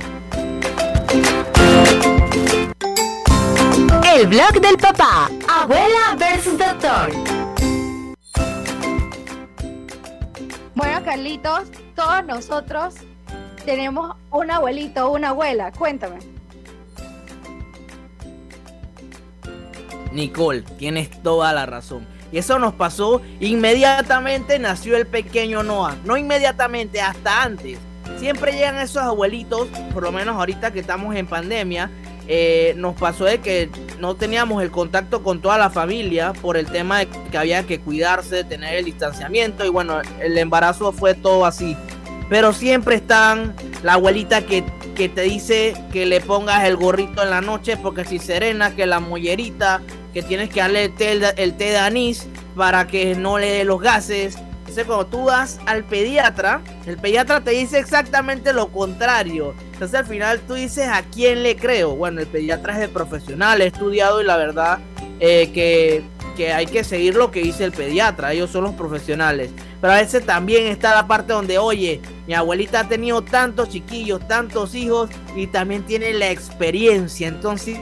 El 4.13 4.27
blog 4.27 4.59
del 4.59 4.77
papá. 4.77 5.29
Abuela 5.47 6.15
versus 6.17 6.57
doctor. 6.57 7.11
Bueno, 10.75 11.03
Carlitos, 11.03 11.69
todos 11.95 12.25
nosotros 12.25 12.95
tenemos 13.69 14.15
un 14.31 14.49
abuelito 14.49 15.05
o 15.05 15.13
una 15.15 15.29
abuela. 15.29 15.71
Cuéntame. 15.71 16.17
Nicole, 20.11 20.63
tienes 20.79 21.11
toda 21.21 21.53
la 21.53 21.67
razón. 21.67 22.07
Y 22.31 22.39
eso 22.39 22.57
nos 22.57 22.73
pasó 22.73 23.21
inmediatamente 23.39 24.57
nació 24.57 24.97
el 24.97 25.05
pequeño 25.05 25.61
Noah. 25.61 25.97
No 26.03 26.17
inmediatamente, 26.17 26.99
hasta 26.99 27.43
antes. 27.43 27.77
Siempre 28.17 28.53
llegan 28.53 28.79
esos 28.79 29.03
abuelitos, 29.03 29.67
por 29.93 30.01
lo 30.01 30.11
menos 30.11 30.35
ahorita 30.35 30.73
que 30.73 30.79
estamos 30.79 31.15
en 31.15 31.27
pandemia, 31.27 31.91
eh, 32.27 32.73
nos 32.75 32.95
pasó 32.95 33.25
de 33.25 33.39
que 33.39 33.69
no 33.99 34.15
teníamos 34.15 34.63
el 34.63 34.71
contacto 34.71 35.21
con 35.21 35.41
toda 35.41 35.59
la 35.59 35.69
familia 35.69 36.33
por 36.33 36.57
el 36.57 36.65
tema 36.65 36.99
de 36.99 37.07
que 37.07 37.37
había 37.37 37.67
que 37.67 37.79
cuidarse, 37.79 38.43
tener 38.43 38.73
el 38.73 38.85
distanciamiento 38.85 39.63
y 39.63 39.69
bueno, 39.69 40.01
el 40.19 40.37
embarazo 40.39 40.91
fue 40.91 41.13
todo 41.13 41.45
así. 41.45 41.77
Pero 42.29 42.53
siempre 42.53 42.95
están 42.95 43.55
la 43.83 43.93
abuelita 43.93 44.45
que, 44.45 44.63
que 44.95 45.09
te 45.09 45.21
dice 45.21 45.73
que 45.91 46.05
le 46.05 46.21
pongas 46.21 46.63
el 46.65 46.75
gorrito 46.75 47.23
en 47.23 47.31
la 47.31 47.41
noche 47.41 47.75
porque 47.77 48.05
si 48.05 48.19
serena, 48.19 48.75
que 48.75 48.85
la 48.85 48.99
mollerita, 48.99 49.81
que 50.13 50.21
tienes 50.21 50.49
que 50.49 50.59
darle 50.59 50.85
el 50.85 50.95
té, 50.95 51.19
el 51.37 51.53
té 51.55 51.65
de 51.71 51.77
anís 51.77 52.27
para 52.55 52.87
que 52.87 53.15
no 53.15 53.37
le 53.37 53.51
dé 53.51 53.63
los 53.63 53.81
gases. 53.81 54.37
Entonces 54.59 54.85
cuando 54.85 55.07
tú 55.07 55.23
vas 55.25 55.59
al 55.65 55.83
pediatra, 55.83 56.61
el 56.85 56.97
pediatra 56.97 57.41
te 57.41 57.51
dice 57.51 57.79
exactamente 57.79 58.53
lo 58.53 58.67
contrario. 58.71 59.55
Entonces 59.73 59.99
al 59.99 60.05
final 60.05 60.39
tú 60.41 60.53
dices 60.53 60.87
a 60.87 61.01
quién 61.01 61.41
le 61.41 61.55
creo. 61.55 61.95
Bueno, 61.95 62.21
el 62.21 62.27
pediatra 62.27 62.77
es 62.77 62.83
el 62.83 62.89
profesional, 62.91 63.61
he 63.61 63.67
estudiado 63.67 64.21
y 64.21 64.25
la 64.25 64.37
verdad 64.37 64.79
eh, 65.19 65.51
que, 65.53 66.03
que 66.37 66.53
hay 66.53 66.67
que 66.67 66.83
seguir 66.83 67.15
lo 67.15 67.31
que 67.31 67.41
dice 67.41 67.63
el 67.63 67.71
pediatra. 67.71 68.33
Ellos 68.33 68.51
son 68.51 68.65
los 68.65 68.75
profesionales. 68.75 69.49
Pero 69.81 69.93
a 69.93 69.97
veces 69.97 70.25
también 70.25 70.67
está 70.67 70.93
la 70.93 71.07
parte 71.07 71.33
donde, 71.33 71.57
oye, 71.57 72.01
mi 72.27 72.33
abuelita 72.33 72.81
ha 72.81 72.87
tenido 72.89 73.21
tantos 73.21 73.69
chiquillos, 73.69 74.27
tantos 74.27 74.75
hijos 74.75 75.09
y 75.35 75.47
también 75.47 75.83
tiene 75.83 76.13
la 76.13 76.29
experiencia. 76.31 77.27
Entonces 77.27 77.77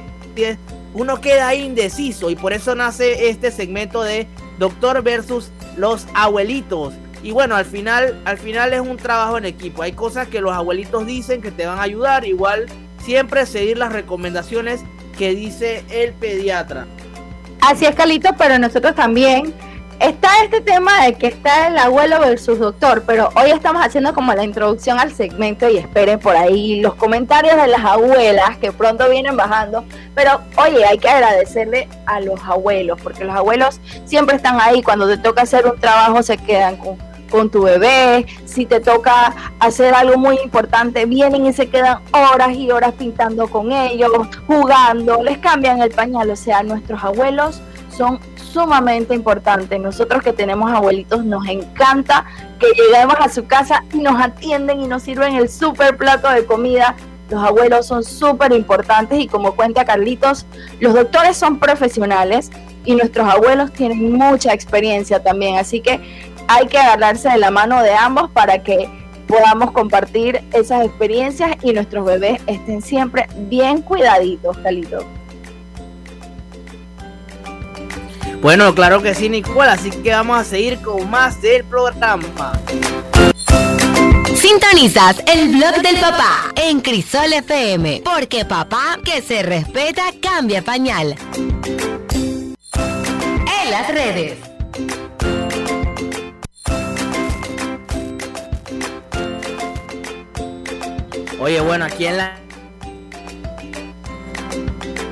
uno 0.94 1.20
queda 1.20 1.54
indeciso 1.56 2.30
y 2.30 2.36
por 2.36 2.54
eso 2.54 2.76
nace 2.76 3.30
este 3.30 3.52
segmento 3.52 4.04
de 4.04 4.28
doctor 4.60 5.02
versus 5.02 5.50
los 5.76 6.08
abuelitos. 6.14 6.94
Y 7.24 7.32
bueno, 7.32 7.56
al 7.56 7.66
final, 7.66 8.22
al 8.26 8.38
final 8.38 8.74
es 8.74 8.80
un 8.80 8.98
trabajo 8.98 9.38
en 9.38 9.46
equipo. 9.46 9.82
Hay 9.82 9.94
cosas 9.94 10.28
que 10.28 10.40
los 10.40 10.54
abuelitos 10.54 11.06
dicen 11.06 11.42
que 11.42 11.52
te 11.52 11.66
van 11.66 11.80
a 11.80 11.82
ayudar. 11.82 12.26
Igual 12.26 12.68
siempre 13.04 13.46
seguir 13.46 13.78
las 13.78 13.92
recomendaciones 13.92 14.82
que 15.18 15.34
dice 15.34 15.84
el 15.90 16.14
pediatra. 16.14 16.86
Así 17.62 17.86
es, 17.86 17.96
Calito, 17.96 18.30
pero 18.38 18.60
nosotros 18.60 18.94
también. 18.94 19.54
Está 20.00 20.30
este 20.44 20.62
tema 20.62 21.06
de 21.06 21.16
que 21.16 21.26
está 21.26 21.70
el 21.70 21.78
abuelo 21.80 22.20
versus 22.20 22.60
doctor, 22.60 23.04
pero 23.08 23.30
hoy 23.36 23.50
estamos 23.50 23.84
haciendo 23.84 24.14
como 24.14 24.32
la 24.32 24.44
introducción 24.44 25.00
al 25.00 25.12
segmento 25.12 25.68
y 25.68 25.78
esperen 25.78 26.20
por 26.20 26.36
ahí 26.36 26.82
los 26.82 26.94
comentarios 26.94 27.56
de 27.56 27.68
las 27.68 27.84
abuelas 27.84 28.58
que 28.58 28.72
pronto 28.72 29.10
vienen 29.10 29.36
bajando. 29.36 29.84
Pero 30.14 30.42
oye, 30.58 30.86
hay 30.86 31.00
que 31.00 31.10
agradecerle 31.10 31.90
a 32.06 32.20
los 32.20 32.40
abuelos, 32.44 33.02
porque 33.02 33.24
los 33.24 33.36
abuelos 33.36 33.82
siempre 34.06 34.36
están 34.36 34.62
ahí. 34.62 34.84
Cuando 34.84 35.08
te 35.08 35.18
toca 35.18 35.42
hacer 35.42 35.66
un 35.66 35.80
trabajo, 35.80 36.22
se 36.22 36.38
quedan 36.38 36.78
con, 36.78 36.98
con 37.32 37.50
tu 37.50 37.64
bebé. 37.64 38.28
Si 38.46 38.68
te 38.68 38.80
toca 38.80 39.34
hacer 39.60 39.96
algo 39.96 40.20
muy 40.20 40.38
importante, 40.44 41.06
vienen 41.08 41.48
y 41.48 41.54
se 41.54 41.70
quedan 41.70 42.02
horas 42.12 42.56
y 42.56 42.70
horas 42.70 42.94
pintando 42.94 43.48
con 43.48 43.72
ellos, 43.72 44.12
jugando, 44.46 45.24
les 45.24 45.40
cambian 45.40 45.82
el 45.82 45.90
pañal. 45.90 46.30
O 46.30 46.36
sea, 46.36 46.62
nuestros 46.62 47.04
abuelos 47.04 47.62
son 47.90 48.20
sumamente 48.58 49.14
importantes. 49.14 49.80
Nosotros 49.80 50.24
que 50.24 50.34
tenemos 50.34 50.72
abuelitos 50.72 51.24
nos 51.24 51.48
encanta 51.48 52.26
que 52.60 52.68
lleguemos 52.74 53.16
a 53.20 53.30
su 53.30 53.46
casa 53.46 53.84
y 53.94 54.00
nos 54.00 54.20
atienden 54.20 54.82
y 54.82 54.88
nos 54.88 55.04
sirven 55.04 55.36
el 55.36 55.48
super 55.48 55.96
plato 55.96 56.28
de 56.30 56.46
comida. 56.46 56.96
Los 57.30 57.44
abuelos 57.44 57.86
son 57.86 58.04
súper 58.04 58.54
importantes 58.54 59.20
y 59.20 59.28
como 59.28 59.56
cuenta 59.56 59.86
Carlitos, 59.86 60.46
los 60.80 60.94
doctores 60.94 61.38
son 61.38 61.60
profesionales 61.60 62.50
y 62.84 62.96
nuestros 62.96 63.28
abuelos 63.28 63.72
tienen 63.74 64.14
mucha 64.14 64.54
experiencia 64.54 65.22
también, 65.22 65.58
así 65.58 65.82
que 65.82 66.00
hay 66.48 66.68
que 66.68 66.78
agarrarse 66.78 67.30
de 67.30 67.38
la 67.38 67.52
mano 67.52 67.84
de 67.84 67.94
ambos 67.94 68.32
para 68.32 68.64
que 68.64 68.90
podamos 69.28 69.72
compartir 69.72 70.42
esas 70.54 70.86
experiencias 70.86 71.58
y 71.62 71.74
nuestros 71.74 72.06
bebés 72.06 72.42
estén 72.48 72.82
siempre 72.82 73.28
bien 73.50 73.82
cuidaditos, 73.82 74.58
Calito. 74.60 75.17
Bueno, 78.48 78.74
claro 78.74 79.02
que 79.02 79.14
sí, 79.14 79.28
Nicole, 79.28 79.72
así 79.72 79.90
que 79.90 80.10
vamos 80.12 80.40
a 80.40 80.44
seguir 80.46 80.80
con 80.82 81.10
más 81.10 81.42
del 81.42 81.66
programa. 81.66 82.54
Sintonizas 84.38 85.22
el 85.28 85.50
blog 85.50 85.82
del 85.82 85.98
papá 86.00 86.54
en 86.56 86.80
Crisol 86.80 87.34
FM, 87.34 88.04
porque 88.06 88.46
papá 88.46 89.00
que 89.04 89.22
se 89.22 89.44
respeta 89.44 90.04
cambia 90.22 90.62
pañal. 90.62 91.18
En 93.66 93.70
las 93.70 93.90
redes. 93.90 94.38
Oye, 101.40 101.60
bueno, 101.62 101.86
aquí 101.86 102.06
en 102.06 102.18
la- 102.18 102.38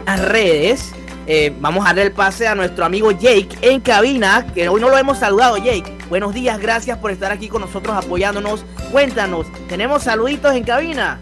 las 0.05 0.19
redes 0.21 0.94
eh, 1.27 1.53
vamos 1.59 1.85
a 1.85 1.89
darle 1.89 2.03
el 2.03 2.11
pase 2.11 2.47
a 2.47 2.55
nuestro 2.55 2.85
amigo 2.85 3.11
Jake 3.11 3.49
en 3.61 3.81
cabina, 3.81 4.45
que 4.53 4.69
hoy 4.69 4.81
no 4.81 4.89
lo 4.89 4.97
hemos 4.97 5.19
saludado, 5.19 5.57
Jake. 5.57 5.91
Buenos 6.09 6.33
días, 6.33 6.59
gracias 6.59 6.97
por 6.99 7.11
estar 7.11 7.31
aquí 7.31 7.47
con 7.47 7.61
nosotros 7.61 7.95
apoyándonos. 7.95 8.65
Cuéntanos, 8.91 9.47
¿tenemos 9.67 10.03
saluditos 10.03 10.55
en 10.55 10.63
cabina? 10.63 11.19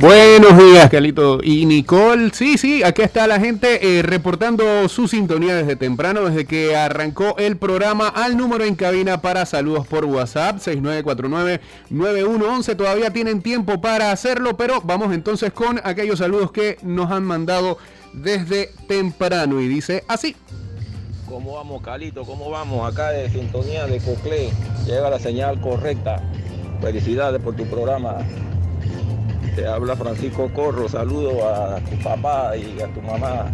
Buenos 0.00 0.56
días, 0.56 0.88
Calito 0.88 1.40
y 1.42 1.66
Nicole. 1.66 2.30
Sí, 2.32 2.56
sí, 2.56 2.82
aquí 2.82 3.02
está 3.02 3.26
la 3.26 3.38
gente 3.38 3.98
eh, 3.98 4.02
reportando 4.02 4.88
su 4.88 5.08
sintonía 5.08 5.54
desde 5.54 5.76
temprano, 5.76 6.24
desde 6.24 6.46
que 6.46 6.74
arrancó 6.74 7.34
el 7.36 7.58
programa 7.58 8.08
al 8.08 8.38
número 8.38 8.64
en 8.64 8.76
cabina 8.76 9.20
para 9.20 9.44
saludos 9.44 9.86
por 9.86 10.06
WhatsApp 10.06 10.56
6949-9111. 10.56 12.76
Todavía 12.78 13.12
tienen 13.12 13.42
tiempo 13.42 13.82
para 13.82 14.10
hacerlo, 14.10 14.56
pero 14.56 14.80
vamos 14.80 15.12
entonces 15.12 15.52
con 15.52 15.82
aquellos 15.84 16.20
saludos 16.20 16.50
que 16.50 16.78
nos 16.80 17.10
han 17.10 17.24
mandado 17.24 17.76
desde 18.12 18.70
temprano 18.88 19.60
y 19.60 19.68
dice 19.68 20.04
así. 20.08 20.36
¿Cómo 21.28 21.54
vamos, 21.54 21.82
Calito? 21.82 22.24
¿Cómo 22.24 22.50
vamos? 22.50 22.90
Acá 22.92 23.10
de 23.10 23.30
sintonía 23.30 23.86
de 23.86 23.98
Coclé. 24.00 24.50
Llega 24.84 25.10
la 25.10 25.18
señal 25.18 25.60
correcta. 25.60 26.20
Felicidades 26.80 27.40
por 27.40 27.54
tu 27.54 27.64
programa. 27.66 28.18
Te 29.54 29.66
habla 29.66 29.94
Francisco 29.96 30.50
Corro. 30.52 30.88
Saludo 30.88 31.48
a 31.48 31.78
tu 31.80 31.96
papá 32.02 32.56
y 32.56 32.80
a 32.80 32.88
tu 32.92 33.00
mamá. 33.02 33.52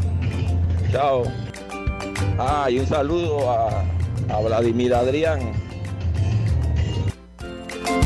Chao. 0.90 1.24
Ah, 2.38 2.68
y 2.70 2.78
un 2.78 2.86
saludo 2.86 3.50
a, 3.50 3.84
a 4.30 4.40
Vladimir 4.40 4.94
Adrián. 4.94 5.52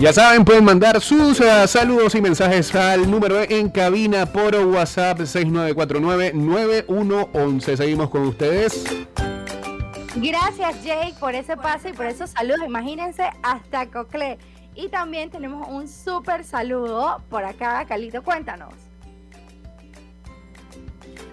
Ya 0.01 0.13
saben, 0.15 0.47
pueden 0.47 0.65
mandar 0.65 0.99
sus 1.03 1.39
eh, 1.41 1.69
saludos 1.69 2.15
y 2.15 2.23
mensajes 2.23 2.75
al 2.75 3.11
número 3.11 3.43
en 3.43 3.69
cabina 3.69 4.25
por 4.25 4.55
WhatsApp 4.55 5.19
6949-9111. 5.21 7.77
Seguimos 7.77 8.09
con 8.09 8.23
ustedes. 8.23 8.83
Gracias 10.17 10.83
Jake 10.83 11.17
por 11.21 11.35
ese 11.35 11.59
pase 11.59 11.91
y 11.91 11.93
por 11.93 12.07
esos 12.07 12.31
saludos. 12.31 12.61
Imagínense 12.67 13.25
hasta 13.43 13.91
Cocle. 13.91 14.39
Y 14.75 14.89
también 14.89 15.29
tenemos 15.29 15.69
un 15.69 15.87
súper 15.87 16.45
saludo 16.45 17.21
por 17.29 17.45
acá, 17.45 17.85
Calito, 17.87 18.23
cuéntanos. 18.23 18.73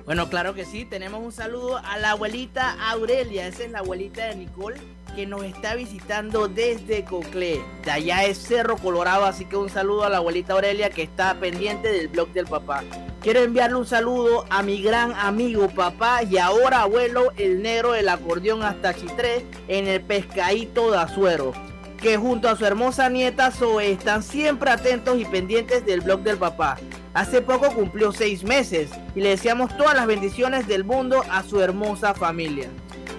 Bueno, 0.05 0.27
claro 0.27 0.53
que 0.53 0.65
sí, 0.65 0.83
tenemos 0.83 1.23
un 1.23 1.31
saludo 1.31 1.77
a 1.77 1.97
la 1.99 2.11
abuelita 2.11 2.75
Aurelia, 2.89 3.47
esa 3.47 3.63
es 3.63 3.71
la 3.71 3.79
abuelita 3.79 4.25
de 4.25 4.35
Nicole 4.35 4.96
que 5.17 5.25
nos 5.25 5.43
está 5.45 5.73
visitando 5.73 6.47
desde 6.47 7.03
Coclé. 7.03 7.59
De 7.83 7.89
allá 7.89 8.25
es 8.25 8.37
Cerro 8.37 8.77
Colorado, 8.77 9.25
así 9.25 9.45
que 9.45 9.57
un 9.57 9.67
saludo 9.67 10.03
a 10.03 10.09
la 10.09 10.17
abuelita 10.17 10.53
Aurelia 10.53 10.91
que 10.91 11.01
está 11.01 11.33
pendiente 11.39 11.91
del 11.91 12.07
blog 12.07 12.31
del 12.33 12.45
papá. 12.45 12.83
Quiero 13.23 13.39
enviarle 13.39 13.77
un 13.77 13.87
saludo 13.87 14.45
a 14.51 14.61
mi 14.61 14.79
gran 14.79 15.13
amigo 15.13 15.69
papá 15.69 16.21
y 16.21 16.37
ahora 16.37 16.83
abuelo, 16.83 17.31
el 17.35 17.63
negro 17.63 17.93
del 17.93 18.09
acordeón 18.09 18.61
hasta 18.61 18.93
Chitré 18.93 19.43
en 19.67 19.87
el 19.87 20.01
pescadito 20.01 20.91
de 20.91 20.99
Azuero. 20.99 21.51
Que 21.99 22.17
junto 22.17 22.47
a 22.47 22.55
su 22.55 22.67
hermosa 22.67 23.09
nieta 23.09 23.49
Zoe 23.49 23.93
están 23.93 24.21
siempre 24.21 24.69
atentos 24.69 25.19
y 25.19 25.25
pendientes 25.25 25.83
del 25.83 26.01
blog 26.01 26.21
del 26.21 26.37
papá. 26.37 26.77
Hace 27.15 27.41
poco 27.41 27.73
cumplió 27.73 28.11
seis 28.11 28.43
meses 28.43 28.91
y 29.15 29.21
le 29.21 29.29
deseamos 29.29 29.75
todas 29.77 29.95
las 29.95 30.05
bendiciones 30.05 30.67
del 30.67 30.83
mundo 30.83 31.23
a 31.31 31.41
su 31.41 31.59
hermosa 31.59 32.13
familia. 32.13 32.69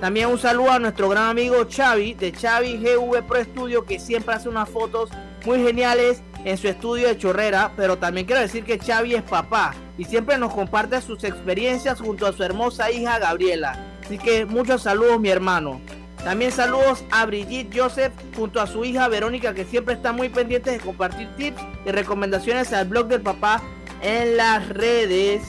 También 0.00 0.28
un 0.28 0.38
saludo 0.38 0.70
a 0.70 0.78
nuestro 0.78 1.08
gran 1.08 1.24
amigo 1.24 1.66
Xavi 1.68 2.14
de 2.14 2.30
Xavi 2.30 2.78
GV 2.78 3.26
Pro 3.26 3.42
Studio 3.42 3.84
que 3.84 3.98
siempre 3.98 4.32
hace 4.32 4.48
unas 4.48 4.68
fotos 4.68 5.10
muy 5.44 5.60
geniales 5.60 6.22
en 6.44 6.56
su 6.56 6.68
estudio 6.68 7.08
de 7.08 7.18
Chorrera, 7.18 7.72
pero 7.76 7.98
también 7.98 8.24
quiero 8.24 8.40
decir 8.40 8.62
que 8.62 8.78
Xavi 8.78 9.16
es 9.16 9.22
papá 9.24 9.74
y 9.96 10.04
siempre 10.04 10.38
nos 10.38 10.54
comparte 10.54 11.00
sus 11.00 11.24
experiencias 11.24 12.00
junto 12.00 12.26
a 12.28 12.32
su 12.32 12.44
hermosa 12.44 12.92
hija 12.92 13.18
Gabriela. 13.18 13.76
Así 14.04 14.18
que 14.18 14.46
muchos 14.46 14.82
saludos 14.82 15.18
mi 15.18 15.30
hermano. 15.30 15.80
También 16.22 16.52
saludos 16.52 17.04
a 17.10 17.26
Brigitte 17.26 17.76
Joseph 17.76 18.12
junto 18.36 18.60
a 18.60 18.68
su 18.68 18.84
hija 18.84 19.08
Verónica 19.08 19.52
que 19.52 19.64
siempre 19.64 19.94
está 19.94 20.12
muy 20.12 20.28
pendiente 20.28 20.70
de 20.70 20.78
compartir 20.78 21.28
tips 21.36 21.60
y 21.84 21.90
recomendaciones 21.90 22.72
al 22.72 22.86
blog 22.86 23.08
del 23.08 23.22
papá 23.22 23.60
en 24.02 24.36
las 24.36 24.68
redes. 24.68 25.42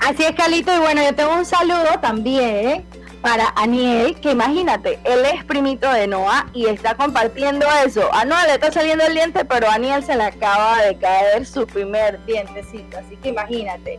Así 0.00 0.22
es, 0.22 0.32
Calito. 0.32 0.74
Y 0.74 0.80
bueno, 0.80 1.02
yo 1.02 1.14
tengo 1.14 1.34
un 1.34 1.46
saludo 1.46 1.98
también 2.02 2.84
para 3.24 3.54
Aniel, 3.56 4.20
que 4.20 4.32
imagínate, 4.32 5.00
él 5.02 5.24
es 5.24 5.42
primito 5.46 5.90
de 5.90 6.06
Noah 6.06 6.46
y 6.52 6.66
está 6.66 6.94
compartiendo 6.94 7.64
eso. 7.82 8.12
A 8.12 8.26
Noah 8.26 8.46
le 8.46 8.52
está 8.52 8.70
saliendo 8.70 9.02
el 9.06 9.14
diente, 9.14 9.46
pero 9.46 9.66
a 9.66 9.76
Aniel 9.76 10.04
se 10.04 10.14
le 10.14 10.24
acaba 10.24 10.82
de 10.82 10.98
caer 10.98 11.46
su 11.46 11.66
primer 11.66 12.22
dientecito. 12.26 12.98
Así 12.98 13.16
que 13.16 13.30
imagínate. 13.30 13.98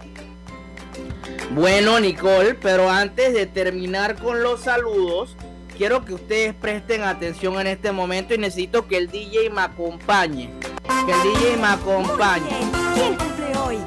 Bueno, 1.50 2.00
Nicole, 2.00 2.54
pero 2.54 2.88
antes 2.88 3.34
de 3.34 3.48
terminar 3.48 4.16
con 4.16 4.44
los 4.44 4.62
saludos, 4.62 5.36
quiero 5.76 6.06
que 6.06 6.14
ustedes 6.14 6.54
presten 6.54 7.02
atención 7.02 7.60
en 7.60 7.66
este 7.66 7.92
momento 7.92 8.36
y 8.36 8.38
necesito 8.38 8.88
que 8.88 8.98
el 8.98 9.10
DJ 9.10 9.50
me 9.50 9.62
acompañe. 9.62 10.52
Que 11.08 11.12
el 11.12 11.34
DJ 11.34 11.58
me 11.58 11.68
acompañe. 11.68 12.85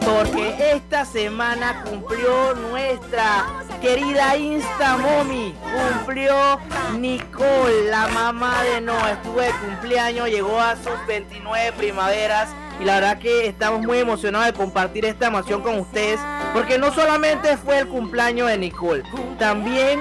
Porque 0.04 0.72
esta 0.72 1.04
semana 1.04 1.84
cumplió 1.84 2.54
nuestra 2.54 3.46
querida 3.80 4.36
Insta 4.36 4.96
Mommy. 4.96 5.54
Cumplió 5.62 6.58
Nicole, 6.98 7.90
la 7.90 8.08
mamá 8.08 8.62
de 8.64 8.80
Noah. 8.80 9.12
Estuvo 9.12 9.40
de 9.40 9.50
cumpleaños, 9.50 10.28
llegó 10.28 10.60
a 10.60 10.76
sus 10.76 11.06
29 11.06 11.72
primaveras. 11.72 12.48
Y 12.80 12.84
la 12.84 12.94
verdad 12.94 13.18
que 13.18 13.46
estamos 13.46 13.82
muy 13.82 13.98
emocionados 13.98 14.46
de 14.46 14.52
compartir 14.52 15.04
esta 15.04 15.26
emoción 15.28 15.62
con 15.62 15.78
ustedes. 15.78 16.18
Porque 16.52 16.78
no 16.78 16.92
solamente 16.92 17.56
fue 17.56 17.78
el 17.78 17.88
cumpleaños 17.88 18.48
de 18.48 18.58
Nicole, 18.58 19.02
también 19.38 20.00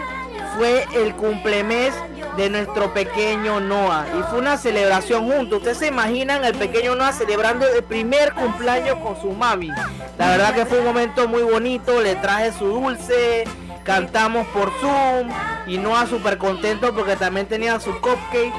fue 0.57 0.87
el 0.95 1.15
cumplemes 1.15 1.93
de 2.35 2.49
nuestro 2.49 2.93
pequeño 2.93 3.59
Noah. 3.59 4.05
Y 4.17 4.23
fue 4.29 4.39
una 4.39 4.57
celebración 4.57 5.29
juntos. 5.29 5.59
Ustedes 5.59 5.77
se 5.77 5.87
imaginan 5.87 6.43
el 6.43 6.55
pequeño 6.55 6.95
Noah 6.95 7.13
celebrando 7.13 7.67
el 7.67 7.83
primer 7.83 8.33
cumpleaños 8.33 8.97
con 8.97 9.19
su 9.21 9.31
mami. 9.31 9.69
La 10.17 10.29
verdad 10.29 10.53
que 10.53 10.65
fue 10.65 10.79
un 10.79 10.85
momento 10.85 11.27
muy 11.27 11.43
bonito. 11.43 12.01
Le 12.01 12.15
traje 12.15 12.51
su 12.53 12.65
dulce. 12.65 13.43
Cantamos 13.83 14.47
por 14.47 14.71
Zoom. 14.79 15.29
Y 15.67 15.77
Noah 15.77 16.07
súper 16.07 16.37
contento 16.37 16.93
porque 16.93 17.15
también 17.15 17.47
tenía 17.47 17.79
su 17.79 17.93
cupcake. 18.01 18.53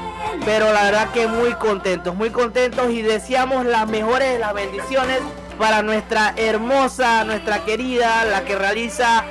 Pero 0.45 0.71
la 0.71 0.83
verdad 0.83 1.11
que 1.11 1.27
muy 1.27 1.53
contentos, 1.53 2.15
muy 2.15 2.29
contentos. 2.29 2.89
Y 2.91 3.01
deseamos 3.01 3.65
las 3.65 3.87
mejores 3.87 4.39
las 4.39 4.53
bendiciones 4.53 5.19
para 5.57 5.81
nuestra 5.81 6.33
hermosa, 6.37 7.25
nuestra 7.25 7.65
querida, 7.65 8.23
la 8.23 8.45
que 8.45 8.55
realiza 8.55 9.25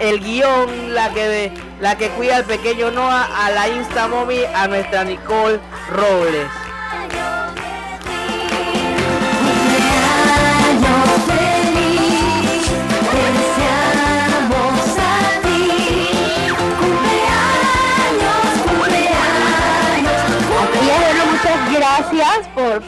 el 0.00 0.20
guion, 0.20 0.94
la 0.94 1.10
que 1.12 1.52
la 1.80 1.96
que 1.96 2.08
cuida 2.10 2.36
al 2.36 2.44
pequeño 2.44 2.90
Noah, 2.90 3.28
a 3.46 3.50
la 3.50 3.68
Insta 3.68 4.08
Mommy, 4.08 4.44
a 4.54 4.66
nuestra 4.66 5.04
Nicole 5.04 5.60
Robles. 5.90 6.59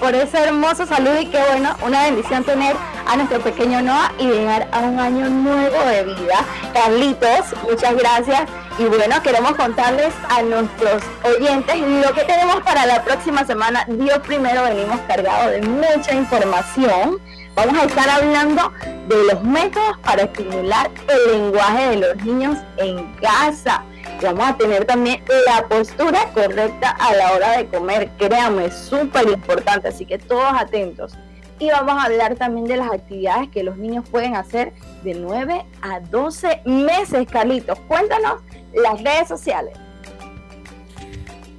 Por, 0.02 0.14
ese 0.14 0.38
hermoso 0.38 0.84
saludo 0.84 1.20
y 1.20 1.26
qué 1.26 1.38
bueno, 1.50 1.76
una 1.86 2.02
bendición 2.02 2.42
tener 2.42 2.74
a 3.06 3.16
nuestro 3.16 3.40
pequeño 3.40 3.82
Noah 3.82 4.12
y 4.18 4.26
llegar 4.26 4.68
a 4.72 4.80
un 4.80 4.98
año 4.98 5.28
nuevo 5.28 5.78
de 5.84 6.04
vida. 6.04 6.44
Carlitos, 6.74 7.54
muchas 7.62 7.96
gracias. 7.96 8.42
Y 8.78 8.84
bueno, 8.84 9.22
queremos 9.22 9.54
contarles 9.54 10.12
a 10.28 10.42
nuestros 10.42 11.02
oyentes 11.24 11.76
lo 11.78 12.12
que 12.14 12.22
tenemos 12.24 12.62
para 12.62 12.86
la 12.86 13.04
próxima 13.04 13.46
semana. 13.46 13.84
Dios 13.86 14.18
primero 14.26 14.64
venimos 14.64 14.98
cargados 15.06 15.52
de 15.52 15.62
mucha 15.62 16.14
información 16.14 17.20
Vamos 17.54 17.76
a 17.76 17.84
estar 17.84 18.08
hablando 18.08 18.72
de 19.08 19.24
los 19.30 19.42
métodos 19.44 19.98
para 19.98 20.22
estimular 20.22 20.90
el 21.06 21.32
lenguaje 21.32 21.88
de 21.90 21.96
los 21.96 22.16
niños 22.24 22.58
en 22.78 23.12
casa. 23.16 23.84
Vamos 24.22 24.48
a 24.48 24.56
tener 24.56 24.84
también 24.84 25.20
la 25.46 25.66
postura 25.66 26.30
correcta 26.32 26.90
a 26.90 27.12
la 27.16 27.32
hora 27.32 27.56
de 27.58 27.66
comer. 27.66 28.08
Créanme, 28.18 28.66
es 28.66 28.74
súper 28.74 29.28
importante, 29.28 29.88
así 29.88 30.06
que 30.06 30.16
todos 30.16 30.52
atentos. 30.56 31.14
Y 31.58 31.70
vamos 31.70 31.94
a 31.94 32.04
hablar 32.04 32.36
también 32.36 32.66
de 32.66 32.76
las 32.76 32.92
actividades 32.92 33.48
que 33.48 33.64
los 33.64 33.76
niños 33.76 34.08
pueden 34.08 34.36
hacer 34.36 34.72
de 35.02 35.14
9 35.14 35.66
a 35.82 36.00
12 36.00 36.62
meses, 36.64 37.26
Carlitos. 37.28 37.78
Cuéntanos 37.88 38.42
las 38.72 39.02
redes 39.02 39.26
sociales. 39.26 39.76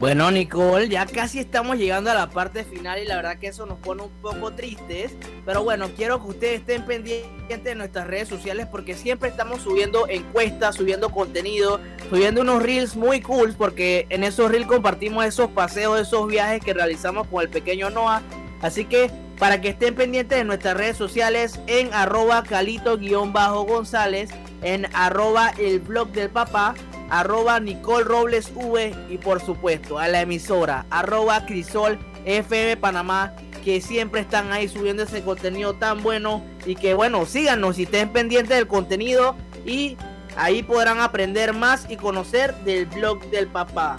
Bueno, 0.04 0.30
Nicole, 0.32 0.90
ya 0.90 1.06
casi 1.06 1.40
estamos 1.40 1.78
llegando 1.78 2.12
a 2.12 2.14
la 2.14 2.30
parte 2.30 2.66
final 2.66 3.02
y 3.02 3.06
la 3.06 3.16
verdad 3.16 3.38
que 3.38 3.48
eso 3.48 3.66
nos 3.66 3.78
pone 3.78 4.04
un 4.04 4.12
poco 4.22 4.52
tristes. 4.52 5.14
Pero 5.46 5.64
bueno, 5.64 5.92
quiero 5.96 6.22
que 6.22 6.28
ustedes 6.28 6.60
estén 6.60 6.84
pendientes 6.86 7.64
de 7.64 7.74
nuestras 7.74 8.08
redes 8.08 8.28
sociales 8.28 8.68
porque 8.70 8.96
siempre 8.96 9.30
estamos 9.30 9.62
subiendo 9.62 10.10
encuestas, 10.10 10.76
subiendo 10.76 11.10
contenido, 11.10 11.80
subiendo 12.10 12.42
unos 12.42 12.62
reels 12.62 12.98
muy 12.98 13.22
cool 13.22 13.56
porque 13.58 14.06
en 14.10 14.26
esos 14.26 14.52
reels 14.52 14.68
compartimos 14.68 15.24
esos 15.24 15.50
paseos, 15.52 16.02
esos 16.02 16.28
viajes 16.28 16.62
que 16.62 16.74
realizamos 16.74 17.26
con 17.28 17.42
el 17.42 17.48
pequeño 17.48 17.90
Noah. 17.90 18.22
Así 18.62 18.84
que 18.84 19.10
para 19.40 19.62
que 19.62 19.70
estén 19.70 19.96
pendientes 19.96 20.38
de 20.38 20.44
nuestras 20.44 20.76
redes 20.76 20.98
sociales 20.98 21.62
en 21.68 21.94
arroba 21.94 22.44
calito-gonzález, 22.44 24.32
en 24.64 24.86
arroba 24.94 25.54
el 25.58 25.80
blog 25.80 26.10
del 26.10 26.30
papá, 26.30 26.76
arroba 27.14 27.60
Nicole 27.60 28.06
Robles 28.06 28.52
V 28.56 28.92
y 29.08 29.20
por 29.20 29.40
supuesto 29.40 30.00
a 30.00 30.08
la 30.08 30.22
emisora 30.22 30.88
arroba 30.90 31.46
Crisol 31.46 32.00
FM 32.26 32.78
Panamá 32.78 33.34
que 33.64 33.82
siempre 33.82 34.22
están 34.22 34.52
ahí 34.52 34.68
subiendo 34.68 35.04
ese 35.04 35.22
contenido 35.22 35.76
tan 35.76 36.02
bueno 36.02 36.44
y 36.66 36.74
que 36.74 36.96
bueno 36.96 37.28
síganos 37.28 37.78
y 37.78 37.84
estén 37.84 38.10
pendientes 38.10 38.58
del 38.58 38.68
contenido 38.68 39.36
y 39.64 39.96
ahí 40.36 40.64
podrán 40.64 41.02
aprender 41.02 41.54
más 41.54 41.86
y 41.88 41.98
conocer 41.98 42.56
del 42.66 42.88
blog 42.88 43.24
del 43.30 43.48
papá. 43.48 43.96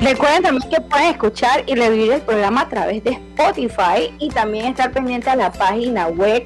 Recuerden 0.00 0.42
también 0.42 0.70
que 0.70 0.80
pueden 0.80 1.08
escuchar 1.08 1.62
y 1.66 1.74
revivir 1.74 2.12
el 2.12 2.22
programa 2.22 2.62
a 2.62 2.68
través 2.70 3.04
de 3.04 3.10
Spotify 3.10 4.14
y 4.18 4.30
también 4.30 4.64
estar 4.64 4.90
pendiente 4.92 5.28
a 5.28 5.36
la 5.36 5.52
página 5.52 6.08
web 6.08 6.42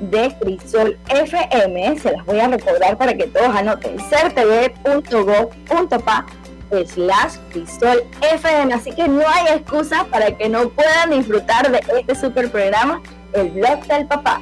de 0.00 0.34
Crisol 0.40 0.98
FM. 1.08 1.98
Se 1.98 2.12
las 2.12 2.24
voy 2.26 2.40
a 2.40 2.48
recordar 2.48 2.96
para 2.96 3.14
que 3.14 3.26
todos 3.26 3.48
anoten 3.48 3.98
certv.gov.pa 3.98 5.56
slash 6.70 7.36
Crisol 7.50 8.02
FM. 8.20 8.74
Así 8.74 8.92
que 8.92 9.08
no 9.08 9.22
hay 9.26 9.54
excusa 9.56 10.04
para 10.10 10.30
que 10.36 10.48
no 10.48 10.68
puedan 10.70 11.10
disfrutar 11.10 11.70
de 11.70 11.80
este 11.98 12.14
super 12.14 12.50
programa, 12.50 13.00
el 13.32 13.50
blog 13.50 13.86
del 13.86 14.06
papá. 14.06 14.40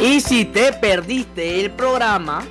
Y 0.00 0.20
si 0.20 0.44
te 0.44 0.72
perdiste 0.74 1.60
el 1.60 1.70
programa, 1.70 2.44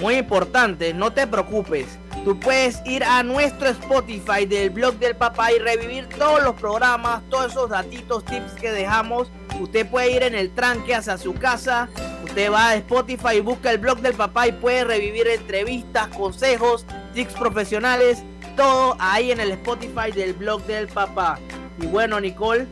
muy 0.00 0.16
importante, 0.16 0.92
no 0.92 1.12
te 1.12 1.26
preocupes. 1.26 1.99
Tú 2.24 2.38
puedes 2.38 2.82
ir 2.84 3.02
a 3.02 3.22
nuestro 3.22 3.68
Spotify 3.70 4.44
del 4.44 4.68
blog 4.68 4.94
del 4.98 5.16
papá 5.16 5.52
y 5.52 5.58
revivir 5.58 6.06
todos 6.06 6.42
los 6.42 6.54
programas, 6.54 7.22
todos 7.30 7.52
esos 7.52 7.70
datitos, 7.70 8.24
tips 8.26 8.52
que 8.60 8.70
dejamos. 8.72 9.30
Usted 9.58 9.88
puede 9.88 10.12
ir 10.12 10.22
en 10.22 10.34
el 10.34 10.50
tranque 10.50 10.94
hacia 10.94 11.16
su 11.16 11.32
casa. 11.32 11.88
Usted 12.22 12.52
va 12.52 12.68
a 12.68 12.74
Spotify 12.76 13.36
y 13.36 13.40
busca 13.40 13.70
el 13.70 13.78
blog 13.78 14.00
del 14.00 14.14
papá 14.14 14.46
y 14.46 14.52
puede 14.52 14.84
revivir 14.84 15.26
entrevistas, 15.28 16.08
consejos, 16.08 16.84
tips 17.14 17.32
profesionales, 17.32 18.22
todo 18.54 18.96
ahí 18.98 19.32
en 19.32 19.40
el 19.40 19.52
Spotify 19.52 20.12
del 20.14 20.34
blog 20.34 20.62
del 20.64 20.88
papá. 20.88 21.38
Y 21.80 21.86
bueno, 21.86 22.20
Nicole, 22.20 22.66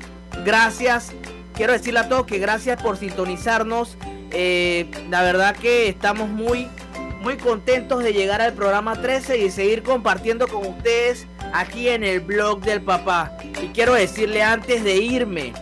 gracias. 0.45 1.13
Quiero 1.55 1.73
decirle 1.73 2.01
a 2.01 2.09
todos 2.09 2.27
que 2.27 2.39
gracias 2.39 2.83
por 2.83 2.99
sintonizarnos. 2.99 3.97
Eh, 4.31 4.91
la 5.09 5.23
verdad 5.23 5.57
que 5.57 5.89
estamos 5.89 6.29
muy 6.29 6.69
muy 7.21 7.37
contentos 7.37 8.03
de 8.03 8.13
llegar 8.13 8.41
al 8.41 8.53
programa 8.53 9.01
13 9.01 9.39
y 9.39 9.51
seguir 9.51 9.83
compartiendo 9.83 10.49
con 10.49 10.67
ustedes 10.67 11.27
aquí 11.53 11.89
en 11.89 12.05
el 12.05 12.21
blog 12.21 12.61
del 12.61 12.81
papá. 12.81 13.37
Y 13.63 13.69
quiero 13.69 13.95
decirle 13.95 14.43
antes 14.43 14.85
de 14.85 14.97
irme 14.97 15.53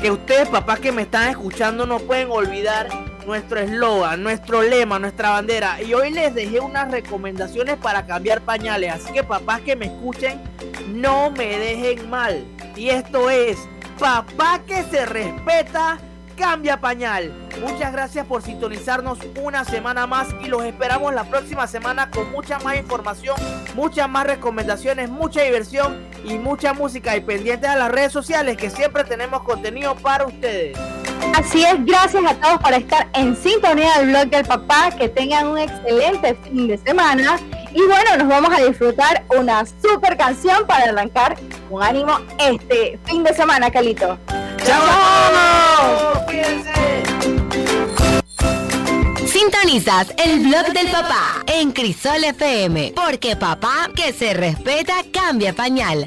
que 0.00 0.10
ustedes, 0.10 0.48
papás 0.48 0.80
que 0.80 0.92
me 0.92 1.02
están 1.02 1.30
escuchando, 1.30 1.86
no 1.86 1.98
pueden 1.98 2.30
olvidar 2.30 2.88
nuestro 3.26 3.60
eslogan, 3.60 4.22
nuestro 4.22 4.62
lema, 4.62 4.98
nuestra 4.98 5.30
bandera. 5.30 5.80
Y 5.82 5.94
hoy 5.94 6.10
les 6.10 6.34
dejé 6.34 6.60
unas 6.60 6.90
recomendaciones 6.90 7.76
para 7.78 8.04
cambiar 8.06 8.42
pañales. 8.42 8.92
Así 8.92 9.12
que 9.12 9.24
papás 9.24 9.62
que 9.62 9.76
me 9.76 9.86
escuchen, 9.86 10.40
no 10.88 11.30
me 11.30 11.58
dejen 11.58 12.10
mal. 12.10 12.44
Y 12.76 12.90
esto 12.90 13.30
es, 13.30 13.56
papá 13.98 14.60
que 14.66 14.82
se 14.84 15.06
respeta 15.06 15.98
Cambia 16.36 16.80
Pañal. 16.80 17.32
Muchas 17.60 17.92
gracias 17.92 18.26
por 18.26 18.42
sintonizarnos 18.42 19.18
una 19.40 19.64
semana 19.64 20.06
más 20.06 20.28
y 20.42 20.48
los 20.48 20.64
esperamos 20.64 21.14
la 21.14 21.24
próxima 21.24 21.66
semana 21.66 22.10
con 22.10 22.30
mucha 22.32 22.58
más 22.58 22.76
información, 22.76 23.36
muchas 23.74 24.08
más 24.08 24.26
recomendaciones, 24.26 25.08
mucha 25.08 25.42
diversión 25.42 26.02
y 26.24 26.38
mucha 26.38 26.72
música. 26.72 27.16
Y 27.16 27.20
pendientes 27.20 27.68
a 27.70 27.76
las 27.76 27.90
redes 27.90 28.12
sociales 28.12 28.56
que 28.56 28.70
siempre 28.70 29.04
tenemos 29.04 29.42
contenido 29.42 29.94
para 29.96 30.26
ustedes. 30.26 30.76
Así 31.36 31.64
es, 31.64 31.84
gracias 31.84 32.22
a 32.24 32.34
todos 32.34 32.58
por 32.60 32.72
estar 32.72 33.08
en 33.14 33.36
sintonía 33.36 33.98
del 33.98 34.08
blog 34.08 34.26
del 34.26 34.44
papá. 34.44 34.90
Que 34.96 35.08
tengan 35.08 35.48
un 35.48 35.58
excelente 35.58 36.34
fin 36.44 36.68
de 36.68 36.78
semana. 36.78 37.38
Y 37.72 37.82
bueno, 37.82 38.16
nos 38.18 38.28
vamos 38.28 38.50
a 38.56 38.64
disfrutar 38.64 39.24
una 39.36 39.64
super 39.66 40.16
canción 40.16 40.66
para 40.66 40.90
arrancar 40.90 41.36
con 41.68 41.82
ánimo 41.82 42.18
este 42.38 42.98
fin 43.04 43.24
de 43.24 43.34
semana, 43.34 43.70
Calito. 43.70 44.18
¡Chao! 44.66 46.24
Sintonizas 49.26 50.14
el 50.16 50.40
blog 50.40 50.72
del 50.72 50.88
papá 50.90 51.42
en 51.46 51.72
Crisol 51.72 52.24
FM, 52.24 52.92
porque 52.94 53.36
papá 53.36 53.88
que 53.94 54.12
se 54.12 54.34
respeta 54.34 54.94
cambia 55.12 55.52
pañal. 55.52 56.06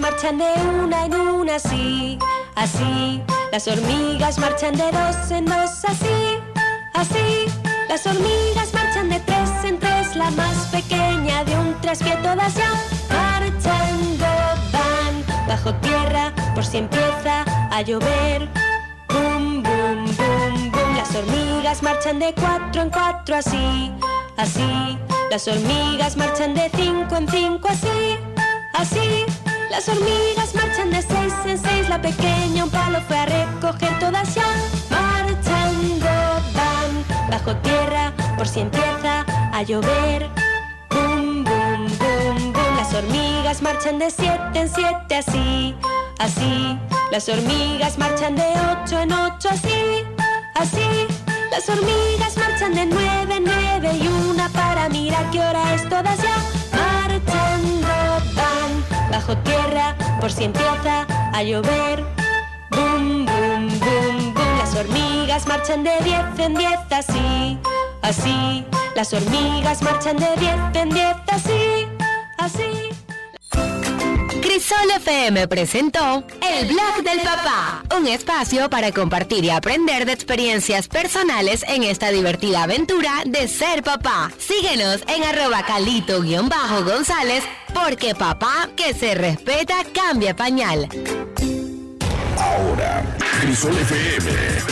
Marchan 0.00 0.38
de 0.38 0.52
una 0.84 1.06
en 1.06 1.14
una 1.14 1.56
así, 1.56 2.18
así. 2.54 3.22
Las 3.50 3.66
hormigas 3.66 4.38
marchan 4.38 4.74
de 4.76 4.90
dos 4.92 5.30
en 5.30 5.44
dos 5.44 5.84
así, 5.84 6.38
así. 6.98 7.46
Las 7.88 8.06
hormigas 8.06 8.74
marchan 8.74 9.08
de 9.08 9.20
tres 9.20 9.50
en 9.64 9.78
tres, 9.78 10.14
la 10.16 10.30
más 10.32 10.66
pequeña 10.70 11.44
de 11.44 11.56
un 11.56 11.80
traspié 11.80 12.16
todas 12.16 12.54
ya 12.54 12.70
marchando 13.08 14.26
van 14.72 15.24
bajo 15.46 15.74
tierra 15.76 16.32
por 16.54 16.64
si 16.64 16.78
empieza 16.78 17.44
a 17.70 17.82
llover. 17.82 18.48
Bum, 19.08 19.62
bum, 19.62 20.04
bum, 20.18 20.70
bum. 20.70 20.96
Las 20.96 21.14
hormigas 21.14 21.82
marchan 21.82 22.18
de 22.18 22.34
cuatro 22.34 22.82
en 22.82 22.90
cuatro 22.90 23.36
así, 23.36 23.92
así. 24.36 24.98
Las 25.30 25.46
hormigas 25.48 26.16
marchan 26.16 26.54
de 26.54 26.70
cinco 26.76 27.16
en 27.16 27.28
cinco 27.28 27.68
así, 27.68 28.18
así. 28.74 29.24
Las 29.70 29.88
hormigas 29.88 30.54
marchan 30.54 30.90
de 30.90 31.02
seis 31.02 31.32
en 31.46 31.58
seis, 31.58 31.88
la 31.88 32.00
pequeña 32.00 32.64
un 32.64 32.70
palo 32.70 33.00
fue 33.06 33.18
a 33.18 33.26
recoger 33.26 33.98
todas 33.98 34.34
ya 34.34 34.42
marchando 34.90 34.98
van 34.98 35.47
bajo 37.38 37.56
tierra 37.58 38.12
por 38.36 38.48
si 38.48 38.60
empieza 38.60 39.24
a 39.52 39.62
llover. 39.62 40.28
Bum, 40.90 41.44
bum, 41.44 41.86
bum, 41.98 42.52
bum. 42.52 42.76
Las 42.76 42.92
hormigas 42.94 43.62
marchan 43.62 43.98
de 43.98 44.10
siete 44.10 44.60
en 44.60 44.68
siete 44.68 45.14
así, 45.16 45.74
así. 46.18 46.78
Las 47.12 47.28
hormigas 47.28 47.98
marchan 47.98 48.34
de 48.34 48.48
ocho 48.72 49.00
en 49.00 49.12
ocho 49.12 49.48
así, 49.50 50.04
así. 50.54 51.06
Las 51.50 51.68
hormigas 51.68 52.36
marchan 52.36 52.74
de 52.74 52.86
nueve 52.86 53.36
en 53.36 53.44
nueve 53.44 53.90
y 53.94 54.08
una 54.08 54.48
para 54.50 54.88
mirar 54.88 55.30
qué 55.30 55.40
hora 55.40 55.74
es 55.74 55.88
todas 55.88 56.18
ya 56.18 56.36
marchando 56.72 57.88
van 58.34 59.10
bajo 59.10 59.36
tierra 59.38 59.96
por 60.20 60.30
si 60.30 60.44
empieza 60.44 61.06
a 61.32 61.42
llover. 61.42 62.04
Bum, 62.70 63.26
bum. 63.26 63.68
Las 63.78 64.27
hormigas 64.78 65.46
marchan 65.46 65.82
de 65.82 65.90
diez 66.04 66.38
en 66.38 66.54
diez 66.54 66.78
así, 66.90 67.58
así. 68.02 68.64
Las 68.94 69.12
hormigas 69.12 69.82
marchan 69.82 70.16
de 70.16 70.28
diez 70.38 70.56
en 70.74 70.90
diez 70.90 71.16
así, 71.28 71.88
así. 72.38 72.88
Crisol 74.40 74.90
FM 74.96 75.48
presentó 75.48 76.24
El 76.40 76.68
Blog 76.68 77.02
del 77.02 77.20
Papá, 77.20 77.82
un 77.96 78.06
espacio 78.06 78.70
para 78.70 78.92
compartir 78.92 79.44
y 79.44 79.50
aprender 79.50 80.06
de 80.06 80.12
experiencias 80.12 80.88
personales 80.88 81.64
en 81.68 81.82
esta 81.82 82.10
divertida 82.10 82.62
aventura 82.62 83.22
de 83.26 83.48
ser 83.48 83.82
papá. 83.82 84.30
Síguenos 84.38 85.02
en 85.08 85.24
arroba 85.24 85.64
calito-gonzález, 85.64 87.44
porque 87.74 88.14
papá 88.14 88.68
que 88.76 88.94
se 88.94 89.14
respeta 89.14 89.76
cambia 89.92 90.34
pañal. 90.34 90.88
Ahora, 92.48 93.02
Crisol 93.40 93.76
FM 93.76 94.68